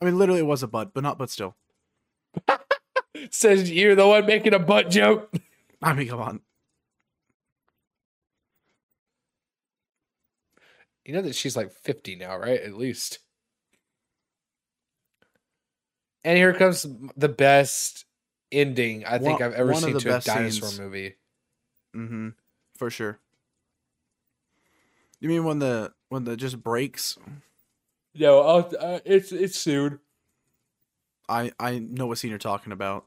[0.00, 1.54] I mean literally it was a butt, but not butt still.
[3.30, 5.32] Says you're the one making a butt joke.
[5.82, 6.40] I mean, come on.
[11.04, 12.60] You know that she's like 50 now, right?
[12.60, 13.18] At least.
[16.24, 16.86] And here comes
[17.16, 18.04] the best
[18.52, 20.78] ending I think One- I've ever seen to a dinosaur scenes.
[20.80, 21.16] movie.
[21.96, 22.28] Mm-hmm.
[22.76, 23.18] For sure.
[25.20, 27.16] You mean when the when the just breaks?
[28.14, 30.00] No, I'll, uh, it's it's soon.
[31.32, 33.06] I I know what scene you're talking about.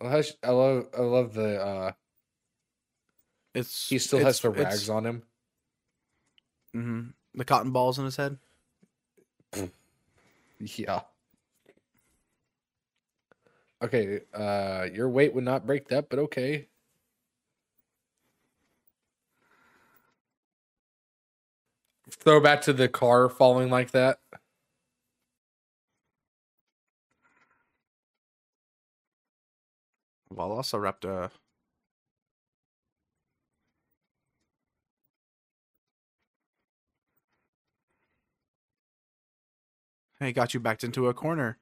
[0.00, 0.06] I
[0.50, 1.92] love I love, the uh
[3.54, 5.22] It's he still it's, has the rags on him.
[6.74, 7.10] Mm-hmm.
[7.34, 8.38] The cotton balls in his head.
[10.58, 11.00] Yeah.
[13.82, 16.68] Okay, uh your weight would not break that, but okay.
[22.10, 24.21] Throw back to the car falling like that.
[30.34, 31.24] Velociraptor.
[31.26, 31.28] Uh,
[40.20, 41.58] hey, got you backed into a corner.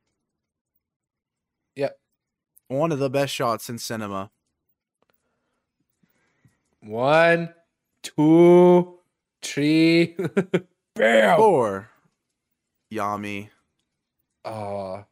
[1.77, 1.99] Yep.
[2.69, 4.31] One of the best shots in cinema.
[6.81, 7.55] One,
[8.03, 8.99] two,
[9.43, 10.17] three.
[10.95, 11.37] Bam!
[11.39, 11.91] Four.
[12.93, 13.51] Yami.
[14.45, 15.05] Oh,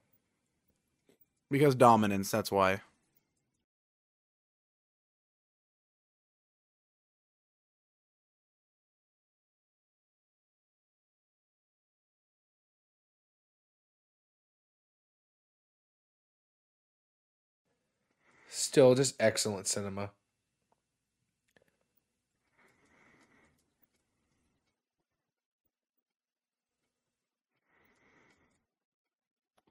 [1.51, 2.81] Because dominance, that's why.
[18.61, 20.11] Still just excellent cinema.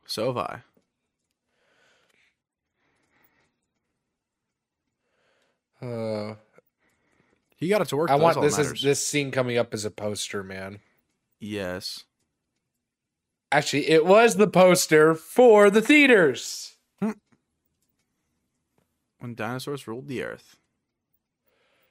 [0.06, 0.62] So have I.
[5.86, 6.36] Uh,
[7.58, 8.10] He got it to work.
[8.10, 10.80] I though, want this is this scene coming up as a poster, man.
[11.40, 12.06] Yes.
[13.52, 16.77] Actually, it was the poster for the theaters.
[19.20, 20.58] When dinosaurs ruled the earth.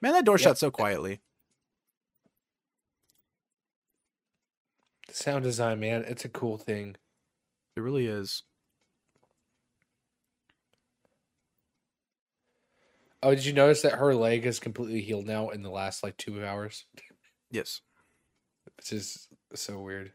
[0.01, 0.45] Man, that door Yep.
[0.45, 1.21] shut so quietly.
[5.11, 6.97] Sound design, man, it's a cool thing.
[7.77, 8.45] It really is.
[13.23, 16.17] Oh, did you notice that her leg is completely healed now in the last like
[16.17, 16.85] two hours?
[17.51, 17.81] Yes.
[18.77, 20.13] This is so weird.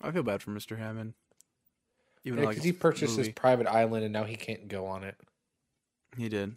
[0.00, 0.78] I feel bad for Mr.
[0.78, 1.14] Hammond.
[2.24, 3.32] Even Yeah, like, because he purchased this movie.
[3.32, 5.16] private island and now he can't go on it.
[6.18, 6.56] He did.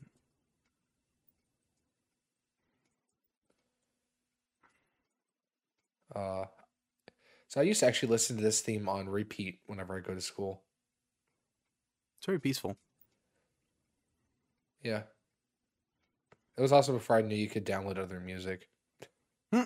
[6.13, 6.45] Uh,
[7.47, 10.21] so I used to actually listen to this theme on repeat whenever I go to
[10.21, 10.63] school.
[12.17, 12.75] It's very peaceful.
[14.83, 15.03] Yeah.
[16.57, 18.67] It was also before I knew you could download other music.
[19.53, 19.63] Hmm.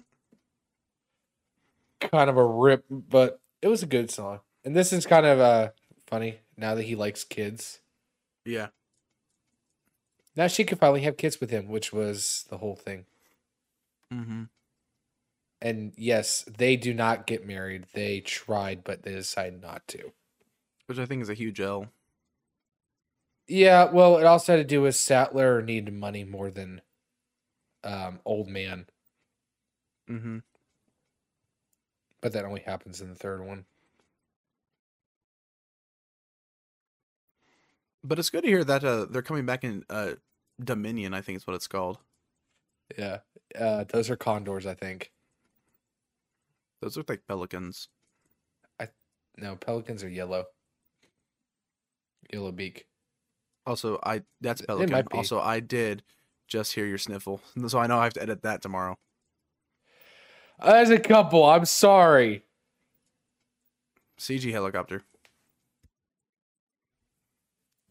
[2.02, 4.42] Kind of a rip, but it was a good song.
[4.66, 5.70] And this is kind of uh
[6.08, 7.80] funny now that he likes kids.
[8.46, 8.68] Yeah.
[10.36, 13.06] Now she could finally have kids with him, which was the whole thing.
[14.14, 14.44] Mm-hmm.
[15.62, 17.86] And yes, they do not get married.
[17.94, 20.14] They tried, but they decided not to.
[20.88, 21.88] Which I think is a huge L.
[23.48, 26.82] Yeah, well, it also had to do with Sattler needed money more than
[27.84, 28.88] um, old man,
[30.10, 30.38] Mm-hmm.
[32.22, 33.66] but that only happens in the third one.
[38.04, 40.14] But it's good to hear that uh, they're coming back in uh,
[40.64, 41.14] Dominion.
[41.14, 41.98] I think is what it's called.
[42.98, 43.20] Yeah,
[43.60, 45.12] uh, those are condors, I think.
[46.82, 47.90] Those look like pelicans.
[48.80, 48.90] I
[49.38, 50.46] no, pelicans are yellow.
[52.32, 52.86] Yellow beak.
[53.66, 55.08] Also, I that's Pelican.
[55.12, 56.04] Also, I did
[56.48, 58.98] just hear your sniffle, so I know I have to edit that tomorrow.
[60.60, 62.44] As a couple, I'm sorry.
[64.20, 65.04] CG helicopter.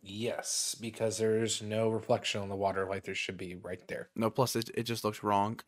[0.06, 4.10] Yes, because there's no reflection on the water like there should be right there.
[4.14, 5.60] No, plus it, it just looks wrong.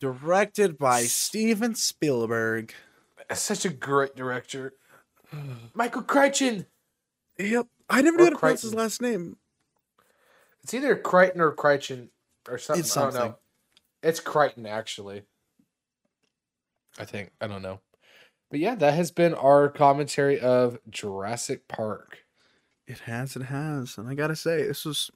[0.00, 2.74] Directed by Steven Spielberg.
[3.32, 4.74] Such a great director.
[5.74, 6.66] Michael Crichton.
[7.38, 8.78] Yep, I never Or knew how to pronounce his Crichton.
[8.84, 9.36] last name.
[10.64, 12.10] It's either Crichton or Crichton
[12.48, 12.80] or something.
[12.80, 13.20] It's I don't know.
[13.20, 13.36] something.
[14.02, 15.22] It's Crichton, actually.
[16.98, 17.30] I think.
[17.40, 17.80] I don't know.
[18.50, 22.18] But yeah, that has been our commentary of Jurassic Park.
[22.90, 25.12] It has, it has, and I gotta say, this was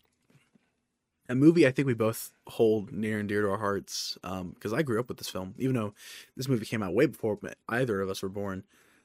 [1.29, 4.17] a movie I think we both hold near and dear to our hearts.
[4.23, 5.93] Um, because I grew up with this film, even though
[6.37, 7.37] this movie came out way before
[7.69, 8.63] either of us were born.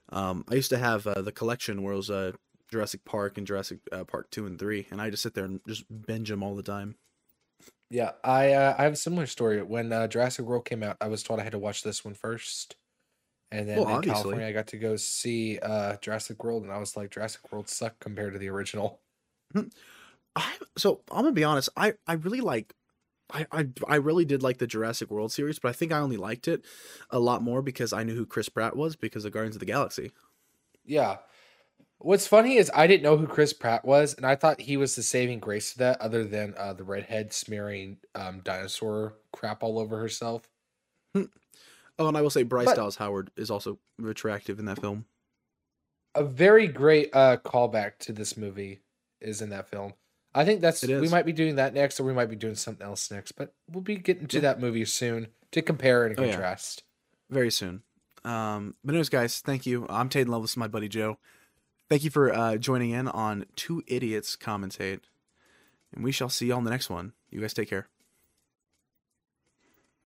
[0.10, 2.34] Um, I used to have uh, the collection where it was uh,
[2.70, 5.62] Jurassic Park and Jurassic uh, Park two and three, and I just sit there and
[5.68, 6.96] just binge them all the time.
[7.90, 9.64] Yeah, I uh, I have a similar story.
[9.64, 12.14] When uh, Jurassic World came out, I was told I had to watch this one
[12.14, 12.76] first,
[13.52, 14.14] and then Well, in obviously.
[14.14, 17.70] California, I got to go see uh, Jurassic World, and I was like, Jurassic World
[17.70, 19.02] sucked compared to the original.
[20.36, 21.70] I so I'm gonna be honest.
[21.76, 22.74] I I really like.
[23.32, 26.18] I, I I really did like the Jurassic World series, but I think I only
[26.18, 26.66] liked it
[27.12, 29.66] a lot more because I knew who Chris Pratt was because of Guardians of the
[29.66, 30.12] Galaxy.
[30.86, 31.18] Yeah.
[32.00, 34.96] What's funny is I didn't know who Chris Pratt was, and I thought he was
[34.96, 39.80] the saving grace to that, other than uh, the redhead smearing um, dinosaur crap all
[39.80, 40.50] over herself.
[42.00, 43.78] Oh, and I will say Bryce But- Dallas Howard is also
[44.08, 45.06] attractive in that film.
[46.16, 48.80] A very great uh, callback to this movie
[49.22, 49.94] is in that film.
[50.34, 52.86] I think that's we might be doing that next, or we might be doing something
[52.86, 54.42] else next, but we'll be getting to Yeah.
[54.42, 56.32] that movie soon to compare and Oh, yeah.
[56.32, 56.84] contrast.
[57.30, 57.84] very soon.
[58.24, 59.86] Um, but anyways, guys, thank you.
[59.90, 60.42] I'm Taden Love.
[60.44, 61.18] This is my buddy Joe.
[61.90, 65.02] Thank you for uh, joining in on Two Idiots Commentate.
[65.94, 67.14] And we shall see you on the next one.
[67.30, 67.88] You guys take care.